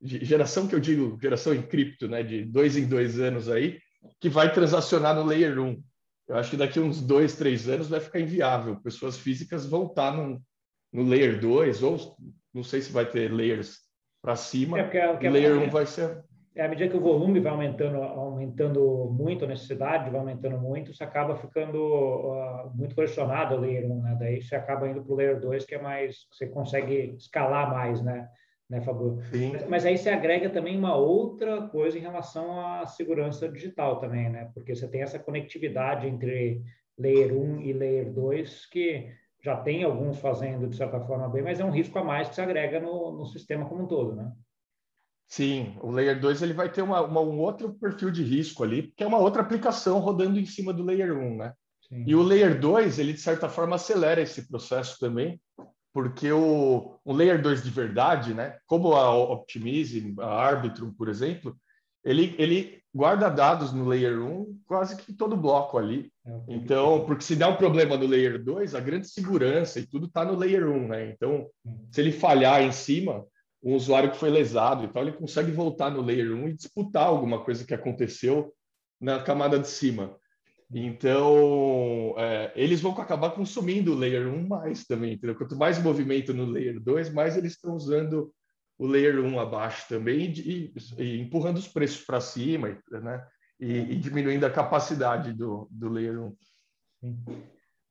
de 0.02 0.24
geração 0.24 0.68
que 0.68 0.76
eu 0.76 0.80
digo, 0.80 1.18
geração 1.22 1.54
em 1.54 1.62
cripto, 1.62 2.08
né, 2.08 2.22
de 2.22 2.46
dois 2.46 2.78
em 2.78 2.88
dois 2.88 3.20
anos 3.20 3.50
aí, 3.50 3.80
que 4.20 4.30
vai 4.30 4.54
transacionar 4.54 5.16
no 5.16 5.24
Layer 5.24 5.60
1. 5.60 5.84
Eu 6.28 6.36
acho 6.38 6.52
que 6.52 6.58
daqui 6.58 6.80
uns 6.80 7.02
dois, 7.02 7.36
três 7.36 7.68
anos 7.68 7.88
vai 7.88 8.00
ficar 8.00 8.20
inviável. 8.20 8.80
Pessoas 8.82 9.18
físicas 9.18 9.66
vão 9.66 9.88
estar 9.88 10.12
no 10.16 11.04
Layer 11.04 11.40
2, 11.40 11.84
ou 11.84 12.16
não 12.56 12.64
sei 12.64 12.82
se 12.82 12.92
vai 12.92 13.06
ter 13.06 13.32
layers 13.32 13.80
para 14.22 14.36
cima. 14.36 14.80
É, 14.80 14.84
porque, 14.84 14.98
é 14.98 15.08
porque, 15.12 15.30
layer 15.30 15.58
1 15.58 15.70
vai 15.70 15.86
ser 15.86 16.24
é, 16.56 16.64
à 16.64 16.70
medida 16.70 16.90
que 16.90 16.96
o 16.96 17.02
volume 17.02 17.42
vai 17.42 17.52
aumentando, 17.52 18.02
aumentando 18.02 19.10
muito, 19.12 19.44
a 19.44 19.48
necessidade 19.48 20.10
vai 20.10 20.22
aumentando 20.22 20.58
muito, 20.58 20.94
você 20.94 21.04
acaba 21.04 21.36
ficando 21.36 21.78
uh, 21.78 22.72
muito 22.74 22.96
pressionado 22.96 23.56
o 23.56 23.60
Layer 23.60 23.92
1, 23.92 24.02
né? 24.02 24.18
Daí 24.18 24.42
você 24.42 24.56
acaba 24.56 24.88
indo 24.88 25.04
para 25.04 25.14
o 25.14 25.18
Layer 25.18 25.38
2, 25.42 25.66
que 25.66 25.76
é 25.76 25.82
mais, 25.82 26.26
você 26.32 26.48
consegue 26.48 27.14
escalar 27.18 27.70
mais, 27.70 28.02
né? 28.02 28.30
né 28.70 28.80
Fabio? 28.80 29.20
Mas, 29.52 29.68
mas, 29.68 29.86
aí 29.86 29.98
você 29.98 30.10
agrega 30.10 30.50
também 30.50 30.78
uma 30.78 30.96
outra 30.96 31.64
coisa 31.68 31.98
em 31.98 32.02
relação 32.02 32.58
à 32.66 32.86
segurança 32.88 33.50
digital 33.50 34.00
também, 34.00 34.30
né? 34.30 34.50
Porque 34.54 34.74
você 34.74 34.88
tem 34.88 35.02
essa 35.02 35.20
conectividade 35.20 36.08
entre 36.08 36.64
Layer 36.98 37.34
1 37.34 37.60
e 37.60 37.74
Layer 37.74 38.14
2 38.14 38.66
que 38.68 39.10
já 39.46 39.56
tem 39.58 39.84
alguns 39.84 40.18
fazendo 40.18 40.68
de 40.68 40.76
certa 40.76 41.00
forma 41.02 41.30
bem, 41.30 41.44
mas 41.44 41.60
é 41.60 41.64
um 41.64 41.70
risco 41.70 42.00
a 42.00 42.04
mais 42.04 42.28
que 42.28 42.34
se 42.34 42.42
agrega 42.42 42.80
no, 42.80 43.12
no 43.12 43.28
sistema 43.28 43.64
como 43.70 43.84
um 43.84 43.88
todo, 43.88 44.16
né? 44.16 44.32
Sim, 45.28 45.78
o 45.82 45.92
Layer 45.92 46.20
2 46.20 46.42
ele 46.42 46.54
vai 46.54 46.72
ter 46.72 46.82
uma, 46.82 47.02
uma, 47.02 47.22
um 47.22 47.40
outro 47.40 47.72
perfil 47.76 48.10
de 48.10 48.24
risco 48.24 48.64
ali, 48.64 48.92
que 48.98 49.04
é 49.04 49.08
uma 49.08 49.20
outra 49.20 49.44
aplicação 49.44 50.00
rodando 50.00 50.40
em 50.40 50.46
cima 50.48 50.74
do 50.74 50.84
Layer 50.84 51.16
1, 51.16 51.38
né? 51.38 51.54
Sim. 51.88 52.04
E 52.08 52.16
o 52.16 52.24
Layer 52.24 52.60
2, 52.60 52.98
ele 52.98 53.14
de 53.14 53.22
certa 53.22 53.48
forma 53.48 53.76
acelera 53.76 54.20
esse 54.20 54.48
processo 54.48 54.98
também, 55.00 55.40
porque 55.94 56.32
o, 56.32 57.00
o 57.06 57.14
Layer 57.14 57.40
2 57.40 57.64
de 57.64 57.70
verdade, 57.70 58.34
né, 58.34 58.58
como 58.66 58.96
a 58.96 59.16
Optimism, 59.16 60.20
a 60.20 60.26
Arbitrum, 60.26 60.92
por 60.92 61.08
exemplo, 61.08 61.56
ele, 62.04 62.36
ele 62.40 62.82
guarda 62.96 63.30
dados 63.30 63.74
no 63.74 63.86
Layer 63.86 64.22
1 64.22 64.62
quase 64.66 64.96
que 64.96 65.12
todo 65.12 65.36
bloco 65.36 65.78
ali. 65.78 66.10
Então, 66.48 67.06
porque 67.06 67.26
se 67.26 67.36
der 67.36 67.48
um 67.48 67.58
problema 67.58 67.98
no 67.98 68.08
Layer 68.08 68.42
2, 68.42 68.74
a 68.74 68.80
grande 68.80 69.10
segurança 69.10 69.82
e 69.82 69.86
tudo 69.86 70.06
está 70.06 70.24
no 70.24 70.38
Layer 70.38 70.66
1, 70.66 70.88
né? 70.88 71.12
Então, 71.12 71.46
se 71.92 72.00
ele 72.00 72.14
falhar 72.14 72.64
em 72.64 72.72
cima, 72.72 73.26
um 73.62 73.76
usuário 73.76 74.12
que 74.12 74.18
foi 74.18 74.30
lesado 74.30 74.86
e 74.86 74.88
tal, 74.88 75.04
ele 75.04 75.12
consegue 75.12 75.52
voltar 75.52 75.92
no 75.92 76.02
Layer 76.02 76.32
1 76.32 76.48
e 76.48 76.54
disputar 76.54 77.06
alguma 77.06 77.44
coisa 77.44 77.66
que 77.66 77.74
aconteceu 77.74 78.54
na 79.00 79.22
camada 79.22 79.60
de 79.60 79.68
cima. 79.68 80.16
Então, 80.74 82.16
é, 82.18 82.54
eles 82.56 82.80
vão 82.80 82.94
acabar 82.94 83.32
consumindo 83.32 83.92
o 83.92 83.96
Layer 83.96 84.28
1 84.28 84.48
mais 84.48 84.86
também. 84.86 85.14
Entendeu? 85.14 85.36
Quanto 85.36 85.58
mais 85.58 85.84
movimento 85.84 86.34
no 86.34 86.46
Layer 86.46 86.80
2, 86.80 87.14
mais 87.14 87.36
eles 87.36 87.52
estão 87.52 87.76
usando 87.76 88.32
o 88.78 88.86
Layer 88.86 89.20
1 89.24 89.40
abaixo 89.40 89.88
também 89.88 90.32
e, 90.32 90.74
e, 90.98 91.22
empurrando 91.22 91.58
os 91.58 91.68
preços 91.68 92.04
para 92.06 92.20
cima 92.20 92.78
né? 92.92 93.26
E, 93.60 93.78
e, 93.78 93.96
diminuindo 93.96 94.46
a 94.46 94.50
capacidade 94.50 95.32
do, 95.32 95.68
do 95.72 95.90
Layer 95.90 96.22
1. 96.22 96.36
Sim. 97.00 97.24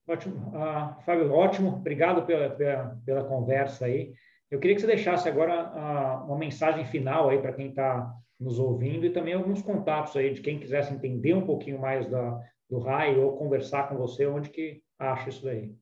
Ótimo. 0.06 0.36
Uh, 0.48 1.02
Fábio, 1.04 1.32
ótimo. 1.32 1.76
Obrigado 1.76 2.26
pela, 2.26 2.50
pela, 2.50 3.00
pela, 3.04 3.24
conversa 3.24 3.86
aí. 3.86 4.12
Eu 4.50 4.60
queria 4.60 4.76
que 4.76 4.82
você 4.82 4.86
deixasse 4.86 5.26
agora 5.26 5.72
uh, 5.72 6.26
uma 6.26 6.36
mensagem 6.36 6.84
final 6.84 7.30
aí 7.30 7.40
para 7.40 7.54
quem 7.54 7.70
está 7.70 8.12
nos 8.38 8.58
ouvindo 8.58 9.06
e 9.06 9.10
também 9.10 9.32
alguns 9.32 9.62
contatos 9.62 10.14
aí 10.16 10.34
de 10.34 10.42
quem 10.42 10.58
quisesse 10.58 10.92
entender 10.92 11.32
um 11.32 11.46
pouquinho 11.46 11.80
mais 11.80 12.06
da, 12.10 12.38
do 12.68 12.78
RAI 12.78 13.16
ou 13.16 13.38
conversar 13.38 13.88
com 13.88 13.96
você, 13.96 14.26
onde 14.26 14.50
que 14.50 14.82
acha 14.98 15.30
isso 15.30 15.42
daí. 15.42 15.74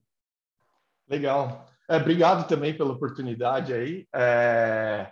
Legal. 1.08 1.66
É, 1.92 1.96
obrigado 1.98 2.48
também 2.48 2.74
pela 2.74 2.94
oportunidade 2.94 3.74
aí. 3.74 4.06
É, 4.14 5.10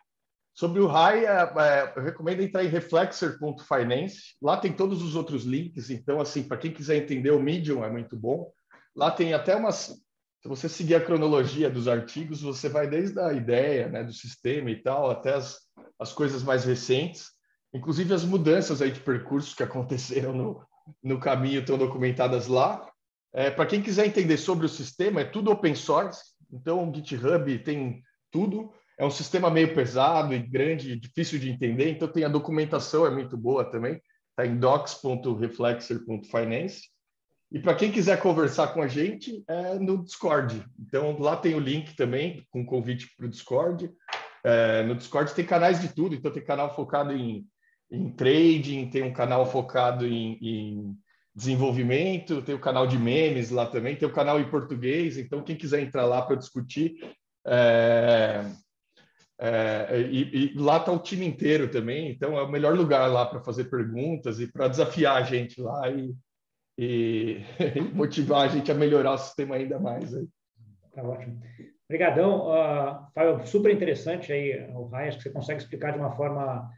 sobre 0.54 0.80
o 0.80 0.86
RAI, 0.86 1.26
é, 1.26 1.28
é, 1.28 1.92
eu 1.94 2.02
recomendo 2.02 2.40
entrar 2.40 2.64
em 2.64 2.68
reflexer.finance. 2.68 4.34
Lá 4.40 4.56
tem 4.56 4.72
todos 4.72 5.02
os 5.02 5.14
outros 5.14 5.44
links. 5.44 5.90
Então, 5.90 6.22
assim, 6.22 6.42
para 6.42 6.56
quem 6.56 6.72
quiser 6.72 6.96
entender 6.96 7.32
o 7.32 7.42
Medium, 7.42 7.84
é 7.84 7.90
muito 7.90 8.16
bom. 8.16 8.50
Lá 8.96 9.10
tem 9.10 9.34
até 9.34 9.54
umas. 9.54 9.88
Se 10.42 10.48
você 10.48 10.70
seguir 10.70 10.94
a 10.94 11.04
cronologia 11.04 11.68
dos 11.68 11.86
artigos, 11.86 12.40
você 12.40 12.66
vai 12.66 12.88
desde 12.88 13.20
a 13.20 13.30
ideia 13.34 13.90
né, 13.90 14.02
do 14.02 14.14
sistema 14.14 14.70
e 14.70 14.76
tal, 14.82 15.10
até 15.10 15.34
as, 15.34 15.58
as 15.98 16.14
coisas 16.14 16.42
mais 16.42 16.64
recentes, 16.64 17.26
inclusive 17.74 18.14
as 18.14 18.24
mudanças 18.24 18.80
aí 18.80 18.90
de 18.90 19.00
percurso 19.00 19.54
que 19.54 19.62
aconteceram 19.62 20.32
no, 20.32 20.66
no 21.04 21.20
caminho 21.20 21.60
estão 21.60 21.76
documentadas 21.76 22.46
lá. 22.46 22.90
É, 23.34 23.50
Para 23.50 23.66
quem 23.66 23.82
quiser 23.82 24.06
entender 24.06 24.38
sobre 24.38 24.64
o 24.64 24.68
sistema, 24.68 25.20
é 25.20 25.24
tudo 25.24 25.50
open 25.50 25.74
source, 25.74 26.30
então 26.53 26.88
o 26.88 26.94
GitHub 26.94 27.59
tem 27.61 28.03
tudo. 28.30 28.72
É 28.98 29.05
um 29.05 29.11
sistema 29.11 29.51
meio 29.51 29.74
pesado 29.74 30.32
e 30.34 30.38
grande, 30.38 30.98
difícil 30.98 31.38
de 31.38 31.51
entender, 31.51 31.90
então 31.90 32.07
tem 32.07 32.24
a 32.24 32.28
documentação, 32.28 33.07
é 33.07 33.11
muito 33.11 33.36
boa 33.36 33.64
também. 33.64 34.01
Está 34.30 34.46
em 34.46 34.57
docs.reflexer.finance. 34.59 36.82
E 37.53 37.59
para 37.59 37.74
quem 37.74 37.90
quiser 37.90 38.20
conversar 38.20 38.68
com 38.68 38.80
a 38.82 38.86
gente, 38.86 39.42
é 39.48 39.76
no 39.78 40.05
Discord. 40.05 40.64
Então 40.78 41.18
lá 41.18 41.36
tem 41.36 41.55
o 41.55 41.61
link 41.61 41.96
também, 41.96 42.46
com 42.51 42.64
convite 42.64 43.09
para 43.16 43.26
o 43.26 43.28
Discord. 43.28 43.90
É, 44.44 44.84
no 44.84 44.94
Discord 44.94 45.34
tem 45.34 45.44
canais 45.44 45.80
de 45.80 45.88
tudo, 45.88 46.14
então 46.14 46.30
tem 46.30 46.44
canal 46.44 46.72
focado 46.74 47.12
em 47.12 47.44
em 47.90 48.11
trading, 48.11 48.88
tem 48.88 49.03
um 49.03 49.12
canal 49.12 49.51
focado 49.51 50.07
em, 50.07 50.38
em, 50.40 50.98
desenvolvimento, 51.34 52.42
tem 52.42 52.54
o 52.54 52.60
canal 52.60 52.86
de 52.86 52.98
memes 52.98 53.50
lá 53.50 53.66
também, 53.66 53.96
tem 53.96 54.08
o 54.08 54.12
canal 54.12 54.40
em 54.40 54.50
português, 54.50 55.16
então 55.16 55.42
quem 55.42 55.56
quiser 55.56 55.80
entrar 55.80 56.04
lá 56.04 56.22
para 56.22 56.36
discutir, 56.36 56.96
é, 57.46 58.44
é, 59.42 60.00
e, 60.02 60.52
e, 60.52 60.58
lá 60.58 60.76
está 60.76 60.92
o 60.92 60.98
time 60.98 61.24
inteiro 61.26 61.70
também, 61.70 62.10
então 62.10 62.36
é 62.36 62.42
o 62.42 62.50
melhor 62.50 62.76
lugar 62.76 63.06
lá 63.06 63.24
para 63.24 63.42
fazer 63.42 63.64
perguntas 63.64 64.38
e 64.38 64.46
para 64.46 64.68
desafiar 64.68 65.16
a 65.16 65.22
gente 65.22 65.60
lá 65.60 65.88
e, 65.88 66.14
e, 66.76 67.40
motivar 67.94 68.42
a 68.42 68.48
gente 68.48 68.70
a 68.70 68.74
melhorar 68.74 69.12
o 69.12 69.18
sistema 69.18 69.56
ainda 69.56 69.78
mais. 69.78 70.14
Aí. 70.14 70.28
Tá 70.94 71.02
ótimo. 71.02 71.40
Obrigadão, 71.88 72.48
uh, 72.48 73.06
Fábio, 73.14 73.46
super 73.46 73.72
interessante 73.72 74.32
aí 74.32 74.70
o 74.74 74.84
Rai, 74.84 75.08
acho 75.08 75.16
que 75.16 75.24
você 75.24 75.30
consegue 75.30 75.60
explicar 75.60 75.92
de 75.92 75.98
uma 75.98 76.14
forma 76.14 76.70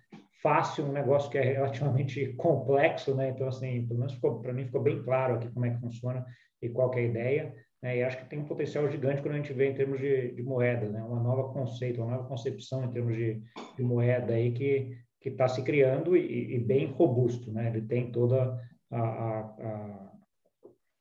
fácil, 0.42 0.84
um 0.84 0.92
negócio 0.92 1.30
que 1.30 1.38
é 1.38 1.42
relativamente 1.42 2.32
complexo, 2.36 3.14
né? 3.14 3.30
Então, 3.30 3.48
assim, 3.48 3.86
pelo 3.86 4.00
menos 4.00 4.14
para 4.16 4.52
mim 4.52 4.66
ficou 4.66 4.82
bem 4.82 5.02
claro 5.02 5.34
aqui 5.34 5.48
como 5.50 5.66
é 5.66 5.70
que 5.70 5.80
funciona 5.80 6.24
e 6.60 6.68
qual 6.68 6.92
é 6.94 6.98
a 6.98 7.02
ideia. 7.02 7.54
Né? 7.82 7.98
E 7.98 8.02
acho 8.02 8.18
que 8.18 8.28
tem 8.28 8.38
um 8.38 8.44
potencial 8.44 8.88
gigante 8.90 9.22
quando 9.22 9.34
a 9.34 9.38
gente 9.38 9.52
vê 9.52 9.70
em 9.70 9.74
termos 9.74 9.98
de, 9.98 10.32
de 10.32 10.42
moeda, 10.42 10.88
né? 10.88 11.02
Uma 11.02 11.20
nova 11.20 11.52
conceito, 11.52 12.02
uma 12.02 12.16
nova 12.16 12.28
concepção 12.28 12.84
em 12.84 12.90
termos 12.90 13.16
de, 13.16 13.42
de 13.76 13.82
moeda 13.82 14.34
aí 14.34 14.52
que 14.52 15.02
que 15.22 15.28
está 15.28 15.46
se 15.46 15.62
criando 15.62 16.16
e, 16.16 16.56
e, 16.56 16.58
bem 16.58 16.86
robusto, 16.86 17.52
né? 17.52 17.68
Ele 17.68 17.82
tem 17.82 18.10
toda 18.10 18.60
a, 18.90 19.00
a, 19.00 19.40
a 19.40 20.12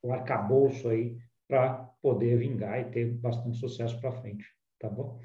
o 0.02 0.12
arcabouço 0.12 0.88
aí 0.88 1.16
para 1.48 1.90
poder 2.00 2.36
vingar 2.38 2.80
e 2.80 2.90
ter 2.90 3.06
bastante 3.14 3.56
sucesso 3.58 4.00
para 4.00 4.12
frente, 4.12 4.44
tá 4.78 4.88
bom? 4.88 5.20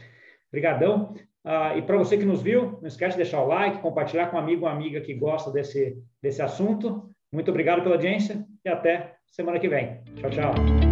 Obrigadão. 0.50 1.16
Ah, 1.50 1.78
e 1.78 1.82
para 1.82 1.96
você 1.96 2.18
que 2.18 2.26
nos 2.26 2.42
viu, 2.42 2.78
não 2.82 2.88
esquece 2.90 3.16
de 3.16 3.24
deixar 3.24 3.42
o 3.42 3.48
like, 3.48 3.82
compartilhar 3.82 4.28
com 4.28 4.36
um 4.36 4.40
amigo 4.40 4.66
ou 4.66 4.68
amiga 4.68 5.00
que 5.00 5.14
gosta 5.14 5.50
desse, 5.50 5.98
desse 6.22 6.42
assunto. 6.42 7.10
Muito 7.32 7.50
obrigado 7.50 7.82
pela 7.82 7.96
audiência 7.96 8.46
e 8.66 8.70
até 8.70 9.14
semana 9.26 9.58
que 9.58 9.70
vem. 9.70 10.02
Tchau, 10.18 10.30
tchau. 10.30 10.87